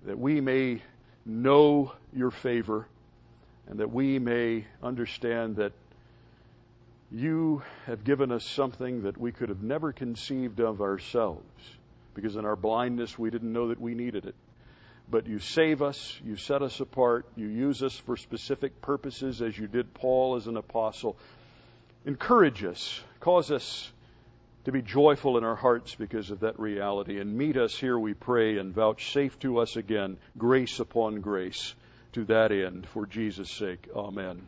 that 0.06 0.18
we 0.18 0.40
may 0.40 0.82
know 1.26 1.92
your 2.14 2.32
favor, 2.32 2.88
and 3.68 3.80
that 3.80 3.92
we 3.92 4.18
may 4.20 4.66
understand 4.82 5.58
that 5.58 5.74
you 7.12 7.62
have 7.86 8.04
given 8.04 8.32
us 8.32 8.46
something 8.46 9.04
that 9.04 9.18
we 9.18 9.32
could 9.32 9.50
have 9.50 9.64
never 9.64 9.92
conceived 9.92 10.60
of 10.60 10.82
ourselves, 10.82 11.44
because 12.18 12.36
in 12.36 12.46
our 12.46 12.56
blindness 12.56 13.18
we 13.18 13.30
didn't 13.30 13.54
know 13.54 13.68
that 13.68 13.80
we 13.80 13.94
needed 13.94 14.26
it. 14.26 14.36
But 15.10 15.28
you 15.28 15.40
save 15.40 15.82
us, 15.84 16.20
you 16.26 16.36
set 16.36 16.64
us 16.64 16.80
apart, 16.80 17.28
you 17.36 17.48
use 17.48 17.84
us 17.84 17.96
for 17.96 18.18
specific 18.18 18.82
purposes 18.82 19.42
as 19.42 19.58
you 19.58 19.68
did 19.68 19.94
Paul 19.94 20.36
as 20.36 20.48
an 20.48 20.58
apostle. 20.58 21.16
Encourage 22.06 22.64
us, 22.64 23.00
cause 23.20 23.52
us 23.52 23.92
to 24.66 24.72
be 24.72 24.82
joyful 24.82 25.38
in 25.38 25.46
our 25.46 25.56
hearts 25.56 25.96
because 25.96 26.32
of 26.32 26.42
that 26.42 26.60
reality. 26.60 27.20
And 27.22 27.38
meet 27.38 27.56
us 27.56 27.78
here, 27.78 27.98
we 27.98 28.16
pray, 28.16 28.58
and 28.58 28.74
vouchsafe 28.74 29.40
to 29.40 29.60
us 29.60 29.78
again 29.78 30.18
grace 30.38 30.80
upon 30.80 31.22
grace 31.22 31.76
to 32.14 32.26
that 32.26 32.52
end 32.52 32.88
for 32.88 33.06
Jesus' 33.06 33.52
sake. 33.52 33.88
Amen. 33.96 34.48